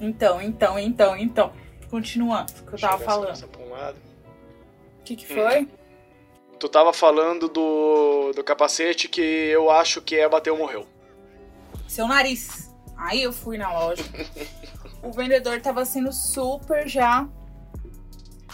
Então, 0.00 0.40
então, 0.40 0.78
então, 0.78 1.16
então. 1.16 1.52
Continuando 1.90 2.52
o 2.52 2.66
que 2.66 2.74
eu 2.74 2.78
tava 2.78 2.98
falando. 3.04 3.44
O 3.44 5.02
que, 5.04 5.16
que 5.16 5.26
foi? 5.26 5.68
Tu 6.58 6.68
tava 6.68 6.92
falando 6.92 7.48
do, 7.48 8.32
do 8.32 8.44
capacete 8.44 9.08
que 9.08 9.20
eu 9.20 9.70
acho 9.70 10.00
que 10.00 10.16
é 10.16 10.28
bateu 10.28 10.56
morreu. 10.56 10.86
Seu 11.88 12.06
nariz. 12.06 12.70
Aí 12.96 13.22
eu 13.22 13.32
fui 13.32 13.58
na 13.58 13.72
loja. 13.72 14.04
o 15.02 15.10
vendedor 15.10 15.60
tava 15.60 15.84
sendo 15.84 16.12
super 16.12 16.86
já 16.86 17.26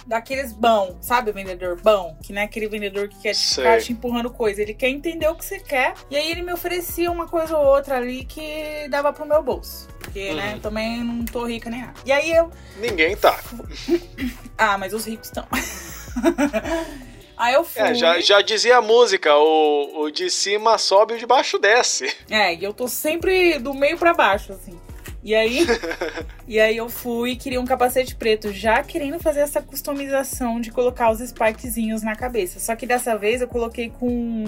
daqueles 0.07 0.53
bom, 0.53 0.97
sabe 1.01 1.31
o 1.31 1.35
vendedor 1.35 1.81
bom? 1.81 2.17
Que 2.23 2.33
não 2.33 2.41
é 2.41 2.45
aquele 2.45 2.69
vendedor 2.69 3.09
que 3.09 3.19
quer 3.21 3.35
Sei. 3.35 3.65
ficar 3.65 3.81
te 3.81 3.93
empurrando 3.93 4.31
coisa. 4.31 4.63
Ele 4.63 4.73
quer 4.73 4.89
entender 4.89 5.29
o 5.29 5.35
que 5.35 5.45
você 5.45 5.59
quer. 5.59 5.95
E 6.09 6.17
aí 6.17 6.31
ele 6.31 6.43
me 6.43 6.53
oferecia 6.53 7.11
uma 7.11 7.27
coisa 7.27 7.57
ou 7.57 7.67
outra 7.67 7.97
ali 7.97 8.25
que 8.25 8.89
dava 8.89 9.13
pro 9.13 9.27
meu 9.27 9.43
bolso. 9.43 9.89
Porque, 10.17 10.33
né, 10.33 10.55
Uhum. 10.55 10.61
também 10.61 11.05
não 11.05 11.25
tô 11.27 11.45
rica 11.45 11.69
nem 11.69 11.83
nada. 11.83 11.93
E 12.07 12.11
aí 12.11 12.33
eu. 12.33 12.51
Ninguém 12.79 13.15
tá. 13.15 13.39
Ah, 14.57 14.79
mas 14.79 14.95
os 14.95 15.05
ricos 15.05 15.29
estão. 15.29 15.47
aí 17.37 17.53
eu 17.53 17.63
fui. 17.63 17.83
É, 17.83 17.95
já, 17.95 18.19
já 18.21 18.41
dizia 18.41 18.79
a 18.79 18.81
música, 18.81 19.37
o, 19.37 20.05
o 20.05 20.11
de 20.11 20.31
cima 20.31 20.79
sobe 20.79 21.13
e 21.13 21.17
o 21.17 21.19
de 21.19 21.27
baixo 21.27 21.59
desce. 21.59 22.11
É, 22.31 22.55
e 22.55 22.65
eu 22.65 22.73
tô 22.73 22.89
sempre 22.89 23.59
do 23.59 23.75
meio 23.75 23.99
pra 23.99 24.15
baixo, 24.15 24.55
assim. 24.55 24.81
E 25.23 25.35
aí, 25.35 25.67
e 26.49 26.59
aí 26.59 26.79
eu 26.79 26.89
fui 26.89 27.33
e 27.33 27.37
queria 27.37 27.61
um 27.61 27.67
capacete 27.67 28.17
preto, 28.17 28.51
já 28.51 28.83
querendo 28.83 29.19
fazer 29.21 29.41
essa 29.41 29.61
customização 29.61 30.59
de 30.59 30.71
colocar 30.71 31.11
os 31.11 31.21
spikezinhos 31.21 32.03
na 32.03 32.17
cabeça. 32.17 32.59
Só 32.59 32.75
que 32.75 32.87
dessa 32.87 33.19
vez 33.19 33.43
eu 33.43 33.49
coloquei 33.49 33.91
com. 33.91 34.47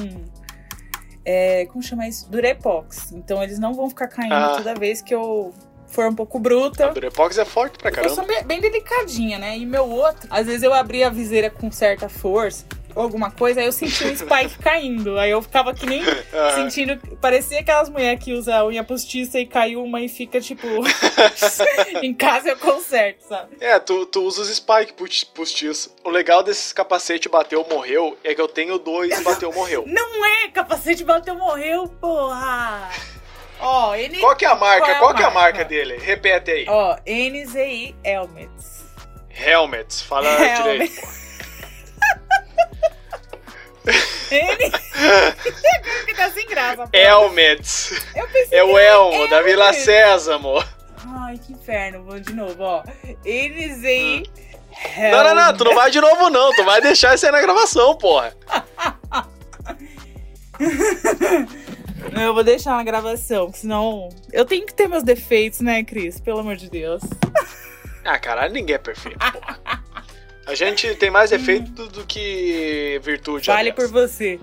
É, 1.31 1.67
como 1.67 1.83
chama 1.83 2.09
isso? 2.09 2.27
Durepox. 2.31 3.13
Então 3.13 3.43
eles 3.43 3.59
não 3.59 3.75
vão 3.75 3.89
ficar 3.91 4.09
caindo 4.09 4.33
Ah. 4.33 4.55
toda 4.57 4.75
vez 4.75 5.03
que 5.03 5.15
eu 5.15 5.53
for 5.87 6.07
um 6.09 6.15
pouco 6.15 6.39
bruta. 6.39 6.87
A 6.87 6.91
Durepox 6.91 7.37
é 7.37 7.45
forte 7.45 7.77
pra 7.79 7.91
Eu 7.91 7.95
caramba. 7.95 8.15
sou 8.15 8.25
bem, 8.27 8.43
bem 8.45 8.61
delicadinha, 8.63 9.39
né? 9.39 9.57
E 9.59 9.67
meu 9.67 9.87
outro, 9.91 10.27
às 10.31 10.47
vezes 10.47 10.63
eu 10.63 10.73
abria 10.73 11.09
a 11.09 11.11
viseira 11.11 11.51
com 11.51 11.71
certa 11.71 12.09
força 12.09 12.65
ou 12.99 13.05
alguma 13.05 13.31
coisa, 13.31 13.61
aí 13.61 13.67
eu 13.67 13.73
sentia 13.73 14.09
o 14.13 14.17
spike 14.17 14.59
caindo. 14.63 15.19
Aí 15.19 15.31
eu 15.31 15.41
ficava 15.41 15.73
que 15.73 15.87
nem 15.87 16.03
Ah. 16.33 16.51
sentindo. 16.57 16.97
Parecia 17.21 17.61
aquelas 17.61 17.89
mulheres 17.89 18.23
que 18.23 18.33
usam 18.33 18.55
a 18.55 18.67
unha 18.67 18.83
postiça 18.85 19.39
e 19.39 19.47
caiu 19.47 19.83
uma 19.85 20.01
e 20.01 20.09
fica, 20.09 20.41
tipo. 20.41 20.67
em 22.03 22.13
casa 22.13 22.51
eu 22.51 22.57
conserto, 22.59 23.23
sabe? 23.29 23.57
É, 23.61 23.79
tu, 23.79 24.05
tu 24.07 24.23
usa 24.23 24.43
os 24.43 24.49
spike 24.55 24.95
postiço. 25.35 25.95
O 26.05 26.11
legal 26.11 26.43
desses 26.43 26.73
capacete 26.73 27.29
bateu, 27.29 27.65
morreu, 27.71 28.17
é 28.25 28.35
que 28.35 28.41
eu 28.41 28.49
tenho 28.49 28.79
dois 28.79 29.21
bateu, 29.23 29.53
morreu. 29.53 29.85
Não 29.89 30.25
é! 30.27 30.49
Capacete 30.49 31.05
bateu, 31.05 31.35
morreu, 31.37 31.87
porra! 32.01 32.91
Ó, 33.61 33.95
N. 33.95 34.19
Qual 34.21 34.37
que 34.37 34.45
é 34.45 34.49
a 34.49 34.55
marca? 34.55 34.81
Qual 34.85 34.91
é 34.91 34.95
a 34.95 34.99
Qual, 35.01 35.15
que 35.15 35.23
é 35.23 35.27
a 35.27 35.31
marca? 35.31 35.59
marca 35.59 35.65
dele? 35.65 35.99
Repete 35.99 36.51
aí. 36.51 36.67
Ó, 36.69 36.97
NZI 37.07 37.95
Helmets. 38.05 38.85
Helmets. 39.31 40.03
Fala 40.03 40.27
Helmet. 40.29 40.63
direito. 40.63 41.28
Pô. 44.29 44.35
N. 44.35 44.73
fica 46.07 46.31
sem 46.31 46.47
graça, 46.47 46.85
pô. 46.85 46.91
É 46.93 47.15
o 47.15 47.31
que 48.29 48.55
Elmo, 48.79 49.29
da 49.29 49.43
Vila. 49.43 49.73
Sésamo. 49.73 50.63
Ai, 51.07 51.39
que 51.39 51.53
inferno. 51.53 52.05
Vou 52.05 52.21
de 52.21 52.35
novo, 52.35 52.63
ó. 52.63 52.83
NZI 53.25 54.23
Não, 55.11 55.25
não, 55.25 55.35
não, 55.35 55.57
tu 55.57 55.65
não 55.65 55.75
vai 55.75 55.91
de 55.91 56.01
novo 56.01 56.31
não, 56.31 56.51
tu 56.53 56.65
vai 56.65 56.81
deixar 56.81 57.15
isso 57.15 57.27
aí 57.27 57.33
na 57.33 57.41
gravação, 57.41 57.97
porra. 57.97 58.35
Não, 62.13 62.23
eu 62.23 62.35
vou 62.35 62.45
deixar 62.45 62.77
na 62.77 62.85
gravação, 62.85 63.53
senão. 63.53 64.09
Eu 64.33 64.45
tenho 64.45 64.65
que 64.65 64.73
ter 64.75 64.89
meus 64.89 65.03
defeitos, 65.03 65.61
né, 65.61 65.83
Cris? 65.85 66.21
Pelo 66.21 66.41
amor 66.41 66.57
de 66.57 66.71
Deus. 66.71 67.03
Ah, 68.05 68.19
caralho, 68.19 68.53
ninguém 68.55 68.77
é 68.77 68.79
perfeito, 68.79 69.19
porra. 69.19 69.59
A 70.49 70.55
gente 70.55 70.95
tem 70.95 71.11
mais 71.11 71.29
defeito 71.29 71.87
do 71.89 72.07
que 72.07 72.99
virtude. 73.03 73.49
Vale 73.49 73.69
aliás. 73.69 73.77
por 73.77 73.87
você. 73.87 74.41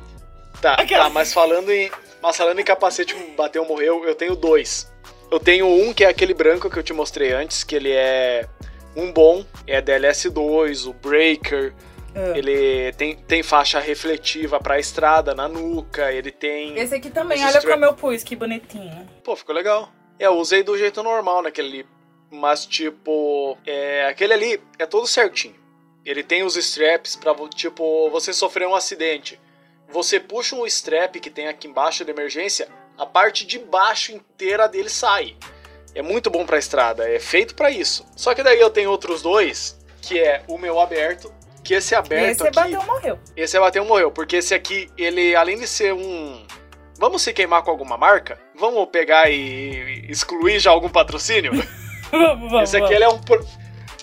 Tá, 0.62 0.76
tá, 0.76 1.10
mas 1.10 1.34
falando 1.34 1.72
em. 1.72 1.90
Mas 2.22 2.38
falando 2.38 2.60
em 2.60 2.64
capacete 2.64 3.16
bateu, 3.36 3.66
morreu, 3.66 4.06
eu 4.06 4.14
tenho 4.14 4.36
dois. 4.36 4.88
Eu 5.32 5.40
tenho 5.40 5.66
um 5.68 5.92
que 5.92 6.04
é 6.04 6.08
aquele 6.08 6.36
branco 6.36 6.70
que 6.70 6.78
eu 6.78 6.84
te 6.84 6.94
mostrei 6.94 7.32
antes, 7.32 7.64
que 7.64 7.76
ele 7.76 7.92
é 7.92 8.48
um 8.96 9.12
bom, 9.12 9.44
é 9.66 9.82
DLS2, 9.82 10.88
o 10.88 10.94
Breaker. 10.94 11.74
Ah. 12.14 12.38
Ele 12.38 12.94
tem, 12.94 13.16
tem 13.16 13.42
faixa 13.42 13.80
refletiva 13.80 14.60
pra 14.60 14.80
estrada 14.80 15.34
na 15.34 15.48
nuca, 15.48 16.12
ele 16.12 16.32
tem. 16.32 16.78
Esse 16.78 16.94
aqui 16.94 17.10
também, 17.10 17.44
olha 17.44 17.62
como 17.64 17.84
eu 17.84 17.94
pus, 17.96 18.24
que 18.24 18.36
bonitinho. 18.36 19.10
Pô, 19.24 19.36
ficou 19.36 19.56
legal. 19.56 19.92
É, 20.20 20.28
eu 20.28 20.34
usei 20.34 20.62
do 20.62 20.78
jeito 20.78 21.02
normal 21.02 21.42
naquele. 21.42 21.84
Mas, 22.30 22.64
tipo, 22.68 23.58
é, 23.66 24.06
aquele 24.06 24.34
ali 24.34 24.62
é 24.78 24.86
todo 24.86 25.08
certinho. 25.08 25.65
Ele 26.06 26.24
tem 26.24 26.44
os 26.44 26.56
straps 26.56 27.16
pra, 27.16 27.34
vo- 27.34 27.48
tipo, 27.50 28.10
você 28.12 28.32
sofrer 28.32 28.68
um 28.68 28.76
acidente. 28.76 29.40
Você 29.90 30.20
puxa 30.20 30.56
um 30.56 30.66
strap 30.66 31.16
que 31.20 31.30
tem 31.30 31.48
aqui 31.48 31.68
embaixo 31.68 32.04
de 32.06 32.12
emergência, 32.12 32.68
a 32.98 33.06
parte 33.06 33.46
de 33.46 33.58
baixo 33.60 34.12
inteira 34.12 34.68
dele 34.68 34.90
sai. 34.90 35.36
É 35.94 36.02
muito 36.02 36.30
bom 36.30 36.46
pra 36.46 36.58
estrada, 36.60 37.10
é 37.10 37.20
feito 37.20 37.56
pra 37.56 37.72
isso. 37.72 38.06
Só 38.16 38.34
que 38.36 38.44
daí 38.44 38.60
eu 38.60 38.70
tenho 38.70 38.92
outros 38.92 39.22
dois, 39.22 39.80
que 40.02 40.20
é 40.20 40.44
o 40.48 40.58
meu 40.58 40.80
aberto, 40.80 41.34
que 41.64 41.74
esse 41.74 41.96
aberto 41.96 42.32
Esse 42.32 42.44
aqui... 42.48 42.56
bateu, 42.56 42.84
morreu. 42.84 43.20
Esse 43.36 43.60
bateu 43.60 43.86
morreu, 43.86 44.12
porque 44.12 44.36
esse 44.38 44.54
aqui, 44.54 44.90
ele 44.98 45.36
além 45.36 45.58
de 45.58 45.68
ser 45.68 45.94
um. 45.94 46.46
Vamos 47.00 47.22
se 47.24 47.34
queimar 47.34 47.64
com 47.64 47.72
alguma 47.72 47.98
marca? 47.98 48.40
Vamos 48.56 48.88
pegar 48.90 49.30
e 49.30 50.06
excluir 50.10 50.60
já 50.60 50.70
algum 50.72 50.90
patrocínio? 50.90 51.52
vamos, 52.12 52.52
vamos. 52.52 52.70
esse 52.70 52.78
aqui 52.78 52.94
ele 52.94 53.04
é 53.04 53.10
um. 53.10 53.20
Pro- 53.20 53.46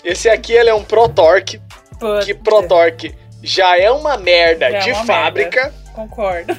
Esse 0.03 0.29
aqui 0.29 0.53
ele 0.53 0.69
é 0.69 0.73
um 0.73 0.83
Pro 0.83 1.07
Torque, 1.07 1.61
vamos. 1.99 2.25
que 2.25 2.33
Pro 2.33 2.67
Torque 2.67 3.15
já 3.41 3.77
é 3.77 3.89
uma 3.91 4.17
merda 4.17 4.67
é 4.69 4.79
de 4.79 4.91
uma 4.91 5.05
fábrica. 5.05 5.73
Concordo. 5.93 6.55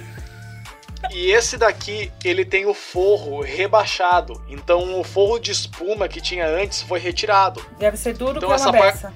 E 1.10 1.30
esse 1.32 1.56
daqui, 1.58 2.10
ele 2.24 2.44
tem 2.44 2.66
o 2.66 2.72
forro 2.74 3.40
rebaixado. 3.42 4.42
Então 4.48 4.98
o 5.00 5.04
forro 5.04 5.38
de 5.38 5.50
espuma 5.50 6.08
que 6.08 6.20
tinha 6.20 6.46
antes 6.46 6.80
foi 6.82 6.98
retirado. 6.98 7.64
Deve 7.78 7.96
ser 7.96 8.14
duro 8.14 8.38
Então 8.38 8.52
essa 8.52 8.72
par-. 8.72 9.12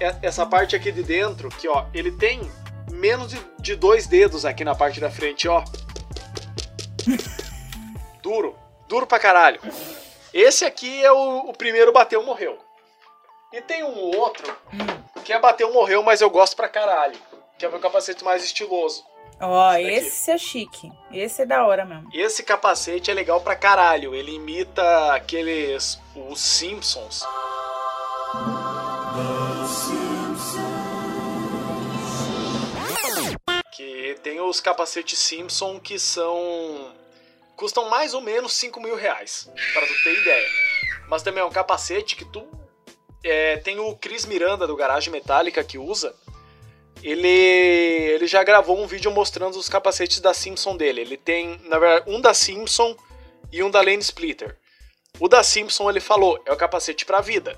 E- 0.00 0.26
Essa 0.26 0.46
parte 0.46 0.74
aqui 0.76 0.90
de 0.92 1.02
dentro, 1.02 1.48
que 1.50 1.68
ó, 1.68 1.84
ele 1.92 2.12
tem 2.12 2.40
menos 2.90 3.28
de, 3.30 3.38
de 3.58 3.76
dois 3.76 4.06
dedos 4.06 4.44
aqui 4.44 4.64
na 4.64 4.74
parte 4.74 5.00
da 5.00 5.10
frente, 5.10 5.46
ó. 5.48 5.62
Duro. 8.22 8.56
Duro 8.88 9.06
pra 9.06 9.18
caralho. 9.18 9.60
Esse 10.32 10.64
aqui 10.64 11.02
é 11.04 11.12
o, 11.12 11.48
o 11.48 11.52
primeiro 11.52 11.92
bateu, 11.92 12.22
morreu. 12.24 12.58
E 13.52 13.60
tem 13.60 13.82
um 13.82 14.16
outro 14.16 14.54
Hum. 14.72 14.78
Que 15.20 15.32
é 15.32 15.38
bateu, 15.38 15.72
morreu, 15.72 16.02
mas 16.02 16.20
eu 16.20 16.30
gosto 16.30 16.56
pra 16.56 16.68
caralho. 16.68 17.18
Que 17.58 17.64
é 17.64 17.68
o 17.68 17.72
meu 17.72 17.80
capacete 17.80 18.22
mais 18.24 18.44
estiloso. 18.44 19.04
Ó, 19.40 19.72
Esse 19.74 19.84
daqui. 19.94 20.06
esse 20.06 20.30
é 20.32 20.38
chique. 20.38 20.92
Esse 21.12 21.42
é 21.42 21.46
da 21.46 21.64
hora 21.66 21.84
mesmo. 21.84 22.08
Esse 22.12 22.42
capacete 22.42 23.10
é 23.10 23.14
legal 23.14 23.40
pra 23.40 23.54
caralho. 23.54 24.14
Ele 24.14 24.34
imita 24.34 25.12
aqueles. 25.14 25.98
os 26.16 26.40
Simpsons. 26.40 27.24
Que 33.72 34.18
tem 34.22 34.40
os 34.40 34.60
capacetes 34.60 35.18
Simpson 35.18 35.78
que 35.78 35.98
são. 35.98 36.92
custam 37.56 37.88
mais 37.88 38.14
ou 38.14 38.20
menos 38.20 38.52
5 38.54 38.80
mil 38.80 38.96
reais. 38.96 39.50
Pra 39.72 39.82
tu 39.86 39.92
ter 40.04 40.20
ideia. 40.20 40.48
Mas 41.08 41.22
também 41.22 41.42
é 41.42 41.46
um 41.46 41.50
capacete 41.50 42.16
que 42.16 42.24
tu. 42.24 42.46
É, 43.24 43.56
tem 43.58 43.78
o 43.78 43.94
Chris 43.96 44.24
Miranda 44.24 44.66
do 44.66 44.76
Garage 44.76 45.10
Metallica 45.10 45.64
que 45.64 45.78
usa. 45.78 46.14
Ele, 47.02 47.28
ele 47.28 48.26
já 48.26 48.42
gravou 48.42 48.76
um 48.78 48.86
vídeo 48.86 49.10
mostrando 49.10 49.56
os 49.56 49.68
capacetes 49.68 50.20
da 50.20 50.34
Simpson 50.34 50.76
dele. 50.76 51.00
Ele 51.00 51.16
tem, 51.16 51.60
na 51.64 51.78
verdade, 51.78 52.10
um 52.10 52.20
da 52.20 52.34
Simpson 52.34 52.96
e 53.52 53.62
um 53.62 53.70
da 53.70 53.80
Lane 53.80 53.98
Splitter. 53.98 54.56
O 55.20 55.28
da 55.28 55.42
Simpson 55.42 55.88
ele 55.88 56.00
falou, 56.00 56.40
é 56.44 56.52
o 56.52 56.56
capacete 56.56 57.04
pra 57.04 57.20
vida. 57.20 57.56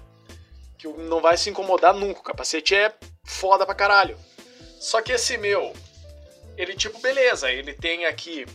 Que 0.79 0.89
não 0.89 1.21
vai 1.21 1.37
se 1.37 1.49
incomodar 1.49 1.95
nunca. 1.95 2.21
O 2.21 2.25
capacete 2.25 2.75
é 2.75 2.93
foda 3.25 3.65
pra 3.65 3.75
caralho. 3.75 4.19
Só 4.79 5.01
que 5.01 5.13
esse 5.13 5.37
meu, 5.37 5.73
ele 6.57 6.75
tipo, 6.75 6.99
beleza, 7.01 7.51
ele 7.51 7.75
tem 7.75 8.07
aqui. 8.07 8.47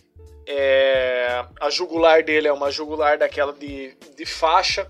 é, 0.47 1.43
a 1.59 1.69
jugular 1.69 2.23
dele 2.23 2.47
é 2.47 2.53
uma 2.53 2.71
jugular 2.71 3.17
daquela 3.17 3.53
de, 3.53 3.95
de 4.15 4.25
faixa. 4.25 4.89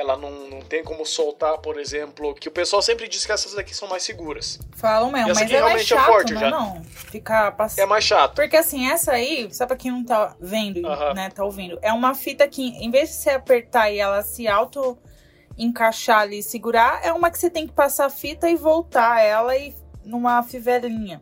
Ela 0.00 0.16
não, 0.16 0.48
não 0.48 0.60
tem 0.60 0.82
como 0.82 1.04
soltar, 1.04 1.58
por 1.58 1.78
exemplo. 1.78 2.34
Que 2.34 2.48
o 2.48 2.50
pessoal 2.50 2.80
sempre 2.80 3.06
diz 3.06 3.26
que 3.26 3.32
essas 3.32 3.52
daqui 3.52 3.74
são 3.76 3.86
mais 3.86 4.02
seguras. 4.02 4.58
Falam 4.72 5.12
mesmo, 5.12 5.28
mas 5.28 5.36
é 5.36 5.40
mais 5.40 5.50
realmente 5.50 5.92
é 5.92 5.96
chato, 5.96 6.06
forte, 6.06 6.32
não, 6.32 6.40
já. 6.40 6.50
não. 6.50 6.84
Ficar 6.84 7.52
passando. 7.52 7.84
É 7.84 7.86
mais 7.86 8.04
chato. 8.04 8.34
Porque 8.34 8.56
assim, 8.56 8.88
essa 8.90 9.12
aí, 9.12 9.52
só 9.52 9.66
pra 9.66 9.76
quem 9.76 9.90
não 9.90 10.02
tá 10.02 10.34
vendo, 10.40 10.86
Aham. 10.86 11.12
né, 11.12 11.28
tá 11.28 11.44
ouvindo, 11.44 11.78
é 11.82 11.92
uma 11.92 12.14
fita 12.14 12.48
que, 12.48 12.62
em 12.62 12.90
vez 12.90 13.10
de 13.10 13.16
você 13.16 13.30
apertar 13.30 13.90
e 13.90 13.98
ela 13.98 14.22
se 14.22 14.48
auto 14.48 14.96
encaixar 15.58 16.20
ali 16.20 16.38
e 16.38 16.42
segurar, 16.42 17.04
é 17.04 17.12
uma 17.12 17.30
que 17.30 17.38
você 17.38 17.50
tem 17.50 17.66
que 17.66 17.74
passar 17.74 18.06
a 18.06 18.10
fita 18.10 18.48
e 18.48 18.56
voltar 18.56 19.20
ela 19.20 19.54
e 19.54 19.74
numa 20.02 20.42
fivelinha. 20.42 21.20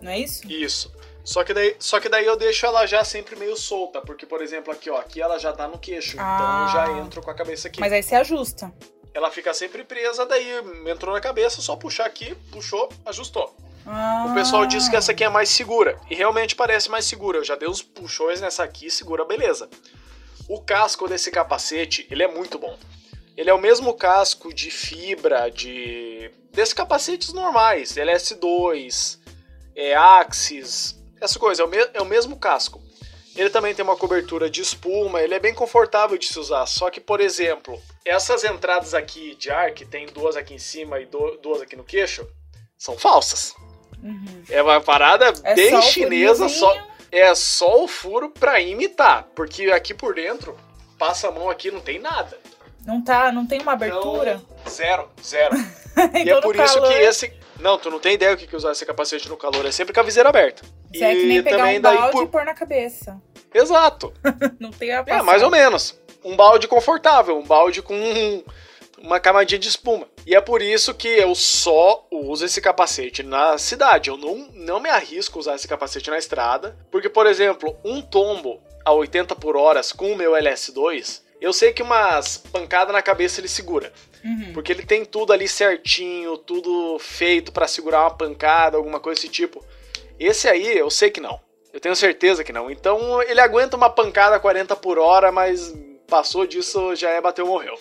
Não 0.00 0.10
é 0.10 0.18
isso? 0.18 0.50
Isso. 0.50 0.92
Só 1.24 1.44
que, 1.44 1.54
daí, 1.54 1.76
só 1.78 2.00
que 2.00 2.08
daí 2.08 2.26
eu 2.26 2.36
deixo 2.36 2.66
ela 2.66 2.84
já 2.86 3.04
sempre 3.04 3.36
meio 3.36 3.56
solta, 3.56 4.00
porque, 4.00 4.26
por 4.26 4.42
exemplo, 4.42 4.72
aqui, 4.72 4.90
ó, 4.90 4.98
aqui 4.98 5.20
ela 5.22 5.38
já 5.38 5.52
tá 5.52 5.68
no 5.68 5.78
queixo, 5.78 6.16
Ah. 6.18 6.34
então 6.34 6.62
eu 6.62 6.68
já 6.96 7.00
entro 7.00 7.22
com 7.22 7.30
a 7.30 7.34
cabeça 7.34 7.68
aqui. 7.68 7.80
Mas 7.80 7.92
aí 7.92 8.02
você 8.02 8.14
ajusta. 8.16 8.72
Ela 9.14 9.30
fica 9.30 9.52
sempre 9.54 9.84
presa, 9.84 10.26
daí 10.26 10.46
entrou 10.86 11.14
na 11.14 11.20
cabeça, 11.20 11.60
só 11.60 11.76
puxar 11.76 12.06
aqui, 12.06 12.34
puxou, 12.50 12.88
ajustou. 13.06 13.54
Ah. 13.86 14.26
O 14.28 14.34
pessoal 14.34 14.66
diz 14.66 14.88
que 14.88 14.96
essa 14.96 15.12
aqui 15.12 15.22
é 15.22 15.28
mais 15.28 15.48
segura, 15.48 15.96
e 16.10 16.14
realmente 16.14 16.56
parece 16.56 16.90
mais 16.90 17.04
segura. 17.04 17.38
Eu 17.38 17.44
já 17.44 17.54
dei 17.54 17.68
uns 17.68 17.82
puxões 17.82 18.40
nessa 18.40 18.64
aqui, 18.64 18.90
segura, 18.90 19.24
beleza. 19.24 19.68
O 20.48 20.60
casco 20.60 21.06
desse 21.06 21.30
capacete, 21.30 22.06
ele 22.10 22.22
é 22.24 22.28
muito 22.28 22.58
bom. 22.58 22.76
Ele 23.36 23.48
é 23.48 23.54
o 23.54 23.60
mesmo 23.60 23.94
casco 23.94 24.52
de 24.52 24.70
fibra 24.70 25.50
de 25.50 26.30
desses 26.52 26.74
capacetes 26.74 27.32
normais, 27.32 27.96
LS2, 27.96 29.18
é, 29.74 29.94
Axis, 29.94 31.01
essa 31.22 31.38
coisa, 31.38 31.62
é 31.62 31.64
o, 31.64 31.68
me- 31.68 31.90
é 31.94 32.02
o 32.02 32.04
mesmo 32.06 32.36
casco. 32.36 32.82
Ele 33.34 33.48
também 33.48 33.74
tem 33.74 33.82
uma 33.82 33.96
cobertura 33.96 34.50
de 34.50 34.60
espuma, 34.60 35.22
ele 35.22 35.32
é 35.34 35.38
bem 35.38 35.54
confortável 35.54 36.18
de 36.18 36.26
se 36.26 36.38
usar. 36.38 36.66
Só 36.66 36.90
que, 36.90 37.00
por 37.00 37.18
exemplo, 37.20 37.80
essas 38.04 38.44
entradas 38.44 38.92
aqui 38.92 39.34
de 39.36 39.50
ar, 39.50 39.70
que 39.72 39.86
tem 39.86 40.06
duas 40.06 40.36
aqui 40.36 40.52
em 40.54 40.58
cima 40.58 41.00
e 41.00 41.06
duas 41.06 41.62
aqui 41.62 41.74
no 41.74 41.82
queixo, 41.84 42.26
são 42.76 42.98
falsas. 42.98 43.54
Uhum. 44.02 44.42
É 44.50 44.62
uma 44.62 44.80
parada 44.80 45.32
É 45.44 45.54
bem 45.54 45.70
só 45.70 45.80
chinesa, 45.80 46.48
só, 46.48 46.76
é 47.10 47.34
só 47.34 47.82
o 47.84 47.88
furo 47.88 48.28
pra 48.30 48.60
imitar. 48.60 49.26
Porque 49.34 49.70
aqui 49.70 49.94
por 49.94 50.14
dentro, 50.14 50.54
passa 50.98 51.28
a 51.28 51.30
mão 51.30 51.48
aqui, 51.48 51.70
não 51.70 51.80
tem 51.80 51.98
nada. 51.98 52.38
Não 52.84 53.02
tá, 53.02 53.32
não 53.32 53.46
tem 53.46 53.60
uma 53.62 53.72
abertura. 53.72 54.42
Então, 54.44 54.70
zero, 54.70 55.08
zero. 55.24 55.56
e 56.12 56.20
Então, 56.22 56.32
é 56.32 56.34
no 56.34 56.42
por 56.42 56.56
isso 56.56 56.74
calor, 56.74 56.88
que 56.92 56.98
esse. 56.98 57.32
Não, 57.60 57.78
tu 57.78 57.90
não 57.90 58.00
tem 58.00 58.14
ideia 58.14 58.34
o 58.34 58.36
que 58.36 58.46
que 58.46 58.56
usar 58.56 58.72
esse 58.72 58.84
capacete 58.84 59.28
no 59.28 59.36
calor. 59.36 59.64
É 59.64 59.70
sempre 59.70 59.94
com 59.94 60.00
a 60.00 60.02
viseira 60.02 60.28
aberta. 60.28 60.62
Isso 60.94 61.04
é 61.04 61.14
que 61.14 61.24
nem 61.26 61.42
pegar 61.42 61.66
um 61.66 61.80
balde 61.80 62.12
por- 62.12 62.24
e 62.24 62.28
pôr 62.28 62.44
na 62.44 62.54
cabeça. 62.54 63.20
Exato. 63.54 64.12
Não 64.60 64.70
tem 64.70 64.90
a 64.92 64.96
É, 64.98 65.02
passagem. 65.02 65.26
mais 65.26 65.42
ou 65.42 65.50
menos. 65.50 65.98
Um 66.24 66.36
balde 66.36 66.68
confortável, 66.68 67.36
um 67.38 67.42
balde 67.44 67.82
com 67.82 67.94
um- 67.94 68.42
uma 68.98 69.18
camadinha 69.18 69.58
de 69.58 69.68
espuma. 69.68 70.06
E 70.26 70.34
é 70.36 70.40
por 70.40 70.62
isso 70.62 70.94
que 70.94 71.08
eu 71.08 71.34
só 71.34 72.06
uso 72.10 72.44
esse 72.44 72.60
capacete 72.60 73.22
na 73.22 73.58
cidade. 73.58 74.08
Eu 74.10 74.16
não, 74.16 74.48
não 74.54 74.78
me 74.80 74.88
arrisco 74.88 75.38
a 75.38 75.40
usar 75.40 75.54
esse 75.56 75.66
capacete 75.66 76.08
na 76.10 76.18
estrada. 76.18 76.76
Porque, 76.90 77.08
por 77.08 77.26
exemplo, 77.26 77.76
um 77.84 78.00
tombo 78.00 78.60
a 78.84 78.92
80 78.92 79.34
por 79.34 79.56
horas 79.56 79.92
com 79.92 80.12
o 80.12 80.16
meu 80.16 80.32
LS2, 80.36 81.20
eu 81.40 81.52
sei 81.52 81.72
que 81.72 81.82
umas 81.82 82.36
pancadas 82.36 82.92
na 82.92 83.02
cabeça 83.02 83.40
ele 83.40 83.48
segura. 83.48 83.92
Uhum. 84.24 84.52
Porque 84.54 84.70
ele 84.70 84.84
tem 84.86 85.04
tudo 85.04 85.32
ali 85.32 85.48
certinho, 85.48 86.36
tudo 86.38 86.96
feito 87.00 87.50
pra 87.50 87.66
segurar 87.66 88.02
uma 88.02 88.14
pancada, 88.16 88.76
alguma 88.76 89.00
coisa 89.00 89.20
desse 89.20 89.32
tipo. 89.32 89.64
Esse 90.24 90.48
aí, 90.48 90.76
eu 90.76 90.90
sei 90.90 91.10
que 91.10 91.20
não. 91.20 91.40
Eu 91.72 91.80
tenho 91.80 91.96
certeza 91.96 92.44
que 92.44 92.52
não. 92.52 92.70
Então 92.70 93.22
ele 93.22 93.40
aguenta 93.40 93.76
uma 93.76 93.88
pancada 93.90 94.36
a 94.36 94.40
40 94.40 94.76
por 94.76 94.98
hora, 94.98 95.32
mas 95.32 95.74
passou 96.06 96.46
disso 96.46 96.94
já 96.94 97.08
é 97.10 97.20
bateu 97.20 97.46
morreu. 97.46 97.78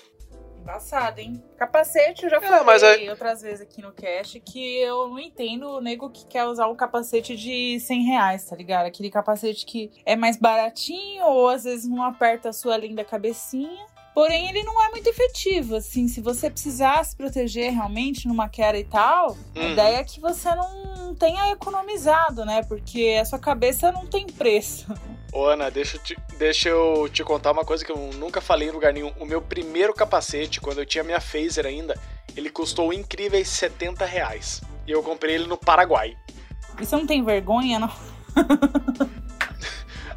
Embaçado, 0.62 1.20
hein? 1.20 1.44
Capacete, 1.58 2.24
eu 2.24 2.30
já 2.30 2.38
É, 2.38 2.40
falei 2.42 3.08
é- 3.08 3.10
outras 3.10 3.42
vezes 3.42 3.62
aqui 3.62 3.82
no 3.82 3.92
cast 3.92 4.40
que 4.40 4.78
eu 4.80 5.10
não 5.10 5.18
entendo 5.20 5.68
o 5.68 5.82
nego 5.82 6.10
que 6.10 6.26
quer 6.28 6.46
usar 6.46 6.68
um 6.68 6.76
capacete 6.76 7.36
de 7.36 7.80
100 7.80 8.04
reais, 8.04 8.46
tá 8.48 8.56
ligado? 8.56 8.86
Aquele 8.86 9.10
capacete 9.10 9.66
que 9.66 9.92
é 10.06 10.16
mais 10.16 10.38
baratinho 10.38 11.26
ou 11.26 11.50
às 11.50 11.64
vezes 11.64 11.90
não 11.90 12.04
aperta 12.04 12.50
a 12.50 12.54
sua 12.54 12.78
linda 12.78 13.04
cabecinha. 13.04 13.86
Porém, 14.14 14.50
ele 14.50 14.62
não 14.64 14.84
é 14.86 14.90
muito 14.90 15.08
efetivo, 15.08 15.76
assim, 15.78 16.08
se 16.10 16.20
você 16.20 16.50
precisar 16.50 17.04
se 17.06 17.16
proteger 17.16 17.72
realmente 17.72 18.28
numa 18.28 18.50
queda 18.50 18.78
e 18.78 18.84
tal, 18.84 19.38
a 19.56 19.60
Uhum. 19.60 19.72
ideia 19.72 19.98
é 19.98 20.04
que 20.04 20.20
você 20.20 20.54
não 20.54 21.16
tenha 21.16 21.52
economizado, 21.52 22.44
né? 22.44 22.62
Porque 22.64 23.18
a 23.22 23.24
sua 23.26 23.40
cabeça 23.40 23.90
não 23.92 24.06
tem 24.06 24.28
preço. 24.28 24.88
Ô 25.32 25.46
Ana, 25.46 25.72
deixa 25.72 25.96
eu, 25.96 26.02
te, 26.04 26.18
deixa 26.38 26.68
eu 26.68 27.08
te 27.10 27.24
contar 27.24 27.52
uma 27.54 27.64
coisa 27.64 27.86
que 27.86 27.92
eu 27.92 27.98
nunca 28.18 28.42
falei 28.42 28.68
em 28.68 28.72
lugar 28.72 28.92
nenhum. 28.92 29.14
O 29.18 29.26
meu 29.26 29.42
primeiro 29.42 29.94
capacete, 29.94 30.60
quando 30.60 30.80
eu 30.80 30.86
tinha 30.86 31.06
minha 31.06 31.22
phaser 31.22 31.66
ainda, 31.66 31.98
ele 32.36 32.50
custou 32.50 32.92
incríveis 32.92 33.48
70 33.48 34.06
reais. 34.06 34.62
E 34.86 34.92
eu 34.92 35.02
comprei 35.02 35.36
ele 35.36 35.48
no 35.48 35.58
Paraguai. 35.58 36.18
E 36.80 36.86
você 36.86 36.96
não 36.98 37.08
tem 37.08 37.24
vergonha, 37.24 37.80
não? 37.80 37.92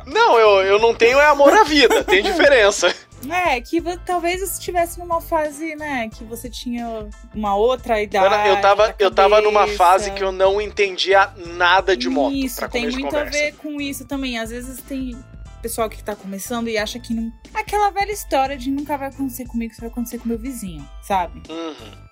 Não, 0.06 0.38
eu, 0.38 0.62
eu 0.66 0.78
não 0.78 0.94
tenho 0.94 1.18
é 1.18 1.24
amor 1.26 1.50
à 1.54 1.64
vida, 1.64 2.04
tem 2.04 2.20
diferença. 2.22 2.94
É, 3.30 3.60
que 3.60 3.80
talvez 4.04 4.40
você 4.40 4.58
estivesse 4.58 4.98
numa 4.98 5.20
fase, 5.20 5.74
né, 5.74 6.08
que 6.08 6.24
você 6.24 6.48
tinha 6.48 7.08
uma 7.34 7.56
outra 7.56 8.00
idade. 8.02 8.48
Eu 8.48 8.60
tava, 8.60 8.94
eu 8.98 9.10
tava 9.10 9.40
numa 9.40 9.66
fase 9.68 10.10
que 10.10 10.22
eu 10.22 10.32
não 10.32 10.60
entendia 10.60 11.32
nada 11.36 11.96
de 11.96 12.08
moto 12.08 12.34
Isso, 12.34 12.68
tem 12.68 12.90
muito 12.90 13.08
a 13.08 13.20
conversa. 13.20 13.30
ver 13.30 13.52
com 13.56 13.80
isso 13.80 14.04
também. 14.04 14.38
Às 14.38 14.50
vezes 14.50 14.80
tem 14.82 15.16
pessoal 15.64 15.88
que 15.88 16.04
tá 16.04 16.14
começando 16.14 16.68
e 16.68 16.76
acha 16.76 16.98
que 16.98 17.14
não. 17.14 17.32
Aquela 17.54 17.90
velha 17.90 18.12
história 18.12 18.56
de 18.56 18.70
nunca 18.70 18.98
vai 18.98 19.08
acontecer 19.08 19.46
comigo, 19.46 19.72
isso 19.72 19.80
vai 19.80 19.88
acontecer 19.88 20.18
com 20.18 20.28
meu 20.28 20.38
vizinho, 20.38 20.86
sabe? 21.02 21.42
Uhum. 21.48 22.04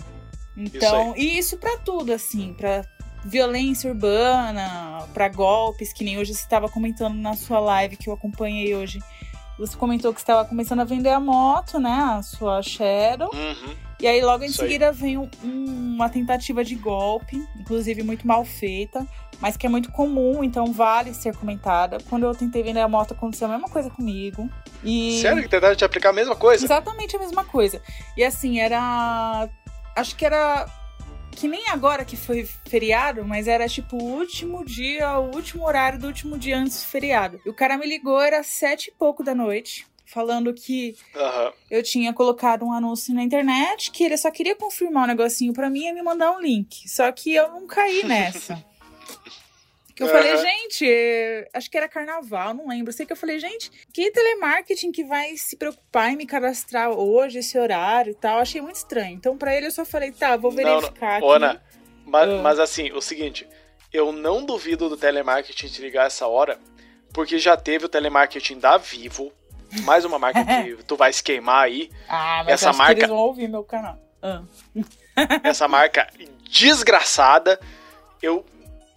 Então, 0.56 1.14
e 1.16 1.38
isso 1.38 1.58
pra 1.58 1.76
tudo, 1.78 2.12
assim, 2.12 2.54
pra 2.54 2.82
violência 3.24 3.90
urbana, 3.90 5.06
pra 5.12 5.28
golpes, 5.28 5.92
que 5.92 6.02
nem 6.02 6.18
hoje 6.18 6.34
você 6.34 6.40
estava 6.40 6.68
comentando 6.68 7.16
na 7.16 7.34
sua 7.36 7.60
live 7.60 7.96
que 7.96 8.08
eu 8.08 8.14
acompanhei 8.14 8.74
hoje. 8.74 9.00
Você 9.62 9.76
comentou 9.76 10.12
que 10.12 10.18
estava 10.18 10.44
começando 10.44 10.80
a 10.80 10.84
vender 10.84 11.10
a 11.10 11.20
moto, 11.20 11.78
né? 11.78 12.16
A 12.18 12.22
sua 12.22 12.60
Shadow. 12.62 13.30
Uhum. 13.32 13.76
E 14.00 14.08
aí, 14.08 14.20
logo 14.20 14.42
em 14.42 14.48
Isso 14.48 14.60
aí. 14.60 14.66
seguida, 14.66 14.90
vem 14.90 15.16
um- 15.16 15.30
um- 15.44 15.94
uma 15.94 16.08
tentativa 16.08 16.64
de 16.64 16.74
golpe, 16.74 17.36
inclusive 17.56 18.02
muito 18.02 18.26
mal 18.26 18.44
feita, 18.44 19.06
mas 19.40 19.56
que 19.56 19.64
é 19.64 19.68
muito 19.68 19.92
comum, 19.92 20.42
então 20.42 20.72
vale 20.72 21.14
ser 21.14 21.36
comentada. 21.36 21.98
Quando 22.10 22.26
eu 22.26 22.34
tentei 22.34 22.64
vender 22.64 22.80
a 22.80 22.88
moto, 22.88 23.12
aconteceu 23.14 23.46
a 23.46 23.50
mesma 23.52 23.68
coisa 23.68 23.88
comigo. 23.88 24.50
E 24.82 25.20
Sério 25.20 25.40
que 25.40 25.48
tentaram 25.48 25.76
te 25.76 25.84
aplicar 25.84 26.08
a 26.10 26.12
mesma 26.12 26.34
coisa? 26.34 26.64
Exatamente 26.64 27.14
a 27.14 27.20
mesma 27.20 27.44
coisa. 27.44 27.80
E 28.16 28.24
assim, 28.24 28.58
era. 28.58 29.48
Acho 29.94 30.16
que 30.16 30.26
era. 30.26 30.66
Que 31.36 31.48
nem 31.48 31.68
agora 31.68 32.04
que 32.04 32.16
foi 32.16 32.44
feriado, 32.66 33.24
mas 33.24 33.48
era 33.48 33.68
tipo 33.68 33.96
o 33.96 34.18
último 34.18 34.64
dia, 34.64 35.18
o 35.18 35.34
último 35.34 35.66
horário 35.66 35.98
do 35.98 36.06
último 36.06 36.38
dia 36.38 36.56
antes 36.56 36.82
do 36.82 36.86
feriado. 36.86 37.40
E 37.44 37.48
o 37.50 37.54
cara 37.54 37.76
me 37.76 37.86
ligou, 37.86 38.20
era 38.20 38.42
sete 38.42 38.88
e 38.88 38.92
pouco 38.92 39.24
da 39.24 39.34
noite, 39.34 39.86
falando 40.06 40.54
que 40.54 40.96
Aham. 41.16 41.52
eu 41.70 41.82
tinha 41.82 42.12
colocado 42.12 42.64
um 42.64 42.72
anúncio 42.72 43.12
na 43.14 43.22
internet, 43.22 43.90
que 43.90 44.04
ele 44.04 44.16
só 44.16 44.30
queria 44.30 44.54
confirmar 44.54 45.04
um 45.04 45.08
negocinho 45.08 45.52
pra 45.52 45.68
mim 45.68 45.86
e 45.86 45.92
me 45.92 46.02
mandar 46.02 46.30
um 46.32 46.40
link. 46.40 46.88
Só 46.88 47.10
que 47.10 47.34
eu 47.34 47.48
não 47.48 47.66
caí 47.66 48.04
nessa. 48.04 48.62
Que 49.94 50.02
eu 50.02 50.08
falei, 50.08 50.32
Aham. 50.32 50.42
gente, 50.42 51.48
acho 51.52 51.70
que 51.70 51.76
era 51.76 51.88
carnaval, 51.88 52.54
não 52.54 52.66
lembro. 52.68 52.92
Sei 52.92 53.04
que 53.04 53.12
eu 53.12 53.16
falei, 53.16 53.38
gente, 53.38 53.70
que 53.92 54.10
telemarketing 54.10 54.90
que 54.90 55.04
vai 55.04 55.36
se 55.36 55.56
preocupar 55.56 56.10
em 56.10 56.16
me 56.16 56.26
cadastrar 56.26 56.90
hoje, 56.90 57.38
esse 57.40 57.58
horário 57.58 58.12
e 58.12 58.14
tal. 58.14 58.38
Achei 58.38 58.60
muito 58.60 58.76
estranho. 58.76 59.14
Então, 59.14 59.36
pra 59.36 59.54
ele, 59.54 59.66
eu 59.66 59.70
só 59.70 59.84
falei, 59.84 60.10
tá, 60.12 60.36
vou 60.36 60.52
Não, 60.52 60.62
não. 60.62 60.80
verificar 60.80 61.16
aqui. 61.16 61.24
Ô, 61.26 61.32
Ana, 61.32 61.62
ma- 62.06 62.22
Ah. 62.22 62.40
mas 62.42 62.58
assim, 62.58 62.90
o 62.92 63.00
seguinte, 63.02 63.46
eu 63.92 64.12
não 64.12 64.44
duvido 64.44 64.88
do 64.88 64.96
telemarketing 64.96 65.66
te 65.68 65.82
ligar 65.82 66.06
essa 66.06 66.26
hora, 66.26 66.58
porque 67.12 67.38
já 67.38 67.56
teve 67.56 67.84
o 67.84 67.88
telemarketing 67.88 68.58
da 68.58 68.78
Vivo, 68.78 69.30
mais 69.84 70.04
uma 70.06 70.18
marca 70.18 70.42
que 70.44 70.76
tu 70.84 70.96
vai 70.96 71.12
se 71.12 71.22
queimar 71.22 71.64
aí, 71.66 71.90
Ah, 72.08 72.42
mas 72.44 72.54
essa 72.54 72.70
acho 72.70 72.78
marca- 72.78 72.94
que 72.94 73.00
eles 73.00 73.10
vão 73.10 73.18
ouvir 73.18 73.48
meu 73.48 73.62
canal. 73.64 73.98
Ah. 74.22 74.42
essa 75.44 75.68
marca 75.68 76.06
desgraçada. 76.48 77.60
Eu, 78.22 78.46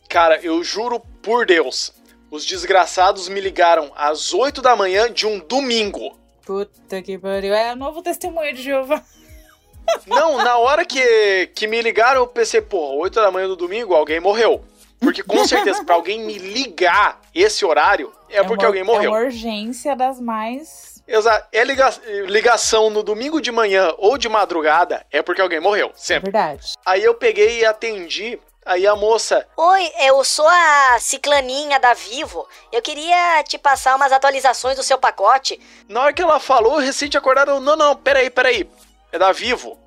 cara, 0.09 0.39
eu 0.41 0.63
juro 0.63 0.99
por 1.21 1.45
Deus, 1.45 1.93
os 2.31 2.45
desgraçados 2.45 3.27
me 3.29 3.39
ligaram 3.39 3.91
às 3.95 4.33
8 4.33 4.61
da 4.61 4.75
manhã 4.75 5.11
de 5.11 5.25
um 5.27 5.39
domingo. 5.39 6.17
Puta 6.45 7.01
que 7.01 7.17
pariu. 7.17 7.53
É 7.53 7.73
o 7.73 7.75
novo 7.75 8.01
testemunho 8.01 8.53
de 8.53 8.61
Jeová. 8.61 9.01
Não, 10.05 10.37
na 10.37 10.57
hora 10.57 10.85
que, 10.85 11.47
que 11.55 11.67
me 11.67 11.81
ligaram, 11.81 12.21
eu 12.21 12.27
pensei, 12.27 12.61
pô, 12.61 12.95
8 12.97 13.15
da 13.21 13.31
manhã 13.31 13.47
do 13.47 13.55
domingo, 13.55 13.93
alguém 13.93 14.19
morreu. 14.19 14.63
Porque 14.99 15.21
com 15.21 15.45
certeza, 15.45 15.83
pra 15.83 15.95
alguém 15.95 16.21
me 16.23 16.37
ligar 16.37 17.21
esse 17.33 17.63
horário, 17.65 18.11
é, 18.29 18.41
porque 18.43 18.63
uma- 18.63 18.69
alguém 18.69 18.83
morreu. 18.83 19.13
É 19.13 19.17
uma 19.17 19.25
urgência 19.25 19.95
das 19.95 20.19
mais. 20.19 21.03
Exato. 21.07 21.47
É 21.51 21.63
liga- 21.63 21.93
ligação 22.27 22.89
no 22.89 23.03
domingo 23.03 23.39
de 23.39 23.51
manhã 23.51 23.93
ou 23.97 24.17
de 24.17 24.27
madrugada, 24.27 25.05
é 25.11 25.21
porque 25.21 25.41
alguém 25.41 25.59
morreu. 25.59 25.87
É 25.89 25.91
Sempre. 25.95 26.31
verdade. 26.31 26.73
Aí 26.83 27.03
eu 27.03 27.13
peguei 27.13 27.59
e 27.59 27.65
atendi. 27.65 28.39
Aí 28.65 28.87
a 28.87 28.95
moça, 28.95 29.45
Oi, 29.55 29.91
eu 29.99 30.23
sou 30.23 30.47
a 30.47 30.97
Ciclaninha 30.99 31.79
da 31.79 31.93
Vivo. 31.93 32.47
Eu 32.71 32.81
queria 32.81 33.43
te 33.43 33.59
passar 33.59 33.95
umas 33.95 34.11
atualizações 34.11 34.75
do 34.75 34.81
seu 34.81 34.97
pacote. 34.97 35.59
na 35.87 36.01
hora 36.01 36.13
que 36.13 36.21
ela 36.21 36.39
falou, 36.39 36.79
recente 36.79 37.15
acordado, 37.15 37.51
eu, 37.51 37.59
não, 37.59 37.75
não, 37.75 37.95
peraí, 37.95 38.29
peraí. 38.31 38.67
É 39.11 39.19
da 39.19 39.31
Vivo. 39.31 39.77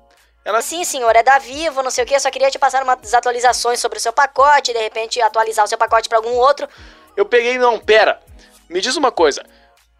Ela, 0.45 0.61
Sim, 0.61 0.85
senhor, 0.85 1.13
é 1.13 1.21
da 1.21 1.37
Vivo, 1.39 1.83
não 1.83 1.91
sei 1.91 2.05
o 2.05 2.07
que. 2.07 2.15
Eu 2.15 2.19
só 2.21 2.31
queria 2.31 2.49
te 2.49 2.57
passar 2.57 2.81
umas 2.81 3.13
atualizações 3.13 3.81
sobre 3.81 3.97
o 3.97 4.01
seu 4.01 4.13
pacote, 4.13 4.71
de 4.71 4.79
repente 4.79 5.21
atualizar 5.21 5.65
o 5.65 5.67
seu 5.67 5.77
pacote 5.77 6.07
pra 6.07 6.17
algum 6.17 6.35
outro. 6.35 6.65
eu 7.17 7.25
peguei, 7.25 7.57
não, 7.57 7.77
pera. 7.77 8.21
Me 8.69 8.79
diz 8.79 8.95
uma 8.95 9.11
coisa. 9.11 9.43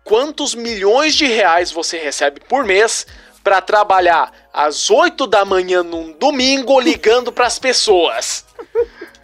Quantos 0.05 0.55
milhões 0.55 1.15
de 1.15 1.25
reais 1.25 1.69
você 1.69 1.97
recebe 1.97 2.39
por 2.47 2.63
mês 2.63 3.05
pra 3.43 3.59
trabalhar 3.61 4.31
às 4.53 4.89
8 4.89 5.27
da 5.27 5.43
manhã 5.43 5.83
num 5.83 6.13
domingo 6.13 6.79
ligando 6.79 7.29
pras 7.31 7.59
pessoas? 7.59 8.45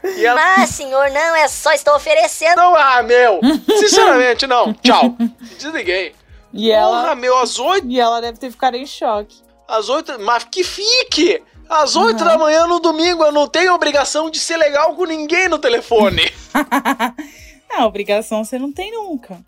E 0.03 0.25
ela... 0.25 0.39
Ah, 0.55 0.67
senhor, 0.67 1.09
não, 1.09 1.35
é 1.35 1.47
só 1.47 1.73
estou 1.73 1.95
oferecendo. 1.95 2.57
Não, 2.57 2.75
ah, 2.75 3.01
meu. 3.01 3.39
Sinceramente, 3.79 4.45
não. 4.45 4.73
Tchau. 4.73 5.15
Desliguei. 5.57 6.13
E 6.53 6.71
ela, 6.71 7.01
Porra, 7.01 7.15
meu, 7.15 7.37
às 7.37 7.59
oito. 7.59 7.87
e 7.87 7.99
ela 7.99 8.21
deve 8.21 8.37
ter 8.37 8.51
ficado 8.51 8.75
em 8.75 8.85
choque. 8.85 9.37
Às 9.67 9.89
oito. 9.89 10.17
Mas 10.19 10.43
que 10.45 10.63
fique! 10.63 11.41
Às 11.67 11.95
oito 11.95 12.23
da 12.23 12.37
manhã 12.37 12.67
no 12.67 12.79
domingo 12.79 13.23
eu 13.23 13.31
não 13.31 13.47
tenho 13.47 13.73
obrigação 13.73 14.29
de 14.29 14.39
ser 14.39 14.55
legal 14.57 14.95
com 14.95 15.05
ninguém 15.05 15.49
no 15.49 15.57
telefone. 15.57 16.31
não, 17.69 17.85
obrigação 17.87 18.43
você 18.45 18.59
não 18.59 18.71
tem 18.71 18.91
nunca. 18.91 19.43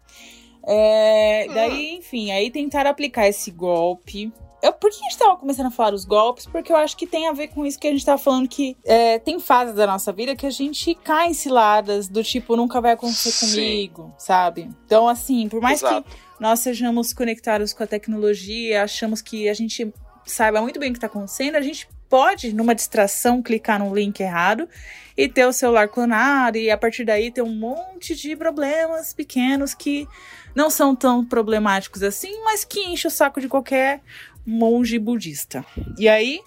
É, 0.68 1.48
daí, 1.54 1.96
enfim, 1.96 2.32
aí 2.32 2.50
tentaram 2.50 2.90
aplicar 2.90 3.28
esse 3.28 3.52
golpe. 3.52 4.34
Eu, 4.62 4.74
por 4.74 4.90
que 4.90 4.98
a 4.98 5.10
gente 5.10 5.18
tava 5.18 5.38
começando 5.38 5.68
a 5.68 5.72
falar 5.72 5.94
os 5.94 6.04
golpes? 6.04 6.46
Porque 6.46 6.72
eu 6.72 6.78
acho 6.78 6.98
que 6.98 7.06
tem 7.06 7.28
a 7.28 7.32
ver 7.32 7.50
com 7.50 7.66
isso 7.66 7.80
que 7.80 7.88
a 7.88 7.92
gente 7.92 8.06
tava 8.06 8.18
falando, 8.18 8.48
que 8.48 8.76
é, 8.84 9.20
tem 9.20 9.40
fases 9.40 9.76
da 9.76 9.86
nossa 9.86 10.12
vida 10.12 10.36
que 10.36 10.46
a 10.46 10.50
gente 10.50 10.96
cai 10.96 11.28
em 11.28 11.34
ciladas 11.34 12.08
do 12.08 12.24
tipo, 12.24 12.56
nunca 12.56 12.82
vai 12.82 12.94
acontecer 12.94 13.32
Sim. 13.32 13.48
comigo, 13.48 14.16
sabe? 14.18 14.70
Então, 14.86 15.08
assim, 15.08 15.48
por 15.48 15.62
mais 15.62 15.82
Exato. 15.82 16.10
que 16.10 16.18
nós 16.40 16.60
sejamos 16.60 17.14
conectados 17.14 17.72
com 17.72 17.84
a 17.84 17.88
tecnologia, 17.88 18.84
achamos 18.84 19.22
que 19.22 19.48
a 19.48 19.54
gente 19.54 19.94
saiba 20.26 20.62
muito 20.62 20.80
bem 20.80 20.90
o 20.90 20.94
que 20.94 21.00
tá 21.00 21.08
acontecendo, 21.08 21.56
a 21.56 21.62
gente 21.62 21.88
pode, 22.10 22.54
numa 22.54 22.74
distração, 22.74 23.42
clicar 23.42 23.80
no 23.80 23.94
link 23.94 24.20
errado 24.20 24.68
e 25.16 25.28
ter 25.28 25.46
o 25.46 25.54
celular 25.54 25.88
clonado, 25.88 26.58
e 26.58 26.70
a 26.70 26.78
partir 26.78 27.04
daí 27.04 27.32
ter 27.32 27.42
um 27.42 27.54
monte 27.54 28.16
de 28.16 28.36
problemas 28.36 29.14
pequenos 29.14 29.74
que 29.74 30.08
não 30.56 30.70
são 30.70 30.96
tão 30.96 31.26
problemáticos 31.26 32.04
assim, 32.04 32.44
mas 32.44 32.64
que 32.64 32.80
enche 32.80 33.08
o 33.08 33.12
saco 33.12 33.42
de 33.42 33.48
qualquer 33.48 34.02
monge 34.48 34.98
budista. 34.98 35.66
E 35.98 36.08
aí, 36.08 36.42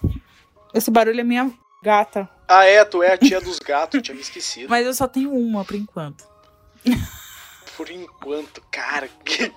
esse 0.73 0.89
barulho 0.89 1.19
é 1.19 1.23
minha 1.23 1.51
gata, 1.83 2.27
Ah, 2.47 2.65
é, 2.65 2.83
tu 2.83 3.01
é 3.03 3.13
a 3.13 3.17
tia 3.17 3.39
dos 3.39 3.59
gatos, 3.59 4.01
tinha 4.01 4.15
me 4.15 4.21
esquecido. 4.21 4.69
mas 4.69 4.85
eu 4.85 4.93
só 4.93 5.07
tenho 5.07 5.31
uma 5.31 5.63
por 5.63 5.75
enquanto. 5.75 6.25
Por 7.77 7.89
enquanto, 7.89 8.61
cara, 8.69 9.07
que, 9.25 9.51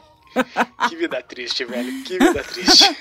que 0.88 0.96
vida 0.96 1.22
triste, 1.22 1.64
velho. 1.64 2.04
Que 2.04 2.16
vida 2.18 2.42
triste. 2.44 2.96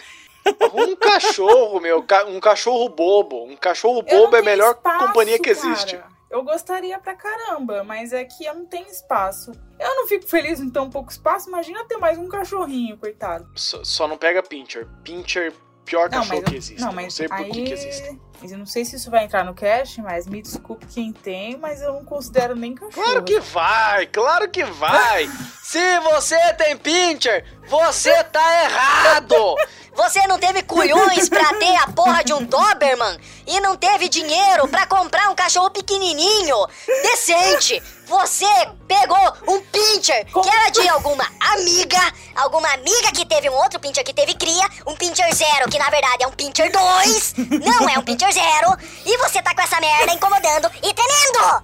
Um 0.73 0.95
cachorro, 0.97 1.79
meu, 1.79 2.05
um 2.27 2.39
cachorro 2.39 2.89
bobo. 2.89 3.45
Um 3.45 3.55
cachorro 3.55 4.01
bobo 4.01 4.35
é 4.35 4.39
a 4.39 4.43
melhor 4.43 4.71
espaço, 4.75 5.05
companhia 5.07 5.37
que 5.39 5.53
cara. 5.53 5.67
existe. 5.69 5.99
Eu 6.33 6.41
gostaria 6.41 6.97
pra 6.97 7.13
caramba, 7.13 7.83
mas 7.83 8.11
é 8.11 8.25
que 8.25 8.43
eu 8.43 8.55
não 8.55 8.65
tenho 8.65 8.87
espaço. 8.87 9.51
Eu 9.79 9.95
não 9.97 10.07
fico 10.07 10.27
feliz 10.27 10.59
em 10.59 10.67
tão 10.67 10.89
pouco 10.89 11.11
espaço, 11.11 11.47
imagina 11.47 11.85
ter 11.85 11.97
mais 11.97 12.17
um 12.17 12.27
cachorrinho, 12.27 12.97
coitado. 12.97 13.47
Só, 13.53 13.83
só 13.83 14.07
não 14.07 14.17
pega 14.17 14.41
Pincher. 14.41 14.87
Pincher, 15.03 15.53
pior 15.85 16.09
Não, 16.09 16.19
cachorro 16.19 16.41
mas, 16.41 16.49
que 16.49 16.55
existe. 16.57 16.79
não, 16.81 16.87
Não, 16.87 16.93
mas 16.95 17.13
sei 17.13 17.27
por 17.27 17.37
aí, 17.37 17.51
que, 17.51 17.63
que 17.63 17.73
existe. 17.73 18.19
mas 18.41 18.51
eu 18.51 18.57
não 18.57 18.65
sei 18.65 18.85
se 18.85 18.95
isso 18.95 19.09
vai 19.11 19.25
entrar 19.25 19.43
no 19.43 19.53
cast, 19.53 20.01
mas 20.01 20.27
me 20.27 20.41
desculpe 20.41 20.85
quem 20.87 21.11
tem, 21.13 21.57
mas 21.57 21.81
eu 21.81 21.93
não 21.93 22.05
considero 22.05 22.55
nem 22.55 22.73
cachorro. 22.75 22.93
Claro 22.93 23.23
que 23.23 23.39
vai, 23.39 24.05
claro 24.07 24.49
que 24.49 24.63
vai. 24.63 25.29
Se 25.63 25.99
você 26.01 26.53
tem 26.55 26.77
Pincher, 26.77 27.45
você 27.67 28.23
tá 28.25 28.63
errado. 28.65 29.55
Você 29.95 30.25
não 30.27 30.37
teve 30.37 30.61
culhões 30.63 31.29
pra 31.29 31.53
ter 31.53 31.75
a 31.77 31.87
porra 31.87 32.23
de 32.23 32.33
um 32.33 32.43
Doberman 32.43 33.17
e 33.47 33.59
não 33.61 33.75
teve 33.77 34.09
dinheiro 34.09 34.67
pra 34.67 34.85
comprar 34.85 35.29
um 35.29 35.35
cachorro 35.35 35.69
pequenininho, 35.71 36.57
decente. 37.03 37.81
Você 38.13 38.45
pegou 38.87 39.33
um 39.47 39.59
pincher 39.59 40.23
que 40.25 40.47
era 40.47 40.69
de 40.69 40.87
alguma 40.87 41.25
amiga, 41.39 41.99
alguma 42.35 42.71
amiga 42.71 43.11
que 43.11 43.25
teve 43.25 43.49
um 43.49 43.53
outro 43.53 43.79
pincher 43.79 44.03
que 44.03 44.13
teve 44.13 44.35
cria, 44.35 44.69
um 44.85 44.95
pincher 44.95 45.33
zero 45.33 45.67
que 45.67 45.79
na 45.79 45.89
verdade 45.89 46.23
é 46.23 46.27
um 46.27 46.31
pincher 46.31 46.71
2, 46.71 47.33
não 47.65 47.89
é 47.89 47.97
um 47.97 48.03
pincher 48.03 48.31
zero, 48.31 48.77
e 49.03 49.17
você 49.17 49.41
tá 49.41 49.55
com 49.55 49.61
essa 49.61 49.79
merda 49.79 50.13
incomodando 50.13 50.69
e 50.83 50.93
tenendo. 50.93 51.63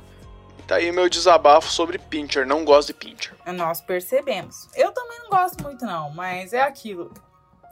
Tá 0.66 0.78
aí 0.78 0.92
meu 0.92 1.08
desabafo 1.08 1.72
sobre 1.72 1.98
Pincher. 1.98 2.46
Não 2.46 2.64
gosto 2.64 2.88
de 2.90 2.94
Pincher. 2.94 3.36
Nós 3.48 3.82
percebemos. 3.82 4.68
Eu 4.76 4.92
também 4.92 5.20
não 5.20 5.30
gosto 5.30 5.64
muito, 5.64 5.84
não, 5.84 6.12
mas 6.12 6.54
é 6.54 6.62
aquilo. 6.62 7.12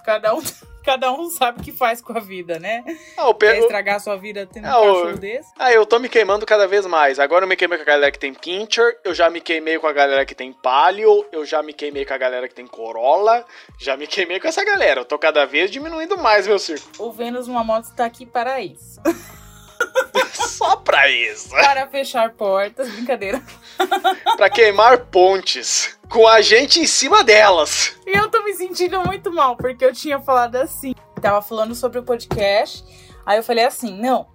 Cada 0.07 0.33
um, 0.33 0.41
cada 0.85 1.11
um 1.11 1.29
sabe 1.29 1.59
o 1.59 1.63
que 1.63 1.71
faz 1.73 2.01
com 2.01 2.17
a 2.17 2.19
vida, 2.21 2.57
né? 2.59 2.81
Ah, 3.17 3.33
Quer 3.33 3.59
estragar 3.59 3.95
a 3.97 3.99
sua 3.99 4.15
vida 4.15 4.47
tendo 4.51 4.65
um 4.65 4.71
Ah, 4.71 4.79
o- 4.79 4.93
cachorro 5.03 5.17
desse? 5.17 5.49
ah, 5.59 5.73
eu 5.73 5.85
tô 5.85 5.99
me 5.99 6.07
queimando 6.07 6.45
cada 6.45 6.65
vez 6.65 6.85
mais. 6.85 7.19
Agora 7.19 7.43
eu 7.43 7.49
me 7.49 7.57
queimei 7.57 7.77
com 7.77 7.81
a 7.83 7.85
galera 7.85 8.09
que 8.09 8.17
tem 8.17 8.33
Pincher, 8.33 8.97
eu 9.03 9.13
já 9.13 9.29
me 9.29 9.41
queimei 9.41 9.77
com 9.77 9.85
a 9.85 9.91
galera 9.91 10.25
que 10.25 10.33
tem 10.33 10.53
Palio, 10.53 11.25
eu 11.29 11.45
já 11.45 11.61
me 11.61 11.73
queimei 11.73 12.05
com 12.05 12.13
a 12.13 12.17
galera 12.17 12.47
que 12.47 12.55
tem 12.55 12.65
Corolla, 12.65 13.43
já 13.77 13.97
me 13.97 14.07
queimei 14.07 14.39
com 14.39 14.47
essa 14.47 14.63
galera. 14.63 15.01
Eu 15.01 15.05
tô 15.05 15.19
cada 15.19 15.45
vez 15.45 15.69
diminuindo 15.69 16.17
mais 16.17 16.47
meu 16.47 16.57
circo. 16.57 16.87
O 16.99 17.11
Vênus 17.11 17.49
uma 17.49 17.65
moto 17.65 17.83
está 17.83 18.05
aqui 18.05 18.25
para 18.25 18.61
isso. 18.61 19.01
Só 20.33 20.75
pra 20.77 21.07
isso. 21.09 21.49
para 21.49 21.87
fechar 21.87 22.31
portas, 22.31 22.89
brincadeira. 22.89 23.41
pra 24.37 24.49
queimar 24.49 24.97
pontes. 25.05 25.97
Com 26.09 26.25
a 26.27 26.41
gente 26.41 26.79
em 26.79 26.87
cima 26.87 27.23
delas. 27.23 27.95
E 28.05 28.17
eu 28.17 28.29
tô 28.29 28.41
me 28.43 28.53
sentindo 28.53 29.01
muito 29.03 29.31
mal, 29.31 29.57
porque 29.57 29.83
eu 29.83 29.93
tinha 29.93 30.19
falado 30.19 30.55
assim. 30.55 30.95
Tava 31.21 31.41
falando 31.41 31.75
sobre 31.75 31.99
o 31.99 32.03
podcast. 32.03 32.83
Aí 33.25 33.37
eu 33.37 33.43
falei 33.43 33.65
assim, 33.65 33.99
não. 33.99 34.27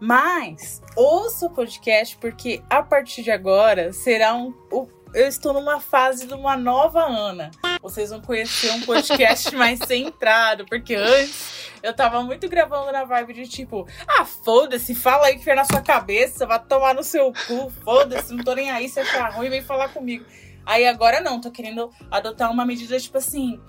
Mas 0.00 0.80
ouça 0.96 1.46
o 1.46 1.50
podcast, 1.50 2.16
porque 2.18 2.62
a 2.70 2.82
partir 2.82 3.22
de 3.22 3.30
agora 3.30 3.92
será 3.92 4.34
um. 4.34 4.52
o- 4.70 4.88
Eu 5.14 5.26
estou 5.26 5.52
numa 5.52 5.80
fase 5.80 6.26
de 6.26 6.34
uma 6.34 6.56
nova 6.56 7.00
Ana. 7.00 7.50
Vocês 7.80 8.10
vão 8.10 8.20
conhecer 8.20 8.70
um 8.72 8.80
podcast 8.82 9.54
mais 9.56 9.78
centrado, 9.80 10.66
porque 10.66 10.94
antes 10.94 11.70
eu 11.82 11.94
tava 11.94 12.22
muito 12.22 12.48
gravando 12.48 12.92
na 12.92 13.04
vibe 13.04 13.34
de 13.34 13.48
tipo, 13.48 13.86
ah, 14.06 14.24
foda-se, 14.24 14.94
fala 14.94 15.26
aí 15.26 15.38
que 15.38 15.44
foi 15.44 15.54
na 15.54 15.64
sua 15.64 15.80
cabeça, 15.80 16.46
vai 16.46 16.58
tomar 16.62 16.94
no 16.94 17.02
seu 17.02 17.32
cu, 17.46 17.70
foda-se, 17.84 18.34
não 18.34 18.44
tô 18.44 18.54
nem 18.54 18.70
aí, 18.70 18.88
se 18.88 19.00
achar 19.00 19.32
ruim, 19.32 19.48
vem 19.48 19.62
falar 19.62 19.88
comigo. 19.88 20.24
Aí 20.66 20.86
agora 20.86 21.20
não, 21.20 21.40
tô 21.40 21.50
querendo 21.50 21.90
adotar 22.10 22.50
uma 22.50 22.66
medida, 22.66 22.98
tipo 22.98 23.16
assim, 23.16 23.60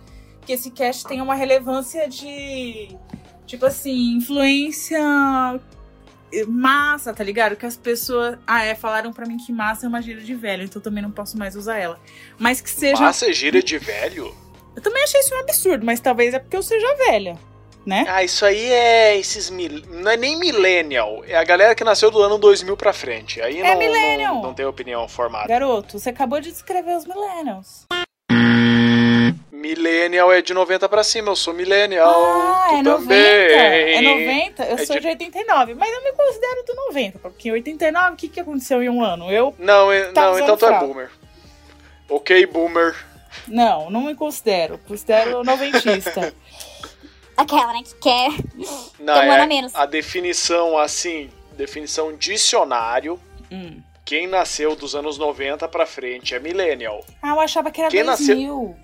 que 0.45 0.53
esse 0.53 0.71
cast 0.71 1.05
tenha 1.05 1.23
uma 1.23 1.35
relevância 1.35 2.09
de, 2.09 2.97
tipo 3.45 3.65
assim, 3.65 4.17
influência 4.17 4.99
massa, 6.47 7.13
tá 7.13 7.23
ligado? 7.23 7.55
Que 7.55 7.65
as 7.65 7.75
pessoas. 7.77 8.37
Ah, 8.45 8.63
é, 8.65 8.75
falaram 8.75 9.11
pra 9.11 9.25
mim 9.25 9.37
que 9.37 9.51
massa 9.51 9.85
é 9.85 9.89
uma 9.89 10.01
gíria 10.01 10.21
de 10.23 10.35
velho, 10.35 10.63
então 10.63 10.79
eu 10.79 10.83
também 10.83 11.01
não 11.03 11.11
posso 11.11 11.37
mais 11.37 11.55
usar 11.55 11.77
ela. 11.77 11.99
Mas 12.37 12.61
que 12.61 12.69
seja. 12.69 13.01
Massa 13.01 13.29
é 13.29 13.33
gíria 13.33 13.61
de 13.63 13.77
velho? 13.77 14.35
Eu 14.75 14.81
também 14.81 15.03
achei 15.03 15.19
isso 15.19 15.35
um 15.35 15.39
absurdo, 15.39 15.85
mas 15.85 15.99
talvez 15.99 16.33
é 16.33 16.39
porque 16.39 16.55
eu 16.55 16.63
seja 16.63 16.87
velha, 16.95 17.37
né? 17.85 18.05
Ah, 18.07 18.23
isso 18.23 18.45
aí 18.45 18.71
é 18.71 19.17
esses 19.17 19.49
mil... 19.49 19.81
Não 19.89 20.11
é 20.11 20.15
nem 20.15 20.39
millennial. 20.39 21.21
É 21.27 21.35
a 21.35 21.43
galera 21.43 21.75
que 21.75 21.83
nasceu 21.83 22.09
do 22.09 22.21
ano 22.21 22.37
2000 22.37 22.77
pra 22.77 22.93
frente. 22.93 23.41
Aí 23.41 23.59
É 23.59 23.73
não, 23.73 23.79
millennial. 23.79 24.35
não, 24.35 24.41
não 24.43 24.53
tem 24.53 24.65
opinião 24.65 25.05
formada. 25.09 25.47
Garoto, 25.47 25.99
você 25.99 26.09
acabou 26.11 26.39
de 26.39 26.51
descrever 26.51 26.95
os 26.95 27.05
millennials. 27.05 27.85
Millennial 29.59 30.31
é 30.31 30.41
de 30.41 30.53
90 30.53 30.87
pra 30.87 31.03
cima. 31.03 31.29
Eu 31.31 31.35
sou 31.35 31.53
millennial. 31.53 32.09
ah, 32.09 32.67
tu 32.69 32.75
é 32.75 32.81
90? 32.83 32.99
também. 33.01 33.17
É 33.19 34.01
90? 34.01 34.63
Eu 34.65 34.75
É 34.77 34.85
sou 34.85 34.95
de- 34.95 35.01
de 35.01 35.07
89, 35.09 35.73
mas 35.75 35.91
eu 35.91 36.03
me 36.03 36.11
considero 36.13 36.63
do 36.65 36.73
90, 36.75 37.19
porque 37.19 37.49
em 37.49 37.51
89, 37.51 38.13
o 38.13 38.15
que, 38.15 38.29
que 38.29 38.39
aconteceu 38.39 38.81
em 38.81 38.89
um 38.89 39.03
ano? 39.03 39.29
Eu 39.31 39.53
Não, 39.59 39.87
não 39.87 39.93
então 40.39 40.55
tu 40.57 40.65
é 40.65 40.79
boomer. 40.79 41.11
Ok, 42.09 42.45
boomer. 42.45 42.95
Não, 43.47 43.89
não 43.89 44.01
me 44.05 44.15
considero. 44.15 44.79
Considero 44.87 45.43
noventista. 45.43 46.33
Aquela, 47.37 47.71
né, 47.73 47.81
que 47.83 47.95
quer. 47.95 48.31
Não, 48.99 49.13
Tem 49.19 49.29
um 49.29 49.33
é 49.33 49.39
a 49.41 49.47
menos. 49.47 49.73
a 49.75 49.85
definição 49.85 50.77
assim, 50.77 51.29
definição 51.53 52.15
dicionário. 52.15 53.19
Hum. 53.51 53.81
Quem 54.03 54.25
nasceu 54.27 54.75
dos 54.75 54.95
anos 54.95 55.17
90 55.17 55.67
pra 55.67 55.85
frente 55.85 56.33
é 56.33 56.39
millennial. 56.39 57.05
Ah, 57.21 57.29
eu 57.29 57.39
achava 57.39 57.69
que 57.71 57.79
era 57.79 57.89
Quem 57.91 58.03
2000. 58.03 58.75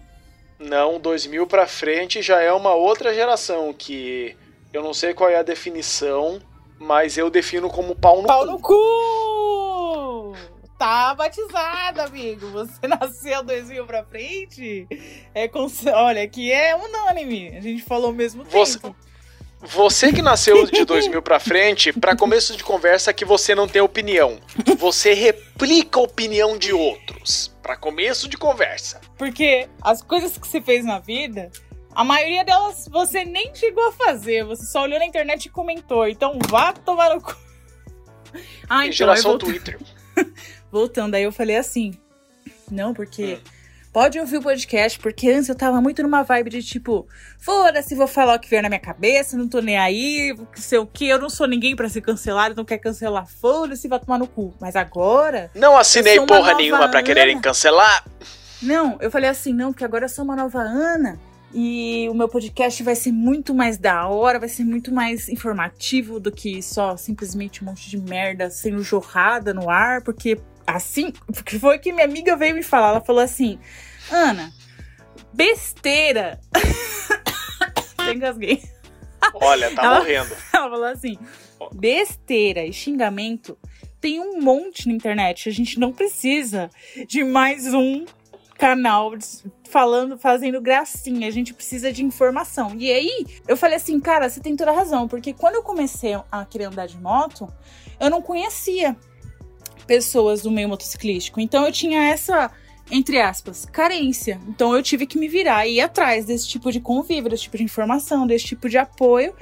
Não, 0.59 0.99
2000 0.99 1.45
pra 1.47 1.67
frente 1.67 2.21
já 2.21 2.41
é 2.41 2.51
uma 2.51 2.73
outra 2.73 3.13
geração 3.13 3.73
que 3.73 4.35
eu 4.73 4.81
não 4.83 4.93
sei 4.93 5.13
qual 5.13 5.29
é 5.29 5.37
a 5.37 5.43
definição, 5.43 6.41
mas 6.79 7.17
eu 7.17 7.29
defino 7.29 7.69
como 7.69 7.95
pau 7.95 8.21
no 8.21 8.27
Pau 8.27 8.45
cu. 8.45 8.51
no 8.51 8.59
cu! 8.59 10.35
Tá 10.77 11.13
batizado, 11.15 12.01
amigo. 12.01 12.49
Você 12.51 12.85
nasceu 12.87 13.43
2000 13.43 13.85
pra 13.85 14.03
frente? 14.03 14.87
É 15.33 15.47
com... 15.47 15.67
Olha, 15.93 16.23
aqui 16.23 16.51
é 16.51 16.75
unânime. 16.75 17.55
A 17.57 17.61
gente 17.61 17.81
falou 17.83 18.07
ao 18.07 18.13
mesmo 18.13 18.43
Você- 18.45 18.79
tempo. 18.79 18.95
Você 19.67 20.11
que 20.13 20.21
nasceu 20.21 20.65
de 20.65 20.83
2000 20.85 21.21
pra 21.21 21.39
frente, 21.39 21.91
pra 21.93 22.15
começo 22.15 22.55
de 22.55 22.63
conversa 22.63 23.13
que 23.13 23.25
você 23.25 23.53
não 23.55 23.67
tem 23.67 23.81
opinião. 23.81 24.39
Você 24.77 25.13
replica 25.13 25.99
a 25.99 26.03
opinião 26.03 26.57
de 26.57 26.71
outros. 26.73 27.53
Pra 27.61 27.75
começo 27.75 28.27
de 28.29 28.37
conversa. 28.37 29.01
Porque 29.17 29.67
as 29.81 30.01
coisas 30.01 30.37
que 30.37 30.47
você 30.47 30.61
fez 30.61 30.85
na 30.85 30.99
vida, 30.99 31.49
a 31.95 32.03
maioria 32.03 32.43
delas 32.45 32.87
você 32.91 33.25
nem 33.25 33.53
chegou 33.55 33.87
a 33.87 33.91
fazer. 33.91 34.43
Você 34.45 34.65
só 34.65 34.83
olhou 34.83 34.99
na 34.99 35.05
internet 35.05 35.45
e 35.45 35.49
comentou. 35.49 36.07
Então 36.07 36.37
vá 36.47 36.71
tomar 36.73 37.13
no 37.15 37.21
cu. 37.21 37.35
Ah, 38.67 38.77
então, 38.77 38.79
aí 38.79 38.91
geração 38.91 39.31
volta- 39.31 39.45
Twitter. 39.45 39.79
voltando, 40.71 41.15
aí 41.15 41.23
eu 41.23 41.31
falei 41.31 41.55
assim. 41.55 41.93
Não, 42.69 42.93
porque. 42.93 43.39
Pode 43.95 44.19
ouvir 44.19 44.39
o 44.39 44.41
podcast, 44.41 44.99
porque 44.99 45.29
antes 45.29 45.47
eu 45.47 45.55
tava 45.55 45.79
muito 45.79 46.03
numa 46.03 46.21
vibe 46.21 46.49
de 46.49 46.61
tipo, 46.61 47.07
foda-se, 47.39 47.95
vou 47.95 48.07
falar 48.07 48.35
o 48.35 48.39
que 48.39 48.49
vier 48.49 48.61
na 48.61 48.67
minha 48.67 48.77
cabeça, 48.77 49.37
não 49.37 49.47
tô 49.47 49.61
nem 49.61 49.77
aí, 49.77 50.35
sei 50.53 50.79
o 50.79 50.85
que, 50.85 51.07
eu 51.07 51.17
não 51.17 51.29
sou 51.29 51.47
ninguém 51.47 51.77
pra 51.77 51.87
ser 51.87 52.01
cancelado, 52.01 52.55
não 52.57 52.65
quer 52.65 52.77
cancelar, 52.77 53.25
foda-se, 53.25 53.87
vai 53.87 53.97
tomar 53.97 54.17
no 54.17 54.27
cu. 54.27 54.53
Mas 54.59 54.75
agora. 54.75 55.49
Não 55.55 55.77
assinei 55.77 56.19
porra 56.25 56.55
nenhuma 56.55 56.89
pra 56.89 56.99
Ana. 56.99 57.03
quererem 57.03 57.39
cancelar. 57.39 58.03
Não, 58.61 58.97
eu 58.99 59.09
falei 59.09 59.29
assim, 59.29 59.53
não, 59.53 59.71
porque 59.71 59.85
agora 59.85 60.03
eu 60.03 60.09
sou 60.09 60.25
uma 60.25 60.35
nova 60.35 60.59
Ana. 60.59 61.17
E 61.53 62.09
o 62.09 62.13
meu 62.13 62.27
podcast 62.27 62.83
vai 62.83 62.95
ser 62.95 63.13
muito 63.13 63.55
mais 63.55 63.77
da 63.77 64.09
hora, 64.09 64.39
vai 64.39 64.49
ser 64.49 64.65
muito 64.65 64.93
mais 64.93 65.29
informativo 65.29 66.19
do 66.19 66.33
que 66.33 66.61
só 66.61 66.97
simplesmente 66.97 67.63
um 67.63 67.67
monte 67.67 67.89
de 67.89 67.97
merda 67.97 68.49
sendo 68.49 68.83
jorrada 68.83 69.53
no 69.53 69.69
ar, 69.69 70.01
porque 70.01 70.37
assim, 70.65 71.11
porque 71.33 71.57
foi 71.59 71.77
que 71.79 71.91
minha 71.93 72.05
amiga 72.05 72.35
veio 72.35 72.55
me 72.55 72.63
falar, 72.63 72.89
ela 72.89 73.01
falou 73.01 73.21
assim: 73.21 73.59
"Ana, 74.11 74.51
besteira". 75.33 76.39
Eu 78.07 78.13
engasguei. 78.13 78.61
Olha, 79.33 79.73
tá 79.73 79.83
Ela- 79.83 79.97
morrendo. 79.99 80.35
Ela 80.53 80.69
falou 80.69 80.85
assim: 80.85 81.17
besteira 81.73 82.63
e 82.65 82.71
xingamento 82.71 83.57
tem 83.99 84.19
um 84.19 84.39
monte 84.41 84.87
na 84.87 84.93
internet. 84.93 85.49
A 85.49 85.51
gente 85.51 85.79
não 85.79 85.91
precisa 85.91 86.69
de 87.07 87.23
mais 87.23 87.73
um 87.73 88.05
canal 88.57 89.11
falando, 89.69 90.17
fazendo 90.17 90.61
gracinha. 90.61 91.27
A 91.27 91.31
gente 91.31 91.53
precisa 91.53 91.91
de 91.91 92.03
informação. 92.03 92.75
E 92.77 92.91
aí, 92.91 93.25
eu 93.47 93.57
falei 93.57 93.77
assim, 93.77 93.99
cara, 93.99 94.29
você 94.29 94.39
tem 94.39 94.55
toda 94.55 94.69
a 94.71 94.75
razão. 94.75 95.07
Porque 95.07 95.33
quando 95.33 95.55
eu 95.55 95.63
comecei 95.63 96.13
a 96.31 96.45
querer 96.45 96.65
andar 96.65 96.85
de 96.85 96.97
moto, 96.99 97.51
eu 97.99 98.09
não 98.11 98.21
conhecia 98.21 98.95
pessoas 99.87 100.41
do 100.41 100.51
meio 100.51 100.69
motociclístico. 100.69 101.39
Então 101.39 101.65
eu 101.65 101.71
tinha 101.71 102.07
essa, 102.09 102.51
entre 102.91 103.19
aspas, 103.19 103.65
carência. 103.65 104.39
Então 104.47 104.75
eu 104.75 104.81
tive 104.83 105.05
que 105.05 105.17
me 105.17 105.27
virar 105.27 105.65
e 105.67 105.75
ir 105.75 105.81
atrás 105.81 106.25
desse 106.25 106.47
tipo 106.47 106.71
de 106.71 106.79
convívio, 106.79 107.29
desse 107.29 107.43
tipo 107.43 107.57
de 107.57 107.63
informação, 107.63 108.25
desse 108.27 108.45
tipo 108.45 108.67
de 108.69 108.77
apoio. 108.77 109.33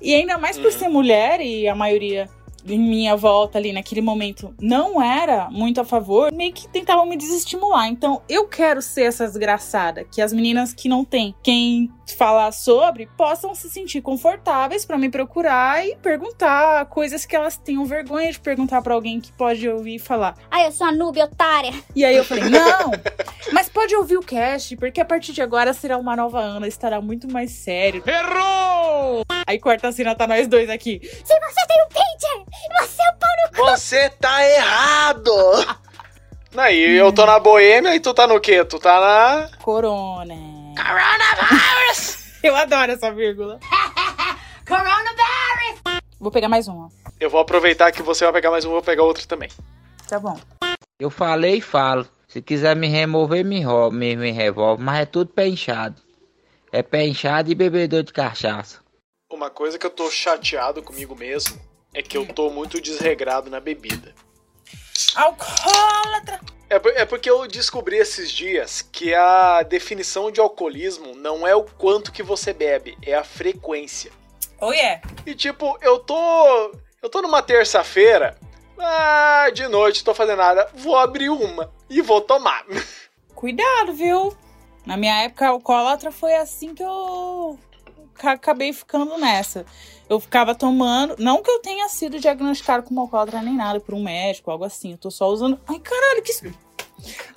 E 0.00 0.14
ainda 0.14 0.36
mais 0.36 0.56
por 0.58 0.66
Uhum. 0.72 0.78
ser 0.78 0.88
mulher 0.88 1.40
e 1.40 1.66
a 1.66 1.74
maioria 1.74 2.28
em 2.66 2.78
minha 2.78 3.16
volta 3.16 3.58
ali 3.58 3.72
naquele 3.72 4.00
momento 4.00 4.54
não 4.60 5.02
era 5.02 5.48
muito 5.50 5.80
a 5.80 5.84
favor, 5.84 6.32
meio 6.32 6.52
que 6.52 6.68
tentavam 6.68 7.06
me 7.06 7.16
desestimular. 7.16 7.88
Então 7.88 8.22
eu 8.28 8.46
quero 8.46 8.80
ser 8.80 9.02
essa 9.02 9.26
desgraçada, 9.26 10.04
que 10.04 10.20
as 10.20 10.32
meninas 10.32 10.72
que 10.72 10.88
não 10.88 11.04
têm 11.04 11.34
quem 11.42 11.90
falar 12.16 12.52
sobre 12.52 13.08
possam 13.16 13.54
se 13.54 13.68
sentir 13.70 14.00
confortáveis 14.00 14.84
pra 14.84 14.98
me 14.98 15.08
procurar 15.08 15.86
e 15.86 15.96
perguntar 15.96 16.84
coisas 16.86 17.24
que 17.24 17.34
elas 17.34 17.56
tenham 17.56 17.84
vergonha 17.84 18.30
de 18.30 18.38
perguntar 18.38 18.82
pra 18.82 18.94
alguém 18.94 19.20
que 19.20 19.32
pode 19.32 19.68
ouvir 19.68 19.96
e 19.96 19.98
falar. 19.98 20.34
Ai, 20.50 20.66
eu 20.66 20.72
sou 20.72 20.86
a 20.86 20.92
noob 20.92 21.20
otária. 21.20 21.72
E 21.94 22.04
aí 22.04 22.16
eu 22.16 22.24
falei, 22.24 22.44
não, 22.48 22.90
mas 23.52 23.68
pode 23.68 23.94
ouvir 23.96 24.16
o 24.16 24.22
cast, 24.22 24.76
porque 24.76 25.00
a 25.00 25.04
partir 25.04 25.32
de 25.32 25.42
agora 25.42 25.72
será 25.72 25.96
uma 25.96 26.14
nova 26.14 26.40
Ana, 26.40 26.68
estará 26.68 27.00
muito 27.00 27.30
mais 27.30 27.50
sério. 27.50 28.02
Errou! 28.06 29.24
Aí 29.46 29.58
corta 29.58 29.88
a 29.88 29.92
cena, 29.92 30.14
tá 30.14 30.26
nós 30.26 30.48
dois 30.48 30.70
aqui. 30.70 31.00
Se 31.02 31.40
você 31.40 31.66
tem 31.66 31.84
um 31.84 31.88
pincher, 31.88 32.44
você 32.80 33.02
é 33.02 33.10
o 33.10 33.18
pau 33.18 33.30
no 33.36 33.70
Você 33.70 34.10
tá 34.10 34.44
errado! 34.48 35.32
Não, 36.54 36.68
e 36.68 36.96
eu 36.96 37.12
tô 37.12 37.26
na 37.26 37.38
boêmia 37.40 37.96
e 37.96 38.00
tu 38.00 38.14
tá 38.14 38.26
no 38.28 38.40
quê? 38.40 38.64
Tu 38.64 38.78
tá 38.78 39.00
na. 39.00 39.58
Corona. 39.58 40.34
Coronavirus! 40.76 42.24
Eu 42.44 42.54
adoro 42.54 42.92
essa 42.92 43.10
vírgula. 43.10 43.58
Coronavirus. 44.68 46.02
Vou 46.20 46.30
pegar 46.30 46.48
mais 46.48 46.68
uma. 46.68 46.90
Eu 47.18 47.28
vou 47.30 47.40
aproveitar 47.40 47.90
que 47.90 48.02
você 48.02 48.24
vai 48.24 48.34
pegar 48.34 48.50
mais 48.50 48.64
um, 48.64 48.68
eu 48.68 48.74
vou 48.74 48.82
pegar 48.82 49.02
outro 49.02 49.26
também. 49.26 49.48
Tá 50.06 50.20
bom. 50.20 50.38
Eu 51.00 51.10
falei 51.10 51.56
e 51.56 51.60
falo. 51.60 52.06
Se 52.28 52.42
quiser 52.42 52.76
me 52.76 52.86
remover, 52.86 53.44
me, 53.44 53.64
me, 53.92 54.16
me 54.16 54.30
revolve. 54.30 54.82
Mas 54.82 55.00
é 55.00 55.06
tudo 55.06 55.30
pé 55.30 55.48
inchado. 55.48 55.96
É 56.70 56.82
pé 56.82 57.06
inchado 57.06 57.50
e 57.50 57.54
bebedor 57.54 58.02
de 58.02 58.12
cachaça. 58.12 58.83
Uma 59.30 59.50
coisa 59.50 59.78
que 59.78 59.86
eu 59.86 59.90
tô 59.90 60.10
chateado 60.10 60.82
comigo 60.82 61.16
mesmo 61.16 61.58
é 61.92 62.02
que 62.02 62.16
eu 62.16 62.26
tô 62.26 62.50
muito 62.50 62.80
desregrado 62.80 63.50
na 63.50 63.58
bebida. 63.60 64.14
Alcoólatra. 65.14 66.40
É, 66.68 66.78
por- 66.78 66.92
é 66.96 67.04
porque 67.04 67.28
eu 67.30 67.46
descobri 67.46 67.96
esses 67.96 68.30
dias 68.30 68.82
que 68.82 69.14
a 69.14 69.62
definição 69.62 70.30
de 70.30 70.40
alcoolismo 70.40 71.14
não 71.14 71.46
é 71.46 71.54
o 71.54 71.64
quanto 71.64 72.12
que 72.12 72.22
você 72.22 72.52
bebe, 72.52 72.96
é 73.02 73.14
a 73.14 73.24
frequência. 73.24 74.12
Oh, 74.60 74.72
yeah. 74.72 75.00
E 75.26 75.34
tipo, 75.34 75.76
eu 75.82 75.98
tô. 75.98 76.72
Eu 77.02 77.08
tô 77.10 77.20
numa 77.20 77.42
terça-feira. 77.42 78.38
Ah, 78.78 79.50
de 79.52 79.66
noite, 79.68 80.02
tô 80.04 80.14
fazendo 80.14 80.38
nada. 80.38 80.68
Vou 80.74 80.96
abrir 80.96 81.28
uma 81.28 81.72
e 81.88 82.00
vou 82.00 82.20
tomar. 82.20 82.64
Cuidado, 83.34 83.92
viu? 83.92 84.36
Na 84.86 84.96
minha 84.96 85.22
época, 85.22 85.48
alcoólatra 85.48 86.10
foi 86.10 86.34
assim 86.34 86.74
que 86.74 86.82
eu 86.82 87.58
acabei 88.22 88.72
ficando 88.72 89.16
nessa. 89.18 89.64
Eu 90.08 90.20
ficava 90.20 90.54
tomando. 90.54 91.16
Não 91.18 91.42
que 91.42 91.50
eu 91.50 91.58
tenha 91.60 91.88
sido 91.88 92.18
diagnosticado 92.20 92.82
como 92.82 93.00
alcoólatra 93.00 93.42
nem 93.42 93.54
nada 93.54 93.80
por 93.80 93.94
um 93.94 94.02
médico, 94.02 94.50
algo 94.50 94.64
assim. 94.64 94.92
Eu 94.92 94.98
tô 94.98 95.10
só 95.10 95.28
usando. 95.28 95.58
Ai, 95.66 95.78
caralho, 95.78 96.22
que. 96.22 96.32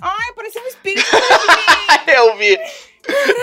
Ai, 0.00 0.32
parecia 0.34 0.62
um 0.62 0.66
espírito. 0.66 1.06
eu 2.06 2.36
vi. 2.36 2.58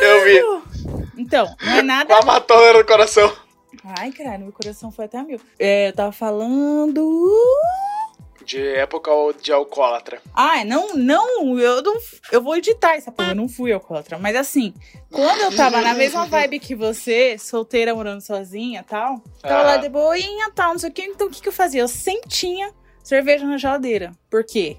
Eu 0.01 0.23
vi. 0.23 1.01
então, 1.17 1.55
não 1.61 1.73
é 1.73 1.79
Com 1.81 1.85
nada. 1.87 2.17
a 2.17 2.25
matona 2.25 2.73
no 2.79 2.85
coração. 2.85 3.35
Ai, 3.99 4.11
caralho, 4.11 4.43
meu 4.45 4.53
coração 4.53 4.91
foi 4.91 5.05
até 5.05 5.21
mil. 5.21 5.39
É, 5.59 5.89
eu 5.89 5.93
tava 5.93 6.11
falando. 6.11 7.01
De 8.45 8.61
época 8.75 9.09
de 9.41 9.51
alcoólatra. 9.51 10.21
Ah, 10.33 10.63
não, 10.63 10.93
não, 10.93 11.57
eu 11.59 11.81
não. 11.81 11.95
Eu 12.31 12.41
vou 12.41 12.55
editar 12.55 12.93
essa 12.95 13.11
porra, 13.11 13.29
eu 13.31 13.35
não 13.35 13.49
fui 13.49 13.73
alcoólatra. 13.73 14.19
Mas 14.19 14.35
assim, 14.35 14.73
quando 15.11 15.41
eu 15.41 15.55
tava 15.55 15.81
na 15.81 15.93
mesma 15.95 16.25
vibe 16.27 16.59
que 16.59 16.75
você, 16.75 17.37
solteira, 17.39 17.95
morando 17.95 18.21
sozinha 18.21 18.81
e 18.81 18.83
tal, 18.83 19.19
tava 19.41 19.63
lá 19.63 19.73
Ah. 19.73 19.77
de 19.77 19.89
boinha 19.89 20.47
e 20.47 20.51
tal, 20.51 20.73
não 20.73 20.79
sei 20.79 20.89
o 20.89 20.93
que. 20.93 21.01
Então 21.03 21.27
o 21.27 21.29
que, 21.31 21.41
que 21.41 21.49
eu 21.49 21.53
fazia? 21.53 21.81
Eu 21.81 21.87
tinha 22.27 22.71
cerveja 23.03 23.45
na 23.47 23.57
geladeira. 23.57 24.11
Por 24.29 24.43
quê? 24.43 24.77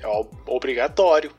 É 0.00 0.06
obrigatório. 0.46 1.32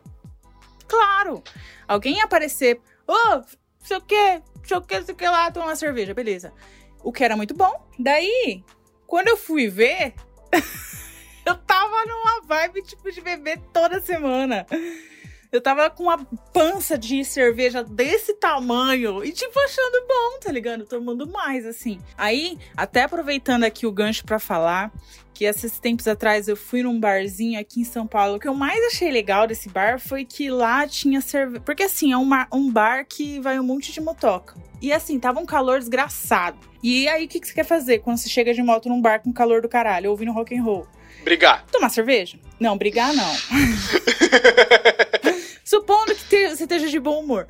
Claro! 0.88 1.44
Alguém 1.88 2.18
ia 2.18 2.24
aparecer, 2.24 2.80
ô, 3.08 3.14
não 3.14 3.46
sei 3.84 3.98
o 3.98 4.02
que, 4.02 4.42
sei 4.64 4.78
o 4.78 4.82
que, 4.82 5.04
sei 5.04 5.14
o 5.14 5.18
que 5.18 5.28
lá, 5.28 5.52
tomar 5.52 5.66
uma 5.68 5.76
cerveja, 5.76 6.14
beleza. 6.14 6.54
O 7.04 7.12
que 7.12 7.24
era 7.24 7.36
muito 7.36 7.54
bom. 7.54 7.86
Daí, 8.00 8.64
quando 9.06 9.28
eu 9.28 9.36
fui 9.38 9.68
ver, 9.68 10.14
eu 11.48 11.56
tava 11.56 12.06
numa 12.06 12.42
vibe 12.42 12.82
tipo 12.82 13.12
de 13.12 13.22
beber 13.22 13.60
toda 13.72 14.02
semana. 14.02 14.66
Eu 15.52 15.62
tava 15.62 15.90
com 15.90 16.04
uma 16.04 16.18
pança 16.52 16.98
de 16.98 17.24
cerveja 17.24 17.82
desse 17.82 18.34
tamanho 18.34 19.24
e, 19.24 19.32
tipo, 19.32 19.58
achando 19.58 20.06
bom, 20.06 20.40
tá 20.42 20.52
ligado? 20.52 20.86
Tomando 20.86 21.26
mais, 21.28 21.66
assim. 21.66 21.98
Aí, 22.18 22.58
até 22.76 23.04
aproveitando 23.04 23.64
aqui 23.64 23.86
o 23.88 23.92
gancho 23.92 24.26
pra 24.26 24.38
falar, 24.38 24.92
que 25.34 25.46
esses 25.46 25.80
tempos 25.80 26.10
atrás 26.10 26.50
eu 26.50 26.58
fui 26.58 26.84
num 26.84 27.00
barzinho 27.00 27.58
aqui 27.58 27.80
em 27.80 27.86
São 27.86 28.06
Paulo. 28.06 28.36
O 28.36 28.40
que 28.40 28.50
eu 28.50 28.54
mais 28.54 28.84
achei 28.88 29.10
legal 29.10 29.48
desse 29.48 29.70
bar 29.70 29.98
foi 29.98 30.26
que 30.26 30.50
lá 30.50 30.86
tinha 30.88 31.22
cerveja. 31.22 31.62
Porque, 31.62 31.84
assim, 31.84 32.12
é 32.12 32.18
um, 32.18 32.30
um 32.52 32.70
bar 32.70 33.06
que 33.08 33.40
vai 33.40 33.58
um 33.58 33.64
monte 33.64 33.94
de 33.94 34.02
motoca. 34.02 34.56
E, 34.82 34.92
assim, 34.92 35.18
tava 35.20 35.40
um 35.40 35.46
calor 35.46 35.80
desgraçado. 35.80 36.58
E 36.84 37.08
aí, 37.08 37.26
o 37.26 37.28
que, 37.30 37.40
que 37.40 37.48
você 37.48 37.54
quer 37.54 37.66
fazer 37.66 38.00
quando 38.00 38.18
você 38.18 38.28
chega 38.28 38.54
de 38.54 38.62
moto 38.62 38.90
num 38.90 39.02
bar 39.02 39.22
com 39.22 39.32
calor 39.32 39.62
do 39.62 39.70
caralho, 39.70 40.10
ouvindo 40.10 40.34
rock 40.34 40.54
and 40.54 40.64
roll? 40.64 40.86
Brigar. 41.26 41.66
Tomar 41.72 41.90
cerveja? 41.90 42.38
Não, 42.60 42.78
brigar 42.78 43.12
não. 43.14 43.34
Supondo 45.66 46.14
que 46.16 46.24
te- 46.26 46.56
você 46.56 46.64
esteja 46.64 46.88
de 46.88 47.00
bom 47.00 47.20
humor. 47.20 47.48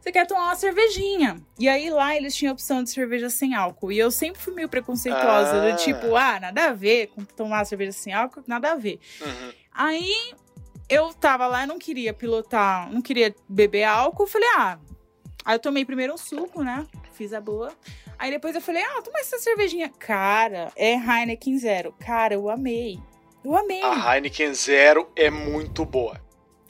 Você 0.00 0.12
quer 0.12 0.24
tomar 0.28 0.44
uma 0.44 0.54
cervejinha. 0.54 1.36
E 1.58 1.68
aí 1.68 1.90
lá 1.90 2.16
eles 2.16 2.36
tinham 2.36 2.52
a 2.52 2.54
opção 2.54 2.84
de 2.84 2.90
cerveja 2.90 3.28
sem 3.28 3.52
álcool. 3.54 3.90
E 3.90 3.98
eu 3.98 4.12
sempre 4.12 4.40
fui 4.40 4.54
meio 4.54 4.68
preconceituosa. 4.68 5.56
Ah. 5.56 5.70
Do 5.72 5.76
tipo, 5.76 6.14
ah, 6.14 6.38
nada 6.38 6.66
a 6.66 6.72
ver 6.72 7.08
com 7.08 7.24
tomar 7.24 7.64
cerveja 7.64 7.90
sem 7.90 8.14
álcool, 8.14 8.44
nada 8.46 8.70
a 8.70 8.74
ver. 8.76 9.00
Uhum. 9.20 9.52
Aí 9.74 10.32
eu 10.88 11.12
tava 11.12 11.48
lá, 11.48 11.64
eu 11.64 11.66
não 11.66 11.78
queria 11.80 12.14
pilotar, 12.14 12.88
não 12.92 13.02
queria 13.02 13.34
beber 13.48 13.82
álcool. 13.82 14.28
Falei, 14.28 14.48
ah. 14.56 14.78
Aí 15.44 15.56
eu 15.56 15.60
tomei 15.60 15.84
primeiro 15.84 16.14
um 16.14 16.18
suco, 16.18 16.62
né? 16.62 16.86
Fiz 17.12 17.32
a 17.32 17.40
boa. 17.40 17.72
Aí 18.16 18.30
depois 18.30 18.54
eu 18.54 18.60
falei, 18.60 18.84
ah, 18.84 19.02
toma 19.02 19.18
essa 19.18 19.38
cervejinha. 19.38 19.88
Cara, 19.98 20.70
é 20.76 20.94
Heineken 20.94 21.58
Zero. 21.58 21.92
Cara, 21.98 22.34
eu 22.34 22.48
amei. 22.48 23.00
Eu 23.46 23.56
amei. 23.56 23.80
A 23.80 24.16
Heineken 24.16 24.52
Zero 24.54 25.08
é 25.14 25.30
muito 25.30 25.84
boa. 25.84 26.20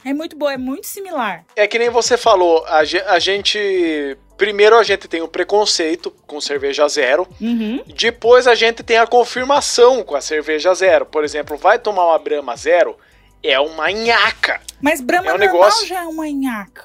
É 0.05 0.13
muito 0.13 0.37
boa, 0.37 0.53
é 0.53 0.59
muito 0.59 0.87
similar. 0.87 1.45
É 1.57 1.67
que 1.67 1.79
nem 1.79 1.89
você 1.89 2.19
falou, 2.19 2.63
a, 2.67 2.81
a 2.81 3.19
gente. 3.19 4.17
Primeiro 4.37 4.77
a 4.77 4.83
gente 4.83 5.09
tem 5.09 5.23
o 5.23 5.29
preconceito 5.29 6.11
com 6.27 6.39
cerveja 6.39 6.87
zero. 6.89 7.27
Uhum. 7.41 7.83
Depois 7.87 8.47
a 8.47 8.55
gente 8.55 8.83
tem 8.83 8.99
a 8.99 9.07
confirmação 9.07 10.05
com 10.05 10.15
a 10.15 10.21
cerveja 10.21 10.75
zero. 10.75 11.07
Por 11.07 11.25
exemplo, 11.25 11.57
vai 11.57 11.79
tomar 11.79 12.05
uma 12.09 12.19
Brahma 12.19 12.55
zero, 12.55 12.99
é 13.43 13.59
uma 13.59 13.91
nhaca. 13.91 14.61
Mas 14.79 15.01
Brahma 15.01 15.31
É 15.31 15.35
um 15.35 15.39
normal 15.39 15.55
negócio- 15.55 15.87
já 15.87 16.03
é 16.03 16.07
uma 16.07 16.29
nhaca. 16.29 16.85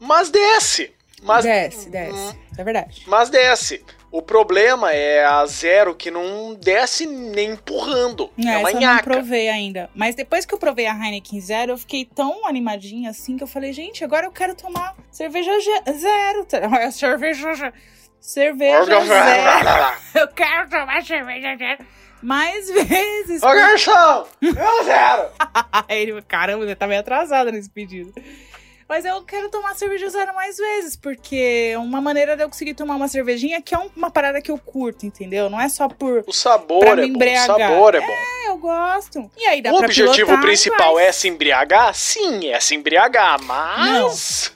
Mas 0.00 0.28
desce. 0.30 0.92
Mas 1.22 1.44
Desce, 1.44 1.88
desce. 1.88 2.36
É 2.58 2.64
verdade. 2.64 3.04
Mas 3.06 3.30
desce. 3.30 3.84
O 4.12 4.20
problema 4.20 4.92
é 4.92 5.24
a 5.24 5.46
zero 5.46 5.94
que 5.94 6.10
não 6.10 6.54
desce 6.54 7.06
nem 7.06 7.52
empurrando. 7.52 8.30
É, 8.38 8.42
É, 8.46 8.58
uma 8.58 8.68
essa 8.68 8.70
eu 8.70 8.74
não 8.74 8.80
nhaca. 8.80 9.02
provei 9.04 9.48
ainda. 9.48 9.88
Mas 9.94 10.14
depois 10.14 10.44
que 10.44 10.52
eu 10.54 10.58
provei 10.58 10.86
a 10.86 10.92
Heineken 10.92 11.40
Zero, 11.40 11.72
eu 11.72 11.78
fiquei 11.78 12.04
tão 12.04 12.46
animadinha 12.46 13.08
assim 13.08 13.38
que 13.38 13.42
eu 13.42 13.46
falei, 13.48 13.72
gente, 13.72 14.04
agora 14.04 14.26
eu 14.26 14.30
quero 14.30 14.54
tomar 14.54 14.94
cerveja 15.10 15.50
zero. 15.90 16.46
Cerveja. 16.92 17.72
Cerveja 18.20 19.00
zero. 19.00 19.96
Eu 20.14 20.28
quero 20.28 20.68
tomar 20.70 21.02
cerveja 21.04 21.56
zero. 21.56 21.84
Mais 22.22 22.70
vezes. 22.70 23.42
Ô 23.42 23.46
garçom! 23.46 24.26
É 24.42 24.84
zero! 24.84 25.28
Ele, 25.88 26.22
caramba, 26.22 26.64
você 26.64 26.76
tá 26.76 26.86
meio 26.86 27.00
atrasada 27.00 27.50
nesse 27.50 27.68
pedido. 27.68 28.12
Mas 28.88 29.04
eu 29.04 29.22
quero 29.22 29.48
tomar 29.50 29.74
cerveja 29.74 30.08
zero 30.10 30.34
mais 30.34 30.56
vezes, 30.56 30.96
porque 30.96 31.70
é 31.72 31.78
uma 31.78 32.00
maneira 32.00 32.36
de 32.36 32.42
eu 32.42 32.48
conseguir 32.48 32.74
tomar 32.74 32.96
uma 32.96 33.08
cervejinha 33.08 33.60
que 33.62 33.74
é 33.74 33.78
um- 33.78 33.90
uma 33.96 34.10
parada 34.10 34.40
que 34.42 34.50
eu 34.50 34.58
curto, 34.58 35.06
entendeu? 35.06 35.48
Não 35.48 35.60
é 35.60 35.68
só 35.68 35.88
por. 35.88 36.24
O 36.26 36.32
sabor 36.32 36.98
é 36.98 37.06
bom. 37.06 37.18
O 37.18 37.46
sabor 37.46 37.94
é 37.94 38.00
bom. 38.00 38.06
É, 38.12 38.48
eu 38.48 38.56
gosto. 38.58 39.30
E 39.36 39.46
aí 39.46 39.62
dá 39.62 39.72
o 39.72 39.78
pra 39.78 39.86
objetivo 39.86 40.16
pilotar, 40.26 40.40
principal 40.42 40.94
vai. 40.94 41.06
é 41.06 41.12
se 41.12 41.28
embriagar? 41.28 41.94
Sim, 41.94 42.48
é 42.48 42.60
se 42.60 42.74
embriagar, 42.74 43.40
mas. 43.42 44.52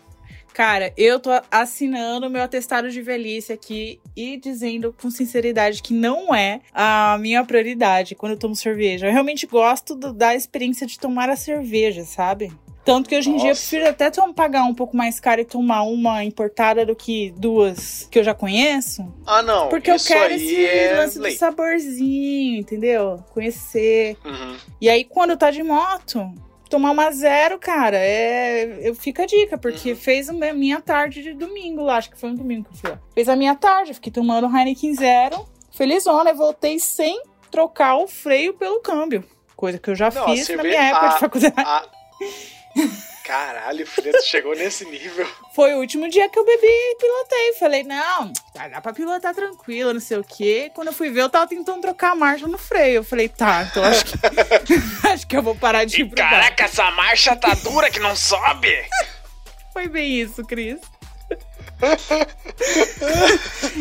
Cara, 0.53 0.91
eu 0.97 1.21
tô 1.21 1.29
assinando 1.51 2.31
meu 2.31 2.43
atestado 2.43 2.91
de 2.91 3.03
velhice 3.03 3.53
aqui 3.53 4.01
e 4.17 4.39
dizendo 4.39 4.95
com 5.01 5.11
sinceridade 5.11 5.83
que 5.83 5.93
não 5.93 6.35
é 6.35 6.61
a 6.73 7.19
minha 7.21 7.45
prioridade 7.45 8.15
quando 8.15 8.33
eu 8.33 8.39
tomo 8.39 8.57
cerveja. 8.57 9.07
Eu 9.07 9.12
realmente 9.12 9.47
gosto 9.47 9.95
do- 9.95 10.15
da 10.15 10.35
experiência 10.35 10.87
de 10.87 10.99
tomar 10.99 11.29
a 11.29 11.37
cerveja, 11.37 12.05
sabe? 12.05 12.51
Tanto 12.87 13.09
que 13.09 13.16
hoje 13.18 13.29
em 13.31 13.37
dia 13.37 13.46
eu 13.46 13.49
Nossa. 13.49 13.61
prefiro 13.62 13.88
até 13.90 14.11
tom- 14.12 14.33
pagar 14.33 14.62
um 14.62 14.72
pouco 14.72 14.96
mais 14.96 15.18
caro 15.18 15.40
e 15.40 15.44
tomar 15.44 15.83
uma 15.83 16.22
importada 16.22 16.87
do 16.87 16.94
que 16.94 17.35
duas 17.37 18.07
que 18.09 18.16
eu 18.18 18.22
já 18.22 18.33
conheço. 18.33 19.12
Ah, 19.27 19.42
não. 19.42 19.68
Porque 19.68 19.90
eu 19.90 19.96
quero 19.99 20.33
esse 20.35 20.64
é 20.64 20.94
lance 20.96 21.18
lei. 21.18 21.33
do 21.35 21.38
saborzinho, 21.38 22.61
entendeu? 22.61 23.25
Conhecer. 23.35 24.16
Uhum. 24.25 24.57
E 24.81 24.88
aí, 24.88 25.03
quando 25.05 25.37
tá 25.37 25.51
de 25.51 25.64
moto, 25.64 26.33
tomar 26.70 26.92
uma 26.92 27.11
zero, 27.11 27.59
cara, 27.59 27.96
é. 27.99 28.79
Eu 28.88 28.94
fica 28.94 29.25
a 29.25 29.27
dica, 29.27 29.59
porque 29.59 29.90
Uhum. 29.90 29.96
fez 29.96 30.29
a 30.29 30.33
minha 30.33 30.81
tarde 30.81 31.25
de 31.25 31.33
domingo 31.35 31.83
lá. 31.83 31.96
Acho 31.96 32.11
que 32.11 32.18
foi 32.20 32.31
um 32.31 32.35
domingo 32.37 32.68
que 32.68 32.70
eu 32.70 32.79
fui 32.79 32.90
lá. 32.90 33.01
Fez 33.12 33.29
a 33.29 33.35
minha 33.35 33.57
tarde, 33.57 33.94
fiquei 33.94 34.12
tomando 34.12 34.46
Heineken 34.46 34.94
Zero. 34.94 35.44
Felizona, 35.72 36.31
eu 36.31 36.37
voltei 36.37 36.79
sem 36.79 37.20
trocar 37.51 37.96
o 37.96 38.07
freio 38.07 38.55
pelo 38.55 38.79
câmbio. 38.81 39.25
Coisa 39.57 39.77
que 39.77 39.90
eu 39.90 39.96
já 39.96 40.09
Não, 40.09 40.22
a 40.22 40.27
fiz 40.27 40.49
na 40.51 40.62
minha 40.62 40.83
época 40.83 41.07
a- 41.07 41.09
de 41.14 41.18
faculdade. 41.18 41.55
Ah. 41.59 41.85
Caralho, 43.25 43.85
Fredo, 43.85 44.23
chegou 44.23 44.55
nesse 44.55 44.85
nível. 44.85 45.27
Foi 45.53 45.75
o 45.75 45.79
último 45.81 46.09
dia 46.09 46.29
que 46.29 46.39
eu 46.39 46.45
bebi 46.45 46.67
e 46.67 46.97
pilotei. 46.97 47.53
Falei, 47.59 47.83
não, 47.83 48.33
dá 48.55 48.69
dá 48.69 48.81
pra 48.81 48.93
pilotar 48.93 49.35
tranquilo, 49.35 49.93
não 49.93 50.01
sei 50.01 50.19
o 50.19 50.23
quê. 50.25 50.71
Quando 50.75 50.89
eu 50.89 50.93
fui 50.93 51.11
ver, 51.11 51.23
eu 51.23 51.29
tava 51.29 51.49
tentando 51.49 51.81
trocar 51.81 52.12
a 52.12 52.15
marcha 52.15 52.47
no 52.47 52.57
freio. 52.57 52.97
Eu 52.99 53.05
falei, 53.05 53.29
tá, 53.29 53.67
então 53.69 53.83
acho 53.83 54.05
que, 54.05 54.12
acho 55.09 55.27
que 55.27 55.37
eu 55.37 55.43
vou 55.43 55.57
parar 55.57 55.85
de 55.85 56.03
ir 56.03 56.05
pro 56.07 56.23
bar. 56.23 56.31
Caraca, 56.31 56.65
essa 56.65 56.89
marcha 56.93 57.35
tá 57.35 57.53
dura 57.55 57.91
que 57.91 57.99
não 57.99 58.15
sobe. 58.15 58.73
Foi 59.73 59.89
bem 59.89 60.21
isso, 60.21 60.45
Cris. 60.45 60.79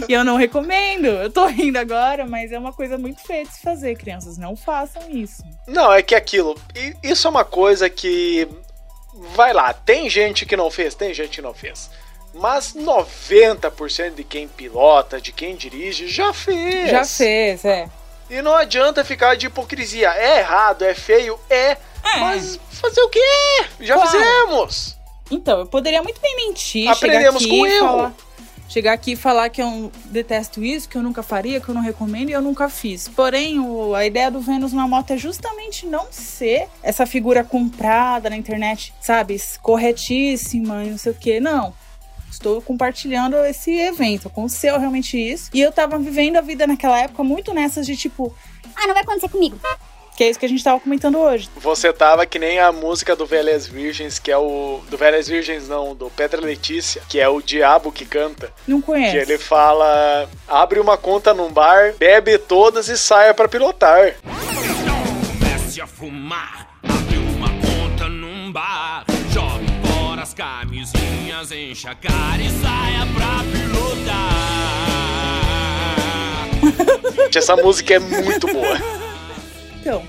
e 0.09 0.13
eu 0.13 0.23
não 0.23 0.35
recomendo. 0.37 1.05
Eu 1.07 1.29
tô 1.31 1.45
rindo 1.45 1.77
agora, 1.77 2.25
mas 2.25 2.51
é 2.51 2.59
uma 2.59 2.73
coisa 2.73 2.97
muito 2.97 3.21
feia 3.21 3.45
de 3.45 3.53
se 3.53 3.61
fazer, 3.61 3.95
crianças. 3.95 4.37
Não 4.37 4.55
façam 4.55 5.09
isso. 5.09 5.43
Não, 5.67 5.93
é 5.93 6.01
que 6.01 6.15
aquilo. 6.15 6.59
i- 6.75 6.95
Isso 7.03 7.27
é 7.27 7.29
uma 7.29 7.45
coisa 7.45 7.89
que. 7.89 8.47
Vai 9.33 9.53
lá, 9.53 9.73
tem 9.73 10.09
gente 10.09 10.45
que 10.45 10.57
não 10.57 10.69
fez, 10.69 10.93
tem 10.95 11.13
gente 11.13 11.35
que 11.37 11.41
não 11.41 11.53
fez. 11.53 11.89
Mas 12.33 12.73
90% 12.73 14.15
de 14.15 14.23
quem 14.23 14.47
pilota, 14.47 15.21
de 15.21 15.31
quem 15.31 15.55
dirige, 15.55 16.07
já 16.07 16.33
fez. 16.33 16.89
Já 16.89 17.05
fez, 17.05 17.63
é. 17.63 17.89
E 18.29 18.41
não 18.41 18.53
adianta 18.55 19.05
ficar 19.05 19.35
de 19.35 19.45
hipocrisia. 19.47 20.09
É 20.09 20.39
errado, 20.39 20.83
é 20.83 20.93
feio, 20.93 21.39
é. 21.49 21.77
É. 22.03 22.19
Mas 22.19 22.59
fazer 22.71 23.01
o 23.01 23.09
quê? 23.09 23.21
Já 23.79 23.95
Claro. 23.95 24.09
fizemos. 24.09 24.95
Então, 25.31 25.59
eu 25.59 25.65
poderia 25.65 26.03
muito 26.03 26.19
bem 26.21 26.35
mentir, 26.35 26.87
Aprendemos 26.89 27.41
aqui 27.43 27.49
com 27.59 27.65
e 27.65 27.71
erro. 27.71 27.87
falar. 27.87 28.13
Chegar 28.67 28.93
aqui 28.93 29.11
e 29.11 29.15
falar 29.15 29.49
que 29.49 29.61
eu 29.61 29.91
detesto 30.05 30.63
isso, 30.63 30.89
que 30.89 30.97
eu 30.97 31.03
nunca 31.03 31.21
faria, 31.21 31.61
que 31.61 31.69
eu 31.69 31.75
não 31.75 31.81
recomendo 31.81 32.29
e 32.29 32.33
eu 32.33 32.41
nunca 32.41 32.67
fiz. 32.67 33.07
Porém, 33.07 33.59
o- 33.59 33.93
a 33.93 34.05
ideia 34.05 34.31
do 34.31 34.39
Vênus 34.41 34.73
na 34.73 34.87
moto 34.87 35.11
é 35.11 35.17
justamente 35.17 35.85
não 35.85 36.07
ser 36.11 36.67
essa 36.81 37.05
figura 37.05 37.43
comprada 37.43 38.29
na 38.29 38.35
internet, 38.35 38.93
sabe? 38.99 39.37
Corretíssima 39.61 40.83
e 40.83 40.89
não 40.89 40.97
sei 40.97 41.11
o 41.11 41.15
quê. 41.15 41.39
Não. 41.39 41.73
Estou 42.29 42.61
compartilhando 42.61 43.37
esse 43.45 43.71
evento. 43.71 44.27
Aconteceu 44.27 44.77
realmente 44.79 45.15
isso. 45.17 45.49
E 45.53 45.61
eu 45.61 45.71
tava 45.71 45.97
vivendo 45.97 46.35
a 46.37 46.41
vida 46.41 46.67
naquela 46.67 46.99
época 46.99 47.23
muito 47.23 47.53
nessas 47.53 47.85
de 47.85 47.95
tipo, 47.95 48.35
Ah, 48.75 48.87
não 48.87 48.93
vai 48.93 49.03
acontecer 49.03 49.29
comigo. 49.29 49.57
Que 50.15 50.23
é 50.23 50.29
isso 50.29 50.39
que 50.39 50.45
a 50.45 50.49
gente 50.49 50.63
tava 50.63 50.79
comentando 50.79 51.17
hoje. 51.19 51.49
Você 51.57 51.91
tava 51.91 52.25
que 52.25 52.39
nem 52.39 52.59
a 52.59 52.71
música 52.71 53.15
do 53.15 53.25
Velhas 53.25 53.67
Virgens, 53.67 54.17
que 54.17 54.31
é 54.31 54.37
o. 54.37 54.79
Do 54.89 54.97
Velhas 54.97 55.27
Virgens, 55.27 55.67
não, 55.67 55.93
do 55.93 56.09
Pedra 56.09 56.39
Letícia, 56.41 57.01
que 57.09 57.19
é 57.19 57.27
o 57.27 57.41
diabo 57.41 57.91
que 57.91 58.05
canta. 58.05 58.51
Não 58.67 58.79
Que 58.79 58.85
conhece. 58.87 59.17
ele 59.17 59.37
fala: 59.37 60.29
abre 60.47 60.79
uma 60.79 60.97
conta 60.97 61.33
num 61.33 61.51
bar, 61.51 61.93
bebe 61.97 62.37
todas 62.37 62.87
e 62.87 62.97
saia 62.97 63.33
pra 63.33 63.47
pilotar. 63.47 64.15
Comece 64.23 65.81
a 65.81 65.87
fumar, 65.87 66.69
abre 66.83 67.17
uma 67.17 67.49
conta 67.49 68.07
num 68.07 68.51
bar, 68.51 69.03
jogue 69.33 69.65
fora 69.87 70.21
as 70.21 70.33
camisinhas, 70.33 71.51
encha 71.51 71.91
a 71.91 71.95
cara 71.95 72.41
e 72.41 72.49
saia 72.49 73.05
pra 73.13 73.43
pilotar. 73.51 74.15
Essa 77.35 77.55
música 77.57 77.95
é 77.95 77.99
muito 77.99 78.47
boa. 78.47 78.79
Então, 79.85 80.03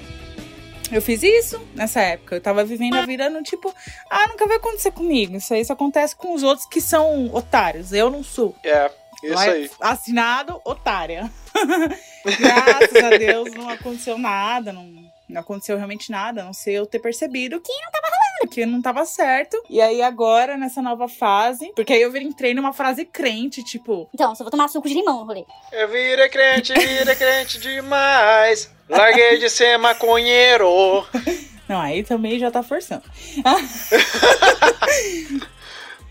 eu 0.90 1.02
fiz 1.02 1.22
isso 1.22 1.60
nessa 1.74 2.00
época. 2.00 2.36
Eu 2.36 2.40
tava 2.40 2.64
vivendo 2.64 2.94
a 2.94 3.04
vida 3.04 3.28
no 3.28 3.42
tipo, 3.42 3.74
ah, 4.08 4.26
nunca 4.28 4.46
vai 4.46 4.56
acontecer 4.56 4.90
comigo. 4.90 5.36
Isso 5.36 5.52
aí 5.52 5.62
só 5.62 5.74
acontece 5.74 6.16
com 6.16 6.32
os 6.32 6.42
outros 6.42 6.66
que 6.66 6.80
são 6.80 7.26
otários. 7.34 7.92
Eu 7.92 8.08
não 8.08 8.24
sou. 8.24 8.56
É, 8.64 8.90
isso 9.22 9.34
Lá- 9.34 9.42
aí. 9.42 9.70
Assinado, 9.78 10.58
otária. 10.64 11.30
Graças 12.24 13.04
a 13.04 13.18
Deus 13.18 13.52
não 13.52 13.68
aconteceu 13.68 14.16
nada, 14.16 14.72
não, 14.72 14.90
não 15.28 15.42
aconteceu 15.42 15.76
realmente 15.76 16.10
nada, 16.10 16.40
a 16.40 16.44
não 16.46 16.54
sei 16.54 16.78
eu 16.78 16.86
ter 16.86 16.98
percebido 16.98 17.60
que 17.60 17.70
não 17.70 17.90
tava 17.90 18.06
rolando, 18.06 18.54
que 18.54 18.64
não 18.64 18.80
tava 18.80 19.04
certo. 19.04 19.62
E 19.68 19.78
aí 19.78 20.00
agora, 20.00 20.56
nessa 20.56 20.80
nova 20.80 21.06
fase, 21.06 21.70
porque 21.76 21.92
aí 21.92 22.00
eu 22.00 22.16
entrei 22.16 22.54
numa 22.54 22.72
frase 22.72 23.04
crente, 23.04 23.62
tipo, 23.62 24.08
Então, 24.14 24.34
só 24.34 24.42
vou 24.42 24.50
tomar 24.50 24.68
suco 24.68 24.88
de 24.88 24.94
limão 24.94 25.20
no 25.20 25.26
rolê. 25.26 25.44
Eu 25.70 25.86
vira 25.88 26.30
crente, 26.30 26.72
vira 26.72 27.14
crente 27.14 27.60
demais. 27.60 28.74
Larguei 28.88 29.38
de 29.38 29.50
ser 29.50 29.76
maconheiro. 29.78 31.04
não, 31.68 31.80
aí 31.80 32.04
também 32.04 32.38
já 32.38 32.50
tá 32.50 32.62
forçando. 32.62 33.02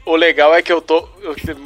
O 0.05 0.15
legal 0.15 0.53
é 0.53 0.61
que 0.61 0.71
eu 0.71 0.79
tô. 0.81 1.09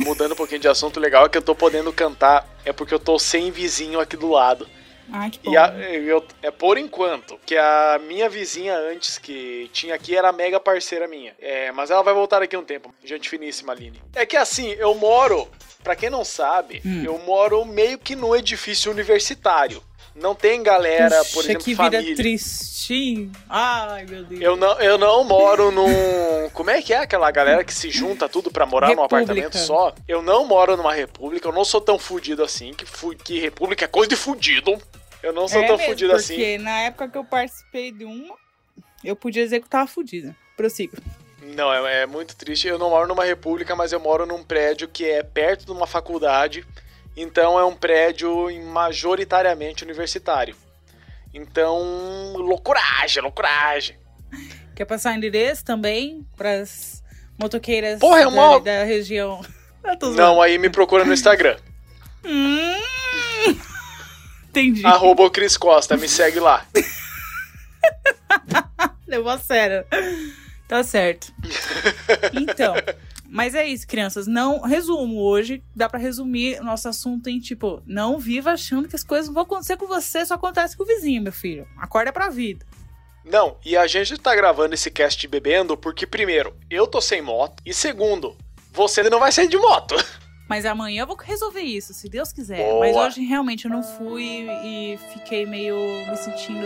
Mudando 0.06 0.32
um 0.32 0.36
pouquinho 0.36 0.62
de 0.62 0.68
assunto, 0.70 0.96
o 0.96 1.00
legal 1.02 1.26
é 1.26 1.30
que 1.30 1.38
eu 1.38 1.42
tô 1.42 1.54
podendo 1.54 1.92
cantar. 1.92 2.48
É 2.64 2.72
porque 2.72 2.94
eu 2.94 3.00
tô 3.00 3.20
sem 3.20 3.52
vizinho 3.52 4.00
aqui 4.00 4.16
do 4.16 4.30
lado. 4.30 4.66
Ai, 5.12 5.30
que 5.30 5.40
bom. 5.40 5.52
E 5.52 5.58
a- 5.58 5.74
eu, 5.78 6.26
é 6.42 6.50
por 6.50 6.78
enquanto, 6.78 7.38
que 7.46 7.58
a 7.58 8.00
minha 8.08 8.30
vizinha 8.30 8.78
antes 8.78 9.18
que 9.18 9.70
tinha 9.74 9.94
aqui 9.96 10.16
era 10.16 10.32
mega 10.32 10.58
parceira 10.58 11.06
minha. 11.06 11.34
É, 11.42 11.70
mas 11.74 11.92
ela 11.92 12.02
vai 12.02 12.14
voltar 12.14 12.40
daqui 12.40 12.56
a 12.56 12.60
um 12.60 12.64
tempo. 12.64 12.94
Gente 13.04 13.28
finíssima, 13.28 13.74
Aline. 13.74 14.02
É 14.16 14.26
que 14.26 14.38
assim, 14.38 14.70
eu 14.80 14.96
moro, 14.96 15.50
pra 15.84 15.94
quem 15.96 16.10
não 16.10 16.24
sabe, 16.24 16.82
Hum. 16.86 17.04
eu 17.04 17.18
moro 17.26 17.66
meio 17.66 17.98
que 17.98 18.16
no 18.16 18.34
edifício 18.34 18.90
universitário. 18.90 19.84
Não 20.20 20.36
tem 20.36 20.62
galera, 20.62 21.24
por 21.26 21.34
Puxa, 21.34 21.40
exemplo, 21.40 21.64
que 21.64 21.72
vida 21.72 21.84
família. 21.84 22.16
tristinho. 22.16 23.32
Ai, 23.48 24.06
meu 24.06 24.24
Deus. 24.24 24.42
Eu 24.42 24.56
não, 24.56 24.80
eu 24.80 24.98
não 24.98 25.24
moro 25.24 25.72
num. 25.72 26.50
Como 26.54 26.70
é 26.70 26.82
que 26.82 26.94
é 26.94 26.98
aquela 26.98 27.32
galera 27.32 27.64
que 27.64 27.74
se 27.74 27.90
junta 27.90 28.28
tudo 28.28 28.52
pra 28.52 28.66
morar 28.66 28.88
num 28.88 29.02
República. 29.02 29.32
apartamento 29.32 29.58
só? 29.58 29.94
Eu 30.08 30.22
não 30.22 30.46
moro 30.46 30.76
numa 30.76 30.94
república, 30.94 31.48
eu 31.48 31.54
não 31.54 31.64
sou 31.64 31.80
tão 31.80 31.98
fudido 31.98 32.44
assim, 32.44 32.74
que, 32.74 32.86
fu... 32.86 33.16
que 33.16 33.40
república 33.40 33.86
é 33.86 33.88
coisa 33.88 34.10
de 34.10 34.16
fudido. 34.16 34.78
Eu 35.24 35.34
não 35.34 35.48
sou 35.48 35.62
é 35.62 35.68
tão 35.68 35.78
mesmo, 35.78 35.92
fudido 35.92 36.14
assim. 36.14 36.36
Porque 36.36 36.58
na 36.58 36.80
época 36.82 37.10
que 37.10 37.18
eu 37.18 37.24
participei 37.24 37.92
de 37.92 38.06
uma, 38.06 38.36
eu 39.04 39.16
podia 39.16 39.44
dizer 39.44 39.60
que 39.60 39.66
eu 39.66 39.70
tava 39.70 39.88
fudida. 39.88 40.36
Prossigo. 40.58 40.98
Não, 41.42 41.74
é, 41.74 42.02
é 42.02 42.06
muito 42.06 42.36
triste. 42.36 42.68
Eu 42.68 42.78
não 42.78 42.90
moro 42.90 43.08
numa 43.08 43.24
república, 43.24 43.76
mas 43.76 43.92
eu 43.92 44.00
moro 44.00 44.26
num 44.26 44.44
prédio 44.44 44.88
que 44.88 45.06
é 45.06 45.24
perto 45.24 45.66
de 45.66 45.72
uma 45.72 45.88
faculdade. 45.88 46.66
Então 47.22 47.60
é 47.60 47.66
um 47.66 47.76
prédio 47.76 48.48
majoritariamente 48.68 49.84
universitário. 49.84 50.56
Então, 51.34 52.34
loucuragem, 52.38 53.22
loucuragem. 53.22 53.98
Quer 54.76 54.86
passar 54.86 55.16
endereço 55.16 55.66
também 55.66 56.26
pras 56.38 57.04
motoqueiras 57.38 58.00
Porra, 58.00 58.20
é 58.22 58.24
da, 58.24 58.30
uma- 58.30 58.60
da 58.62 58.84
região? 58.86 59.42
Eu 59.84 59.98
tô 59.98 60.06
zoando. 60.08 60.22
Não, 60.22 60.42
aí 60.42 60.58
me 60.58 60.70
procura 60.70 61.04
no 61.04 61.14
Instagram. 61.14 61.58
Hum, 62.24 62.80
entendi. 64.50 64.86
arroba 64.86 65.24
o 65.24 65.30
Cris 65.30 65.58
Costa, 65.58 65.98
me 65.98 66.08
segue 66.08 66.40
lá. 66.40 66.66
Levou 69.08 69.32
a 69.32 69.38
sério. 69.38 69.86
Tá 70.68 70.84
certo. 70.84 71.34
Então, 72.34 72.74
Mas 73.32 73.54
é 73.54 73.66
isso, 73.66 73.88
crianças. 73.88 74.26
Não, 74.26 74.62
resumo, 74.62 75.22
hoje 75.22 75.64
dá 75.76 75.88
pra 75.88 76.00
resumir 76.00 76.60
nosso 76.62 76.90
assunto 76.90 77.30
em 77.30 77.40
tipo, 77.40 77.82
não 77.86 78.18
viva 78.18 78.52
achando 78.52 78.88
que 78.88 78.96
as 78.96 79.04
coisas 79.04 79.28
não 79.28 79.36
vão 79.36 79.44
acontecer 79.44 79.78
com 79.78 79.88
você, 79.88 80.26
só 80.26 80.34
acontece 80.34 80.76
com 80.76 80.84
o 80.84 80.88
vizinho, 80.88 81.22
meu 81.22 81.32
filho. 81.32 81.68
Acorda 81.78 82.12
pra 82.12 82.30
vida. 82.30 82.66
Não, 83.24 83.58
e 83.64 83.78
a 83.78 83.86
gente 83.86 84.18
tá 84.18 84.36
gravando 84.36 84.74
esse 84.74 84.90
cast 84.90 85.28
bebendo 85.28 85.78
porque, 85.78 86.08
primeiro, 86.08 86.56
eu 86.70 86.88
tô 86.88 87.00
sem 87.00 87.22
moto, 87.22 87.62
e 87.64 87.74
segundo, 87.74 88.36
você 88.74 89.04
não 89.04 89.20
vai 89.20 89.32
sair 89.32 89.48
de 89.48 89.58
moto. 89.58 89.96
Mas 90.50 90.66
amanhã 90.66 91.04
eu 91.04 91.08
vou 91.08 91.16
resolver 91.16 91.62
isso, 91.62 91.94
se 91.94 92.10
Deus 92.10 92.34
quiser. 92.34 92.58
Boa. 92.58 92.80
Mas 92.80 92.96
hoje 92.96 93.22
realmente 93.24 93.66
eu 93.66 93.72
não 93.72 93.84
fui 93.84 94.48
e 94.64 94.98
fiquei 95.14 95.46
meio 95.46 95.76
me 96.10 96.18
sentindo 96.18 96.66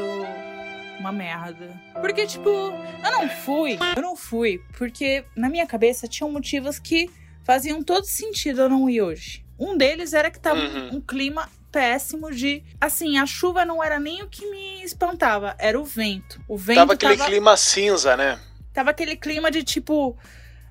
uma 1.03 1.11
merda. 1.11 1.69
Porque, 1.99 2.25
tipo, 2.25 2.49
eu 2.49 3.11
não 3.11 3.29
fui. 3.29 3.77
Eu 3.95 4.01
não 4.01 4.15
fui. 4.15 4.61
Porque 4.77 5.25
na 5.35 5.49
minha 5.49 5.67
cabeça 5.67 6.07
tinham 6.07 6.31
motivos 6.31 6.79
que 6.79 7.09
faziam 7.43 7.83
todo 7.83 8.05
sentido 8.05 8.61
eu 8.61 8.69
não 8.69 8.89
ir 8.89 9.01
hoje. 9.01 9.43
Um 9.59 9.77
deles 9.77 10.13
era 10.13 10.31
que 10.31 10.39
tava 10.39 10.59
Uhum. 10.61 10.95
um 10.95 11.01
clima 11.01 11.49
péssimo 11.71 12.31
de. 12.31 12.63
Assim, 12.79 13.17
a 13.17 13.25
chuva 13.25 13.65
não 13.65 13.83
era 13.83 13.99
nem 13.99 14.23
o 14.23 14.27
que 14.29 14.49
me 14.49 14.83
espantava, 14.83 15.55
era 15.59 15.79
o 15.79 15.83
vento. 15.83 16.41
O 16.47 16.57
vento 16.57 16.77
Tava 16.77 16.93
aquele 16.93 17.17
tava- 17.17 17.29
clima 17.29 17.57
cinza, 17.57 18.15
né? 18.15 18.39
tava 18.73 18.89
aquele 18.89 19.15
clima 19.15 19.51
de 19.51 19.61
tipo, 19.63 20.17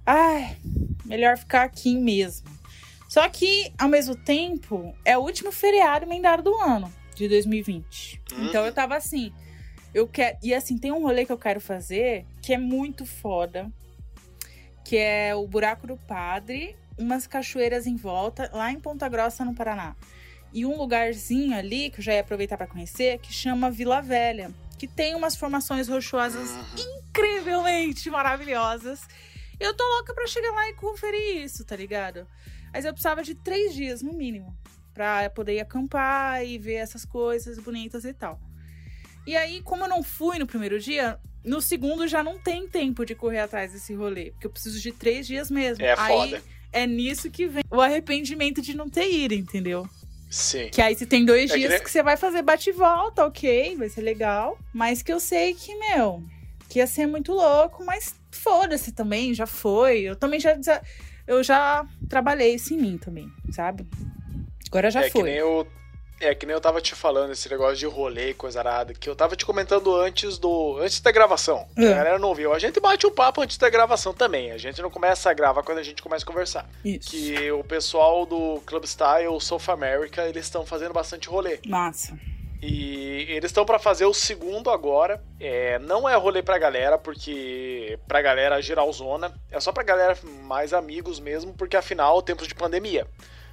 ai, 0.05 0.57
melhor 1.05 1.37
ficar 1.39 1.63
aqui 1.63 1.95
mesmo. 1.97 2.49
Só 3.09 3.29
que, 3.29 3.73
ao 3.79 3.89
mesmo 3.89 4.17
tempo, 4.17 4.93
é 5.05 5.17
o 5.17 5.21
último 5.21 5.53
feriado 5.53 6.05
emendado 6.07 6.43
do 6.43 6.55
ano, 6.57 6.93
de 7.15 7.29
2020. 7.29 8.21
Hum. 8.33 8.47
Então 8.49 8.65
eu 8.67 8.73
tava 8.73 8.97
assim, 8.97 9.33
eu 9.95 10.09
quero. 10.09 10.39
E 10.43 10.55
assim, 10.55 10.79
tem 10.79 10.93
um 10.93 11.03
rolê 11.03 11.25
que 11.25 11.33
eu 11.33 11.39
quero 11.39 11.61
fazer 11.61 12.27
que 12.41 12.53
é 12.53 12.59
muito 12.59 13.05
foda. 13.05 13.71
Que 14.85 14.97
é 14.97 15.35
o 15.35 15.47
Buraco 15.47 15.87
do 15.87 15.97
Padre, 15.97 16.77
umas 16.99 17.27
cachoeiras 17.27 17.87
em 17.87 17.97
volta, 17.97 18.51
lá 18.53 18.71
em 18.73 18.81
Ponta 18.81 19.09
Grossa, 19.09 19.45
no 19.45 19.55
Paraná. 19.55 19.95
E 20.53 20.67
um 20.67 20.77
lugarzinho 20.77 21.57
ali, 21.57 21.89
que 21.91 22.01
eu 22.01 22.05
já 22.05 22.15
ia 22.15 22.21
aproveitar 22.21 22.57
pra 22.57 22.67
conhecer, 22.67 23.19
que 23.19 23.33
chama 23.33 23.71
Vila 23.71 24.03
Velha. 24.03 24.51
Que 24.79 24.87
tem 24.87 25.15
umas 25.15 25.37
formações 25.37 25.89
rochosas 25.89 26.51
incrivelmente 26.77 28.11
maravilhosas. 28.11 29.07
Eu 29.61 29.75
tô 29.75 29.85
louca 29.85 30.13
pra 30.13 30.27
chegar 30.27 30.51
lá 30.51 30.69
e 30.69 30.75
conferir 30.75 31.45
isso, 31.45 31.65
tá 31.65 31.77
ligado? 31.77 32.27
Mas 32.73 32.85
eu 32.85 32.93
precisava 32.93 33.23
de 33.23 33.35
três 33.35 33.75
dias, 33.75 34.03
no 34.03 34.13
mínimo, 34.13 34.57
pra 34.93 35.31
poder 35.31 35.55
ir 35.55 35.61
acampar 35.61 36.45
e 36.45 36.59
ver 36.59 36.75
essas 36.75 37.05
coisas 37.05 37.59
bonitas 37.59 38.05
e 38.05 38.13
tal. 38.13 38.41
E 39.27 39.37
aí, 39.37 39.63
como 39.63 39.85
eu 39.85 39.89
não 39.89 40.03
fui 40.03 40.39
no 40.39 40.47
primeiro 40.47 40.79
dia, 40.81 41.19
no 41.45 41.61
segundo 41.61 42.07
já 42.09 42.23
não 42.23 42.39
tem 42.39 42.67
tempo 42.69 43.05
de 43.05 43.15
correr 43.15 43.41
atrás 43.41 43.73
desse 43.73 43.95
rolê, 43.95 44.31
porque 44.33 44.47
eu 44.47 44.51
preciso 44.51 44.81
de 44.81 44.93
três 44.93 45.27
dias 45.27 45.51
mesmo. 45.51 45.85
É 45.85 45.95
aí 45.97 46.09
foda. 46.13 46.43
é 46.73 46.87
nisso 46.87 47.31
que 47.31 47.47
vem 47.47 47.63
o 47.71 47.81
arrependimento 47.81 48.61
de 48.61 48.77
não 48.77 48.89
ter 48.89 49.11
ido, 49.13 49.35
entendeu? 49.35 49.89
Sim. 50.31 50.69
Que 50.71 50.81
aí 50.81 50.95
se 50.97 51.05
tem 51.07 51.25
dois 51.25 51.51
É 51.51 51.55
que 51.55 51.59
dias 51.61 51.73
nem- 51.75 51.83
que 51.83 51.91
você 51.91 52.03
vai 52.03 52.17
fazer 52.17 52.43
bate 52.43 52.71
e 52.71 52.73
volta, 52.73 53.25
ok, 53.27 53.77
vai 53.77 53.89
ser 53.89 54.01
legal. 54.01 54.59
Mas 54.73 55.03
que 55.03 55.13
eu 55.13 55.21
sei 55.21 55.53
que, 55.55 55.75
meu, 55.77 56.23
que 56.69 56.79
ia 56.79 56.87
ser 56.87 57.07
muito 57.07 57.33
louco, 57.33 57.85
mas 57.85 58.15
foda-se 58.31 58.93
também, 58.93 59.35
já 59.35 59.47
foi. 59.47 60.01
Eu 60.01 60.17
também 60.17 60.41
já, 60.41 60.57
eu 61.27 61.43
já 61.43 61.87
trabalhei 62.09 62.55
isso 62.55 62.73
em 62.73 62.79
mim 62.79 62.97
também, 62.99 63.31
sabe? 63.51 63.87
Agora 64.69 64.91
já 64.91 65.01
é 65.03 65.05
que 65.05 65.11
foi. 65.11 65.23
nem 65.25 65.35
eu. 65.35 65.67
É 66.25 66.35
que 66.35 66.47
nem 66.47 66.55
eu 66.55 66.61
tava 66.61 66.81
te 66.81 66.95
falando 66.95 67.33
esse 67.33 67.51
negócio 67.51 67.77
de 67.77 67.87
rolê 67.87 68.31
e 68.31 68.35
coisa 68.35 68.61
arada, 68.61 68.95
que 68.95 69.09
eu 69.11 69.17
tava 69.17 69.35
te 69.35 69.45
comentando 69.45 69.95
antes 69.95 70.39
do. 70.39 70.79
antes 70.81 71.01
da 71.01 71.11
gravação. 71.11 71.67
É. 71.77 71.93
A 71.93 71.97
galera 71.97 72.19
não 72.19 72.35
viu. 72.35 72.53
A 72.53 72.59
gente 72.59 72.79
bate 72.79 73.07
o 73.07 73.11
papo 73.11 73.43
antes 73.43 73.59
da 73.59 73.69
gravação 73.69 74.15
também. 74.15 74.53
A 74.53 74.59
gente 74.59 74.81
não 74.81 74.91
começa 74.91 75.31
a 75.31 75.35
gravar 75.35 75.63
quando 75.63 75.79
a 75.79 75.83
gente 75.83 76.01
começa 76.01 76.25
a 76.25 76.27
conversar. 76.27 76.69
Isso. 76.85 77.11
Que 77.11 77.51
o 77.51 77.65
pessoal 77.65 78.25
do 78.25 78.63
Club 78.65 78.85
Style, 78.85 79.41
South 79.41 79.69
America, 79.69 80.27
eles 80.29 80.45
estão 80.45 80.65
fazendo 80.65 80.93
bastante 80.93 81.29
rolê. 81.29 81.59
Massa. 81.67 82.17
E 82.63 83.27
eles 83.29 83.51
estão 83.51 83.65
pra 83.65 83.81
fazer 83.81 84.07
o 84.07 84.15
segundo 84.15 84.71
agora. 84.71 85.21
É, 85.41 85.81
não 85.81 86.09
é 86.09 86.15
rolê 86.15 86.41
pra 86.43 86.59
galera, 86.59 86.97
porque 86.97 87.99
pra 88.07 88.23
galera 88.23 88.63
geralzona. 88.63 89.35
É 89.51 89.59
só 89.59 89.73
pra 89.73 89.83
galera 89.83 90.17
mais 90.45 90.73
amigos 90.73 91.19
mesmo, 91.19 91.53
porque 91.55 91.77
afinal, 91.77 92.23
tempos 92.23 92.47
de 92.47 92.55
pandemia. 92.55 93.05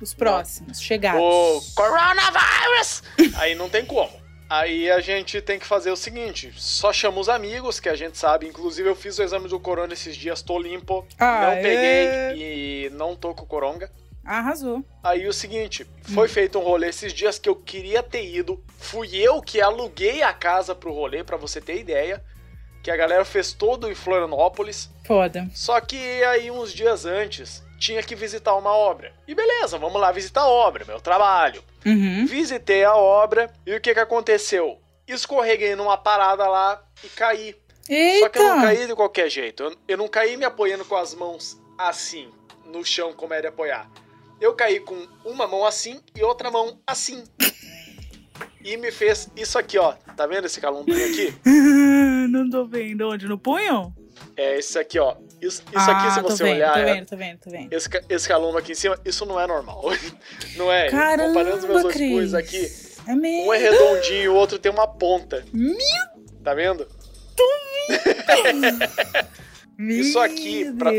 Os 0.01 0.13
próximos, 0.13 0.81
chegados. 0.81 1.21
O 1.21 1.61
coronavírus! 1.75 3.03
Aí 3.35 3.55
não 3.55 3.69
tem 3.69 3.85
como. 3.85 4.11
Aí 4.49 4.89
a 4.89 4.99
gente 4.99 5.41
tem 5.41 5.59
que 5.59 5.65
fazer 5.65 5.91
o 5.91 5.95
seguinte: 5.95 6.51
só 6.57 6.91
chama 6.91 7.19
os 7.19 7.29
amigos, 7.29 7.79
que 7.79 7.87
a 7.89 7.95
gente 7.95 8.17
sabe. 8.17 8.47
Inclusive, 8.47 8.89
eu 8.89 8.95
fiz 8.95 9.19
o 9.19 9.23
exame 9.23 9.47
do 9.47 9.59
corona 9.59 9.93
esses 9.93 10.15
dias, 10.15 10.41
tô 10.41 10.57
limpo. 10.57 11.05
não 11.19 11.27
Aê! 11.27 11.61
peguei 11.61 12.85
e 12.85 12.89
não 12.91 13.15
tô 13.15 13.33
com 13.35 13.45
coronga. 13.45 13.91
Arrasou. 14.25 14.83
Aí 15.03 15.27
o 15.27 15.33
seguinte, 15.33 15.87
foi 16.03 16.27
feito 16.27 16.59
um 16.59 16.63
rolê 16.63 16.89
esses 16.89 17.13
dias 17.13 17.39
que 17.39 17.49
eu 17.49 17.55
queria 17.55 18.03
ter 18.03 18.23
ido. 18.25 18.63
Fui 18.77 19.15
eu 19.15 19.41
que 19.41 19.59
aluguei 19.61 20.21
a 20.21 20.33
casa 20.33 20.75
pro 20.75 20.93
rolê, 20.93 21.23
pra 21.23 21.37
você 21.37 21.59
ter 21.61 21.79
ideia. 21.79 22.23
Que 22.83 22.91
a 22.91 22.95
galera 22.97 23.25
fez 23.25 23.53
todo 23.53 23.89
em 23.91 23.95
Florianópolis. 23.95 24.89
Foda. 25.05 25.49
Só 25.53 25.79
que 25.81 25.97
aí 26.23 26.49
uns 26.49 26.71
dias 26.71 27.05
antes 27.05 27.63
tinha 27.79 28.03
que 28.03 28.13
visitar 28.15 28.55
uma 28.55 28.71
obra. 28.71 29.13
E 29.27 29.33
beleza, 29.33 29.77
vamos 29.77 29.99
lá 29.99 30.11
visitar 30.11 30.41
a 30.41 30.47
obra, 30.47 30.85
meu 30.85 30.99
trabalho. 30.99 31.63
Uhum. 31.85 32.25
Visitei 32.25 32.83
a 32.83 32.95
obra 32.95 33.51
e 33.65 33.73
o 33.73 33.81
que 33.81 33.93
que 33.93 33.99
aconteceu? 33.99 34.79
Escorreguei 35.07 35.75
numa 35.75 35.97
parada 35.97 36.47
lá 36.47 36.83
e 37.03 37.07
caí. 37.07 37.55
Só 38.19 38.29
que 38.29 38.37
eu 38.37 38.43
não 38.43 38.55
Eita! 38.55 38.61
caí 38.61 38.87
de 38.87 38.95
qualquer 38.95 39.29
jeito. 39.29 39.63
Eu, 39.63 39.75
eu 39.87 39.97
não 39.97 40.07
caí 40.07 40.37
me 40.37 40.45
apoiando 40.45 40.85
com 40.85 40.95
as 40.95 41.15
mãos 41.15 41.59
assim, 41.77 42.29
no 42.65 42.83
chão, 42.85 43.13
como 43.13 43.33
é 43.33 43.41
de 43.41 43.47
apoiar. 43.47 43.89
Eu 44.39 44.53
caí 44.53 44.79
com 44.79 45.07
uma 45.25 45.47
mão 45.47 45.65
assim 45.65 45.99
e 46.15 46.21
outra 46.21 46.51
mão 46.51 46.79
assim. 46.85 47.23
E 48.63 48.77
me 48.77 48.91
fez 48.91 49.29
isso 49.35 49.57
aqui, 49.57 49.77
ó. 49.77 49.93
Tá 50.15 50.27
vendo 50.27 50.45
esse 50.45 50.59
calombinho 50.59 51.03
aqui? 51.05 51.33
Não 52.29 52.49
tô 52.49 52.65
vendo. 52.65 53.09
Onde? 53.09 53.25
No 53.25 53.37
punho? 53.37 53.93
É 54.35 54.57
esse 54.59 54.77
aqui, 54.77 54.99
ó. 54.99 55.15
Isso, 55.41 55.61
isso 55.63 55.89
ah, 55.89 55.91
aqui, 56.01 56.13
se 56.13 56.21
você 56.21 56.43
vendo, 56.43 56.55
olhar, 56.55 56.73
Tô 56.73 56.79
é- 56.79 56.93
vendo, 56.93 57.05
tô 57.07 57.15
vendo, 57.17 57.37
tô 57.39 57.49
vendo. 57.49 57.71
esse, 57.73 57.89
esse 58.09 58.27
calombo 58.27 58.57
aqui 58.57 58.73
em 58.73 58.75
cima, 58.75 58.99
isso 59.05 59.25
não 59.25 59.39
é 59.39 59.47
normal. 59.47 59.83
Não 60.57 60.71
é? 60.71 60.89
Caramba, 60.89 61.27
Comparando 61.29 61.57
os 61.57 61.65
meus 61.65 61.81
dois 61.83 61.93
Cris. 61.95 62.11
coisas 62.11 62.33
aqui, 62.33 62.71
É 63.09 63.15
mesmo. 63.15 63.47
um 63.49 63.53
é 63.53 63.57
redondinho 63.57 64.21
e 64.23 64.27
o 64.29 64.35
outro 64.35 64.59
tem 64.59 64.71
uma 64.71 64.87
ponta. 64.87 65.45
Meu 65.53 65.77
Tá 66.43 66.53
vendo? 66.53 66.85
Isso 69.79 70.19
aqui, 70.19 70.71
pra-. 70.73 70.91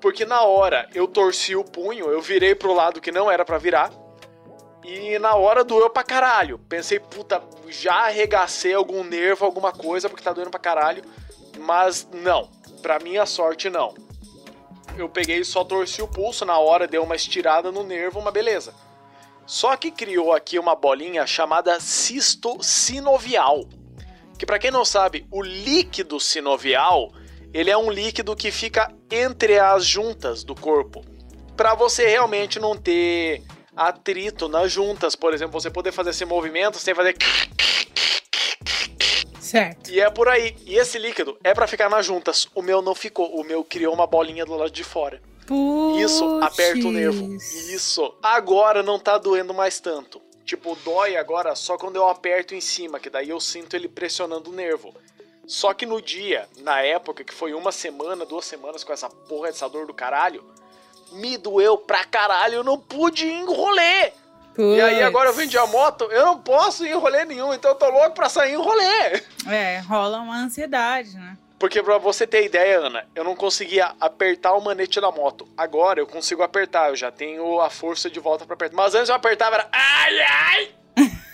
Porque 0.00 0.24
na 0.24 0.42
hora 0.42 0.88
eu 0.94 1.06
torci 1.06 1.54
o 1.56 1.64
punho, 1.64 2.06
eu 2.10 2.20
virei 2.20 2.54
pro 2.54 2.72
lado 2.74 3.00
que 3.00 3.12
não 3.12 3.30
era 3.30 3.44
pra 3.44 3.58
virar. 3.58 3.90
E 4.84 5.18
na 5.18 5.34
hora 5.34 5.64
doeu 5.64 5.90
pra 5.90 6.04
caralho. 6.04 6.58
Pensei, 6.68 6.98
puta, 7.00 7.42
já 7.68 8.06
arregacei 8.06 8.72
algum 8.74 9.02
nervo, 9.02 9.44
alguma 9.44 9.72
coisa, 9.72 10.08
porque 10.08 10.22
tá 10.22 10.32
doendo 10.32 10.50
pra 10.50 10.60
caralho. 10.60 11.02
Mas 11.58 12.06
não, 12.12 12.48
pra 12.86 13.00
minha 13.00 13.26
sorte 13.26 13.68
não. 13.68 13.94
Eu 14.96 15.08
peguei 15.08 15.40
e 15.40 15.44
só 15.44 15.64
torci 15.64 16.00
o 16.00 16.06
pulso, 16.06 16.44
na 16.44 16.56
hora 16.56 16.86
deu 16.86 17.02
uma 17.02 17.16
estirada 17.16 17.72
no 17.72 17.82
nervo, 17.82 18.20
uma 18.20 18.30
beleza. 18.30 18.72
Só 19.44 19.76
que 19.76 19.90
criou 19.90 20.32
aqui 20.32 20.56
uma 20.56 20.76
bolinha 20.76 21.26
chamada 21.26 21.80
cisto 21.80 22.62
sinovial. 22.62 23.64
Que 24.38 24.46
pra 24.46 24.60
quem 24.60 24.70
não 24.70 24.84
sabe, 24.84 25.26
o 25.32 25.42
líquido 25.42 26.20
sinovial, 26.20 27.12
ele 27.52 27.72
é 27.72 27.76
um 27.76 27.90
líquido 27.90 28.36
que 28.36 28.52
fica 28.52 28.94
entre 29.10 29.58
as 29.58 29.84
juntas 29.84 30.44
do 30.44 30.54
corpo. 30.54 31.04
Pra 31.56 31.74
você 31.74 32.06
realmente 32.06 32.60
não 32.60 32.76
ter 32.76 33.42
atrito 33.74 34.48
nas 34.48 34.70
juntas, 34.70 35.16
por 35.16 35.34
exemplo, 35.34 35.60
você 35.60 35.70
poder 35.70 35.90
fazer 35.90 36.10
esse 36.10 36.24
movimento 36.24 36.78
sem 36.78 36.94
fazer 36.94 37.16
Certo. 39.46 39.90
e 39.90 40.00
é 40.00 40.10
por 40.10 40.28
aí. 40.28 40.56
E 40.66 40.76
esse 40.76 40.98
líquido 40.98 41.38
é 41.42 41.54
pra 41.54 41.66
ficar 41.66 41.88
nas 41.88 42.04
juntas. 42.04 42.48
O 42.54 42.62
meu 42.62 42.82
não 42.82 42.94
ficou, 42.94 43.38
o 43.38 43.44
meu 43.44 43.62
criou 43.62 43.94
uma 43.94 44.06
bolinha 44.06 44.44
do 44.44 44.54
lado 44.56 44.70
de 44.70 44.82
fora. 44.84 45.22
Isso 45.98 46.40
aperta 46.42 46.86
o 46.86 46.90
nervo. 46.90 47.32
Isso. 47.34 48.12
Agora 48.22 48.82
não 48.82 48.98
tá 48.98 49.16
doendo 49.16 49.54
mais 49.54 49.78
tanto. 49.78 50.20
Tipo, 50.44 50.76
dói 50.84 51.16
agora 51.16 51.54
só 51.54 51.76
quando 51.76 51.96
eu 51.96 52.08
aperto 52.08 52.54
em 52.54 52.60
cima, 52.60 53.00
que 53.00 53.10
daí 53.10 53.30
eu 53.30 53.40
sinto 53.40 53.74
ele 53.74 53.88
pressionando 53.88 54.50
o 54.50 54.54
nervo. 54.54 54.94
Só 55.46 55.72
que 55.72 55.86
no 55.86 56.02
dia, 56.02 56.48
na 56.58 56.82
época, 56.82 57.22
que 57.22 57.32
foi 57.32 57.54
uma 57.54 57.70
semana, 57.70 58.26
duas 58.26 58.44
semanas 58.44 58.82
com 58.82 58.92
essa 58.92 59.08
porra 59.08 59.48
dessa 59.48 59.68
dor 59.68 59.86
do 59.86 59.94
caralho, 59.94 60.44
me 61.12 61.36
doeu 61.36 61.78
pra 61.78 62.04
caralho, 62.04 62.56
eu 62.56 62.64
não 62.64 62.78
pude 62.78 63.26
ir 63.26 63.44
rolê. 64.56 64.76
E 64.76 64.80
aí 64.80 65.02
agora 65.02 65.28
eu 65.28 65.32
Puts. 65.32 65.42
vendi 65.44 65.58
a 65.58 65.66
moto, 65.66 66.04
eu 66.10 66.24
não 66.24 66.38
posso 66.40 66.84
ir 66.86 66.90
em 66.90 66.94
rolê 66.94 67.24
nenhum, 67.24 67.52
então 67.54 67.70
eu 67.72 67.74
tô 67.76 67.88
louco 67.90 68.12
pra 68.12 68.28
sair 68.28 68.52
em 68.52 68.56
rolê. 68.56 69.22
É, 69.48 69.78
rola 69.88 70.18
uma 70.18 70.36
ansiedade, 70.38 71.16
né? 71.16 71.36
Porque 71.58 71.82
pra 71.82 71.96
você 71.96 72.26
ter 72.26 72.44
ideia, 72.44 72.80
Ana, 72.80 73.06
eu 73.14 73.24
não 73.24 73.34
conseguia 73.34 73.94
apertar 73.98 74.52
o 74.52 74.60
manete 74.60 75.00
da 75.00 75.10
moto. 75.10 75.48
Agora 75.56 75.98
eu 75.98 76.06
consigo 76.06 76.42
apertar, 76.42 76.90
eu 76.90 76.96
já 76.96 77.10
tenho 77.10 77.60
a 77.62 77.70
força 77.70 78.10
de 78.10 78.20
volta 78.20 78.44
pra 78.44 78.54
apertar. 78.54 78.76
Mas 78.76 78.94
antes 78.94 79.08
eu 79.08 79.14
apertava, 79.14 79.54
era 79.56 79.68
ai, 79.72 80.20
ai! 80.20 80.74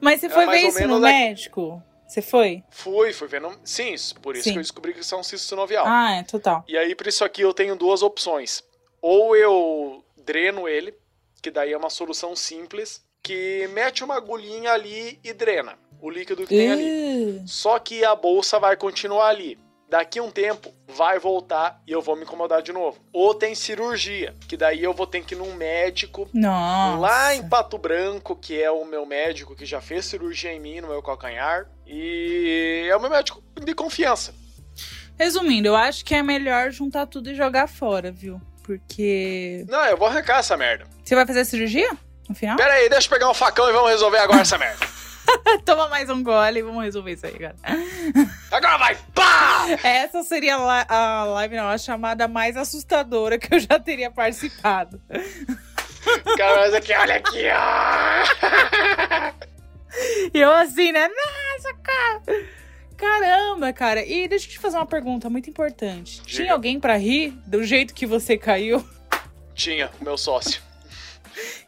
Mas 0.00 0.20
você 0.20 0.28
foi 0.28 0.46
ver 0.46 0.58
isso 0.68 0.80
no 0.82 0.86
menos 1.00 1.04
a- 1.04 1.08
médico? 1.08 1.82
Você 2.06 2.20
foi? 2.22 2.62
Fui, 2.70 3.12
fui 3.12 3.26
vendo. 3.26 3.50
Sim, 3.64 3.94
por 4.22 4.36
isso 4.36 4.44
Sim. 4.44 4.52
que 4.52 4.58
eu 4.58 4.62
descobri 4.62 4.92
que 4.94 5.00
isso 5.00 5.14
é 5.14 5.18
um 5.18 5.22
cisto 5.22 5.48
sinovial. 5.48 5.84
Ah, 5.88 6.12
é, 6.16 6.22
total. 6.22 6.62
E 6.68 6.76
aí, 6.78 6.94
por 6.94 7.06
isso 7.08 7.24
aqui, 7.24 7.42
eu 7.42 7.52
tenho 7.52 7.74
duas 7.74 8.02
opções. 8.02 8.62
Ou 9.00 9.34
eu 9.34 10.04
dreno 10.18 10.68
ele, 10.68 10.94
que 11.44 11.50
daí 11.50 11.74
é 11.74 11.76
uma 11.76 11.90
solução 11.90 12.34
simples, 12.34 13.04
que 13.22 13.68
mete 13.74 14.02
uma 14.02 14.16
agulhinha 14.16 14.72
ali 14.72 15.20
e 15.22 15.30
drena 15.34 15.78
o 16.00 16.08
líquido 16.08 16.46
que 16.46 16.48
tem 16.48 16.72
ali. 16.72 17.42
Só 17.46 17.78
que 17.78 18.02
a 18.02 18.14
bolsa 18.14 18.58
vai 18.58 18.78
continuar 18.78 19.28
ali. 19.28 19.58
Daqui 19.90 20.22
um 20.22 20.30
tempo, 20.30 20.72
vai 20.88 21.18
voltar 21.18 21.82
e 21.86 21.92
eu 21.92 22.00
vou 22.00 22.16
me 22.16 22.22
incomodar 22.22 22.62
de 22.62 22.72
novo. 22.72 22.98
Ou 23.12 23.34
tem 23.34 23.54
cirurgia, 23.54 24.34
que 24.48 24.56
daí 24.56 24.82
eu 24.82 24.94
vou 24.94 25.06
ter 25.06 25.22
que 25.22 25.34
ir 25.34 25.36
num 25.36 25.54
médico 25.54 26.26
Nossa. 26.32 26.98
lá 26.98 27.34
em 27.34 27.46
Pato 27.46 27.76
Branco, 27.76 28.34
que 28.34 28.58
é 28.60 28.70
o 28.70 28.86
meu 28.86 29.04
médico 29.04 29.54
que 29.54 29.66
já 29.66 29.82
fez 29.82 30.06
cirurgia 30.06 30.50
em 30.50 30.60
mim, 30.60 30.80
no 30.80 30.88
meu 30.88 31.02
calcanhar. 31.02 31.68
E 31.86 32.86
é 32.88 32.96
o 32.96 33.00
meu 33.00 33.10
médico 33.10 33.42
de 33.62 33.74
confiança. 33.74 34.34
Resumindo, 35.18 35.68
eu 35.68 35.76
acho 35.76 36.06
que 36.06 36.14
é 36.14 36.22
melhor 36.22 36.70
juntar 36.70 37.06
tudo 37.06 37.30
e 37.30 37.34
jogar 37.34 37.68
fora, 37.68 38.10
viu? 38.10 38.40
Porque. 38.64 39.64
Não, 39.68 39.84
eu 39.84 39.96
vou 39.96 40.08
arrancar 40.08 40.38
essa 40.38 40.56
merda. 40.56 40.84
Você 41.04 41.14
vai 41.14 41.24
fazer 41.26 41.40
a 41.40 41.44
cirurgia? 41.44 41.90
No 42.28 42.34
final? 42.34 42.56
Pera 42.56 42.72
aí, 42.72 42.88
deixa 42.88 43.06
eu 43.06 43.10
pegar 43.10 43.30
um 43.30 43.34
facão 43.34 43.68
e 43.68 43.72
vamos 43.72 43.90
resolver 43.90 44.18
agora 44.18 44.40
essa 44.40 44.58
merda. 44.58 44.86
Toma 45.64 45.88
mais 45.88 46.08
um 46.10 46.22
gole 46.22 46.58
e 46.60 46.62
vamos 46.62 46.82
resolver 46.82 47.12
isso 47.12 47.26
aí, 47.26 47.38
cara. 47.38 47.54
Agora 48.50 48.78
vai! 48.78 48.96
Pá! 49.14 49.66
Essa 49.82 50.22
seria 50.22 50.56
a 50.56 50.58
li- 50.80 50.86
a 50.88 51.24
live, 51.24 51.56
não, 51.56 51.68
a 51.68 51.78
chamada 51.78 52.26
mais 52.26 52.56
assustadora 52.56 53.38
que 53.38 53.54
eu 53.54 53.58
já 53.60 53.78
teria 53.78 54.10
participado. 54.10 55.00
Cara, 56.36 56.56
mas 56.62 56.74
aqui, 56.74 56.94
olha 56.94 57.16
aqui, 57.16 57.44
ó. 57.50 59.44
E 60.34 60.40
eu 60.40 60.50
assim, 60.52 60.90
né? 60.90 61.06
Nossa, 61.08 61.72
cara. 61.82 62.22
Caramba, 62.96 63.72
cara. 63.72 64.04
E 64.04 64.28
deixa 64.28 64.46
eu 64.46 64.50
te 64.52 64.58
fazer 64.58 64.76
uma 64.76 64.86
pergunta 64.86 65.28
muito 65.28 65.48
importante. 65.50 66.20
Diga. 66.22 66.28
Tinha 66.28 66.52
alguém 66.52 66.78
pra 66.78 66.96
rir 66.96 67.32
do 67.46 67.62
jeito 67.64 67.92
que 67.94 68.06
você 68.06 68.36
caiu? 68.38 68.84
Tinha, 69.54 69.90
o 70.00 70.04
meu 70.04 70.16
sócio. 70.16 70.62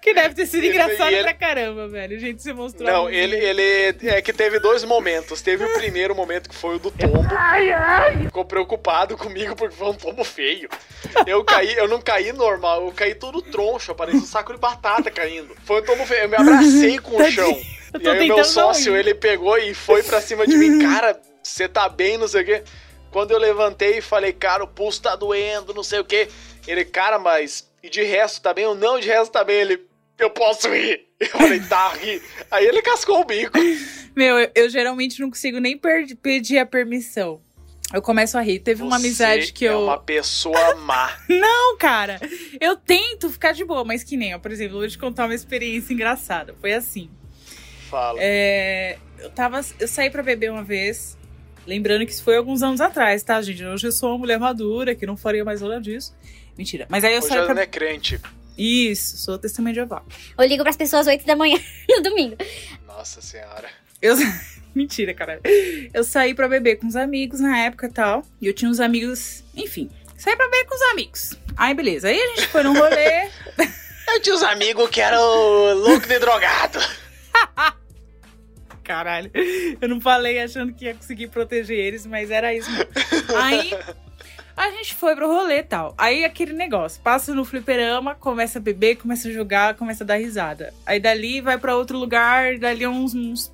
Que 0.00 0.14
deve 0.14 0.36
ter 0.36 0.46
sido 0.46 0.62
E- 0.64 0.68
engraçado 0.68 1.10
ele- 1.12 1.24
pra 1.24 1.34
caramba, 1.34 1.88
velho. 1.88 2.16
O 2.16 2.20
jeito 2.20 2.36
que 2.36 2.42
você 2.44 2.52
mostrou. 2.52 2.88
Não, 2.88 3.06
a 3.06 3.12
ele, 3.12 3.34
ele 3.34 3.96
é 4.08 4.22
que 4.22 4.32
teve 4.32 4.60
dois 4.60 4.84
momentos. 4.84 5.42
Teve 5.42 5.64
o 5.64 5.74
primeiro 5.74 6.14
momento 6.14 6.48
que 6.48 6.54
foi 6.54 6.76
o 6.76 6.78
do 6.78 6.92
tombo. 6.92 7.24
Ficou 8.22 8.44
preocupado 8.44 9.16
comigo 9.16 9.56
porque 9.56 9.74
foi 9.74 9.88
um 9.88 9.94
tombo 9.94 10.22
feio. 10.22 10.68
Eu 11.26 11.42
caí, 11.44 11.74
eu 11.74 11.88
não 11.88 12.00
caí 12.00 12.32
normal, 12.32 12.86
eu 12.86 12.92
caí 12.92 13.16
todo 13.16 13.42
troncho, 13.42 13.92
parecia 13.96 14.20
um 14.20 14.24
saco 14.24 14.52
de 14.52 14.58
batata 14.60 15.10
caindo. 15.10 15.56
Foi 15.64 15.80
um 15.82 15.84
tombo 15.84 16.06
feio, 16.06 16.22
eu 16.22 16.28
me 16.28 16.36
abracei 16.36 16.98
com 17.00 17.16
o 17.16 17.30
chão. 17.30 17.60
Eu 18.02 18.14
E 18.14 18.18
aí 18.18 18.24
o 18.24 18.26
meu 18.28 18.36
não 18.38 18.44
sócio, 18.44 18.96
ele 18.96 19.14
pegou 19.14 19.56
e 19.58 19.74
foi 19.74 20.02
pra 20.02 20.20
cima 20.20 20.46
de 20.46 20.56
mim, 20.56 20.78
cara, 20.84 21.20
você 21.42 21.68
tá 21.68 21.88
bem, 21.88 22.18
não 22.18 22.28
sei 22.28 22.42
o 22.42 22.44
quê. 22.44 22.62
Quando 23.10 23.30
eu 23.30 23.38
levantei 23.38 23.98
e 23.98 24.02
falei, 24.02 24.32
cara, 24.32 24.64
o 24.64 24.68
pulso 24.68 25.02
tá 25.02 25.16
doendo, 25.16 25.72
não 25.72 25.82
sei 25.82 26.00
o 26.00 26.04
quê. 26.04 26.28
Ele, 26.66 26.84
cara, 26.84 27.18
mas 27.18 27.70
e 27.82 27.88
de 27.88 28.02
resto 28.02 28.42
tá 28.42 28.52
bem? 28.52 28.64
Eu, 28.64 28.74
não, 28.74 28.98
de 28.98 29.06
resto 29.06 29.30
tá 29.30 29.44
bem. 29.44 29.56
Ele, 29.56 29.80
eu 30.18 30.28
posso 30.28 30.68
rir. 30.68 31.06
Eu 31.18 31.28
falei, 31.28 31.60
tá, 31.60 31.88
ri. 31.94 32.20
Aí 32.50 32.66
ele 32.66 32.82
cascou 32.82 33.20
o 33.20 33.24
bico. 33.24 33.58
Meu, 34.14 34.38
eu, 34.38 34.50
eu 34.54 34.68
geralmente 34.68 35.18
não 35.18 35.30
consigo 35.30 35.58
nem 35.58 35.80
pedir 36.20 36.58
a 36.58 36.66
permissão. 36.66 37.40
Eu 37.92 38.02
começo 38.02 38.36
a 38.36 38.42
rir. 38.42 38.58
Teve 38.58 38.82
uma 38.82 38.96
amizade 38.96 39.46
Você 39.46 39.52
que 39.52 39.66
é 39.66 39.72
eu. 39.72 39.82
uma 39.82 39.98
pessoa 39.98 40.74
má. 40.74 41.16
Não, 41.28 41.76
cara. 41.78 42.20
Eu 42.60 42.76
tento 42.76 43.30
ficar 43.30 43.52
de 43.52 43.64
boa, 43.64 43.82
mas 43.84 44.04
que 44.04 44.16
nem, 44.16 44.34
ó, 44.34 44.38
por 44.38 44.50
exemplo, 44.50 44.76
eu 44.76 44.80
vou 44.80 44.88
te 44.88 44.98
contar 44.98 45.24
uma 45.24 45.34
experiência 45.34 45.94
engraçada. 45.94 46.54
Foi 46.60 46.74
assim. 46.74 47.10
Fala. 47.90 48.18
É, 48.20 48.98
eu 49.18 49.30
tava. 49.30 49.60
Eu 49.78 49.88
saí 49.88 50.10
pra 50.10 50.22
beber 50.22 50.50
uma 50.50 50.62
vez. 50.62 51.16
Lembrando 51.66 52.06
que 52.06 52.12
isso 52.12 52.22
foi 52.22 52.36
alguns 52.36 52.62
anos 52.62 52.80
atrás, 52.80 53.22
tá, 53.22 53.40
gente? 53.42 53.64
Hoje 53.64 53.88
eu 53.88 53.92
sou 53.92 54.10
uma 54.10 54.18
mulher 54.18 54.38
madura, 54.38 54.94
que 54.94 55.04
não 55.04 55.16
faria 55.16 55.44
mais 55.44 55.60
nada 55.60 55.80
disso. 55.80 56.14
Mentira. 56.56 56.86
Mas 56.88 57.02
aí 57.02 57.12
eu 57.12 57.18
Hoje 57.18 57.28
saí 57.28 57.38
ela 57.38 57.46
pra. 57.46 57.54
não 57.56 57.62
é 57.62 57.66
crente. 57.66 58.20
Isso, 58.56 59.16
sou 59.18 59.36
testemunha 59.36 59.74
de 59.74 59.80
Jeová. 59.80 60.02
Eu 60.38 60.46
ligo 60.46 60.62
pras 60.62 60.76
pessoas 60.76 61.06
às 61.06 61.12
8 61.12 61.26
da 61.26 61.34
manhã 61.36 61.58
no 61.90 62.02
domingo. 62.02 62.36
Nossa 62.86 63.20
senhora. 63.20 63.68
Eu... 64.00 64.16
Mentira, 64.74 65.14
cara. 65.14 65.40
Eu 65.92 66.04
saí 66.04 66.34
pra 66.34 66.46
beber 66.48 66.76
com 66.76 66.86
os 66.86 66.96
amigos 66.96 67.40
na 67.40 67.58
época 67.60 67.86
e 67.86 67.90
tal. 67.90 68.22
E 68.40 68.46
eu 68.46 68.52
tinha 68.52 68.70
uns 68.70 68.78
amigos. 68.78 69.42
Enfim, 69.54 69.90
saí 70.18 70.36
pra 70.36 70.46
beber 70.48 70.66
com 70.66 70.74
os 70.74 70.82
amigos. 70.92 71.34
Aí, 71.56 71.74
beleza. 71.74 72.08
Aí 72.08 72.20
a 72.20 72.26
gente 72.36 72.48
foi 72.48 72.62
num 72.62 72.74
rolê. 72.74 73.28
Eu 74.08 74.22
tinha 74.22 74.36
uns 74.36 74.42
amigos 74.42 74.88
que 74.88 75.00
eram 75.00 75.74
louco 75.78 76.06
de 76.06 76.18
drogado. 76.20 76.78
Caralho. 78.82 79.30
Eu 79.80 79.88
não 79.88 80.00
falei 80.00 80.40
achando 80.40 80.72
que 80.72 80.84
ia 80.84 80.94
conseguir 80.94 81.28
proteger 81.28 81.76
eles, 81.78 82.06
mas 82.06 82.30
era 82.30 82.54
isso 82.54 82.70
mesmo. 82.70 82.88
Aí. 83.36 83.70
A 84.56 84.70
gente 84.70 84.94
foi 84.94 85.14
pro 85.14 85.26
rolê 85.26 85.58
e 85.58 85.62
tal. 85.62 85.94
Aí 85.98 86.24
aquele 86.24 86.54
negócio, 86.54 87.02
passa 87.02 87.34
no 87.34 87.44
fliperama, 87.44 88.14
começa 88.14 88.58
a 88.58 88.62
beber, 88.62 88.96
começa 88.96 89.28
a 89.28 89.30
jogar, 89.30 89.74
começa 89.74 90.02
a 90.02 90.06
dar 90.06 90.16
risada. 90.16 90.72
Aí 90.86 90.98
dali 90.98 91.42
vai 91.42 91.58
pra 91.58 91.76
outro 91.76 91.98
lugar, 91.98 92.56
dali 92.58 92.86
uns, 92.86 93.14
uns- 93.14 93.52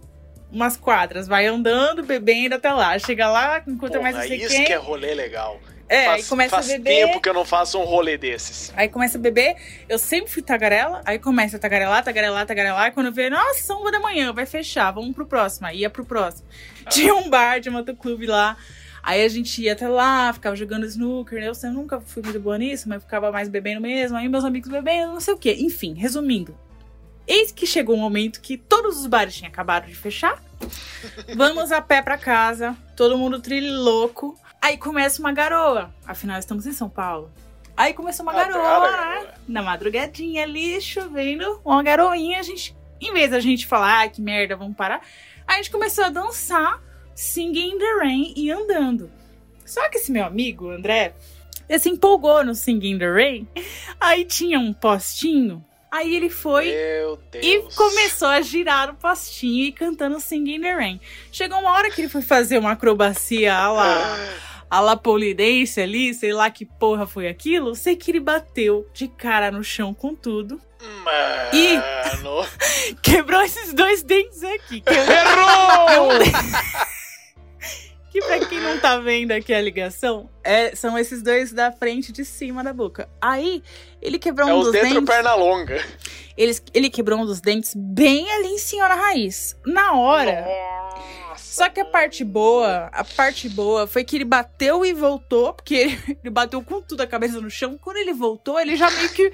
umas 0.53 0.77
quadras, 0.77 1.27
vai 1.27 1.47
andando, 1.47 2.05
bebendo 2.05 2.55
até 2.55 2.71
lá. 2.73 2.97
Chega 3.01 3.29
lá, 3.29 3.61
encontra 3.67 4.01
mais 4.01 4.15
não 4.15 4.23
Porra, 4.23 4.29
sei 4.37 4.47
isso 4.47 4.55
quem. 4.55 4.65
que 4.65 4.73
é 4.73 4.77
rolê 4.77 5.13
legal. 5.15 5.59
É, 5.93 6.07
faz 6.07 6.23
aí 6.23 6.29
começa 6.29 6.57
faz 6.57 6.71
a 6.71 6.73
beber. 6.73 7.07
tempo 7.07 7.21
que 7.21 7.29
eu 7.29 7.35
não 7.35 7.45
faço 7.45 7.79
um 7.79 7.85
rolê 7.85 8.17
desses. 8.17 8.73
Aí 8.75 8.89
começa 8.89 9.19
a 9.19 9.21
beber, 9.21 9.57
eu 9.87 9.99
sempre 9.99 10.33
fui 10.33 10.43
tagarela, 10.43 11.03
aí 11.05 11.19
começa 11.19 11.59
a 11.59 11.61
tagarelar, 11.61 12.03
tagarelar, 12.03 12.47
tagarelar, 12.47 12.89
e 12.89 12.93
quando 12.93 13.07
eu 13.07 13.13
vejo, 13.13 13.31
nossa, 13.31 13.61
são 13.61 13.83
uma 13.83 13.93
da 13.93 14.01
manhã, 14.01 14.33
vai 14.33 14.47
fechar, 14.47 14.91
vamos 14.91 15.15
pro 15.15 15.27
próximo. 15.27 15.67
Aí 15.67 15.81
ia 15.81 15.91
pro 15.91 16.03
próximo. 16.03 16.49
Tinha 16.89 17.15
um 17.15 17.29
bar 17.29 17.61
de 17.61 17.69
motoclube 17.69 18.27
lá, 18.27 18.57
aí 19.03 19.23
a 19.23 19.29
gente 19.29 19.61
ia 19.61 19.75
até 19.75 19.87
lá, 19.87 20.33
ficava 20.33 20.57
jogando 20.57 20.87
snooker, 20.87 21.39
né? 21.39 21.49
eu 21.49 21.73
nunca 21.73 22.01
fui 22.01 22.23
muito 22.23 22.41
boa 22.41 22.57
nisso, 22.57 22.89
mas 22.89 23.03
ficava 23.03 23.31
mais 23.31 23.51
bebendo 23.51 23.83
mesmo, 23.83 24.17
aí 24.17 24.31
meus 24.31 24.45
amigos 24.47 24.71
bebendo, 24.71 25.13
não 25.13 25.21
sei 25.21 25.35
o 25.35 25.39
quê. 25.39 25.57
Enfim, 25.61 25.93
resumindo. 25.93 26.57
Eis 27.27 27.53
que 27.53 27.67
chegou 27.67 27.97
um 27.97 28.01
momento 28.01 28.41
que 28.41 28.57
todos 28.57 28.99
os 28.99 29.07
bares 29.07 29.35
tinham 29.35 29.51
acabado 29.51 29.87
de 29.87 29.95
fechar. 29.95 30.43
Vamos 31.37 31.71
a 31.71 31.83
pé 31.83 32.01
pra 32.01 32.17
casa, 32.17 32.75
todo 32.97 33.19
mundo 33.19 33.41
trilho 33.41 33.79
louco. 33.79 34.39
Aí 34.63 34.79
começa 34.79 35.21
uma 35.21 35.33
garoa. 35.33 35.93
Afinal, 36.07 36.39
estamos 36.39 36.67
em 36.67 36.73
São 36.73 36.89
Paulo. 36.89 37.33
Aí 37.77 37.93
começou 37.93 38.25
uma 38.25 38.33
garoa? 38.33 39.27
Na 39.49 39.61
madrugadinha 39.61 40.45
ali, 40.45 40.81
chovendo, 40.81 41.61
uma 41.65 41.83
garoinha, 41.83 42.39
a 42.39 42.43
gente, 42.43 42.77
em 43.01 43.13
vez 43.13 43.33
da 43.33 43.41
gente 43.41 43.67
falar, 43.67 43.99
ai, 43.99 44.09
que 44.09 44.23
merda, 44.23 44.55
vamos 44.55 44.77
parar, 44.77 45.01
a 45.49 45.55
gente 45.55 45.71
começou 45.71 46.05
a 46.05 46.11
dançar, 46.11 46.81
singing 47.13 47.73
in 47.73 47.79
the 47.79 47.95
rain 47.99 48.35
e 48.37 48.53
andando. 48.53 49.11
Só 49.67 49.89
que 49.89 49.99
esse 49.99 50.13
meu 50.13 50.25
amigo, 50.25 50.71
André, 50.71 51.13
ele 51.69 51.79
se 51.81 51.89
empolgou 51.89 52.45
no 52.45 52.55
singing 52.55 52.93
in 52.93 52.99
the 52.99 53.11
rain, 53.11 53.49
aí 53.99 54.25
tinha 54.25 54.61
um 54.61 54.73
postinho, 54.73 55.65
aí 55.91 56.15
ele 56.15 56.31
foi 56.31 56.69
e 57.35 57.63
começou 57.75 58.29
a 58.29 58.41
girar 58.41 58.91
o 58.91 58.95
postinho 58.95 59.67
e 59.67 59.73
cantando 59.73 60.19
Singing 60.19 60.55
in 60.55 60.61
the 60.61 60.75
Rain. 60.75 61.01
Chegou 61.31 61.59
uma 61.59 61.73
hora 61.73 61.91
que 61.91 62.01
ele 62.01 62.09
foi 62.09 62.23
fazer 62.23 62.59
uma 62.59 62.73
acrobacia 62.73 63.69
lá, 63.69 64.17
a 64.73 64.81
lá 64.81 64.97
polidense 64.97 65.83
ali, 65.83 66.15
sei 66.15 66.33
lá 66.33 66.49
que 66.51 66.65
porra 66.65 67.07
foi 67.07 67.29
aquilo. 67.29 67.75
Sei 67.75 67.95
que 67.95 68.11
ele 68.11 68.21
bateu 68.21 68.89
de 68.95 69.07
cara 69.07 69.51
no 69.51 69.63
chão 69.63 69.93
com 69.93 70.15
tudo. 70.15 70.59
Mano. 71.05 72.47
Quebrou 73.03 73.43
esses 73.43 73.75
dois 73.75 74.03
dentes 74.03 74.43
aqui. 74.43 74.81
Que, 74.81 74.91
Errou! 74.95 76.09
que 78.11 78.21
pra 78.23 78.41
quem 78.47 78.61
não 78.61 78.79
tá 78.81 78.99
vendo 78.99 79.33
aqui 79.33 79.53
a 79.55 79.61
ligação, 79.61 80.29
é- 80.43 80.75
são 80.75 80.99
esses 80.99 81.23
dois 81.23 81.53
da 81.53 81.71
frente 81.71 82.09
e 82.09 82.13
de 82.13 82.25
cima 82.25 82.65
da 82.65 82.73
boca. 82.73 83.09
Aí, 83.21 83.63
ele 84.01 84.19
quebrou 84.19 84.49
É 84.49 84.55
um 84.55 84.59
os 84.59 84.65
dos 84.65 84.73
dentro 84.73 84.89
dentes. 85.01 85.05
perna 85.15 85.35
longa. 85.35 85.85
Ele, 86.37 86.59
ele 86.73 86.89
quebrou 86.91 87.19
um 87.21 87.27
dos 87.27 87.41
dentes 87.43 87.75
bem 87.77 88.31
ali 88.33 88.49
em 88.49 88.59
cima 88.59 88.89
na 88.89 88.95
raiz. 88.95 89.55
Na 89.67 89.93
hora. 89.93 90.47
Só 91.53 91.69
que 91.69 91.81
a 91.81 91.85
parte 91.85 92.25
boa, 92.25 92.89
a 92.91 93.05
parte 93.05 93.47
boa 93.47 93.87
foi 93.87 94.03
que 94.05 94.17
ele 94.17 94.25
bateu 94.25 94.87
e 94.87 94.95
voltou, 94.95 95.53
porque 95.53 95.75
ele, 95.75 96.03
ele 96.25 96.31
bateu 96.31 96.65
com 96.65 96.81
tudo 96.81 97.03
a 97.03 97.07
cabeça 97.07 97.43
no 97.43 97.51
chão. 97.51 97.77
Quando 97.77 97.99
ele 97.99 98.15
voltou, 98.15 98.59
ele 98.59 98.75
já 98.75 98.91
meio 98.91 99.11
que 99.11 99.31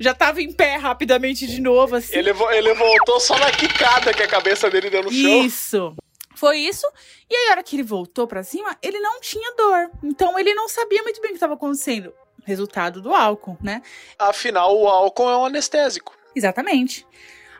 já 0.00 0.14
tava 0.14 0.40
em 0.40 0.50
pé 0.50 0.76
rapidamente 0.76 1.46
de 1.46 1.60
novo, 1.60 1.96
assim. 1.96 2.16
Ele, 2.16 2.30
ele 2.30 2.72
voltou 2.72 3.20
só 3.20 3.38
na 3.38 3.52
quicada 3.52 4.14
que 4.14 4.22
a 4.22 4.26
cabeça 4.26 4.70
dele 4.70 4.88
deu 4.88 5.02
no 5.02 5.12
chão. 5.12 5.44
Isso. 5.44 5.94
Foi 6.34 6.56
isso. 6.56 6.86
E 7.28 7.36
aí, 7.36 7.48
a 7.48 7.50
hora 7.50 7.62
que 7.62 7.76
ele 7.76 7.82
voltou 7.82 8.26
pra 8.26 8.42
cima, 8.42 8.74
ele 8.80 8.98
não 8.98 9.20
tinha 9.20 9.54
dor. 9.54 9.90
Então, 10.02 10.38
ele 10.38 10.54
não 10.54 10.70
sabia 10.70 11.02
muito 11.02 11.20
bem 11.20 11.28
o 11.28 11.32
que 11.32 11.36
estava 11.36 11.52
acontecendo. 11.52 12.14
Resultado 12.46 13.02
do 13.02 13.12
álcool, 13.12 13.58
né? 13.60 13.82
Afinal, 14.18 14.74
o 14.74 14.88
álcool 14.88 15.28
é 15.28 15.36
um 15.36 15.44
anestésico. 15.44 16.16
Exatamente. 16.34 17.06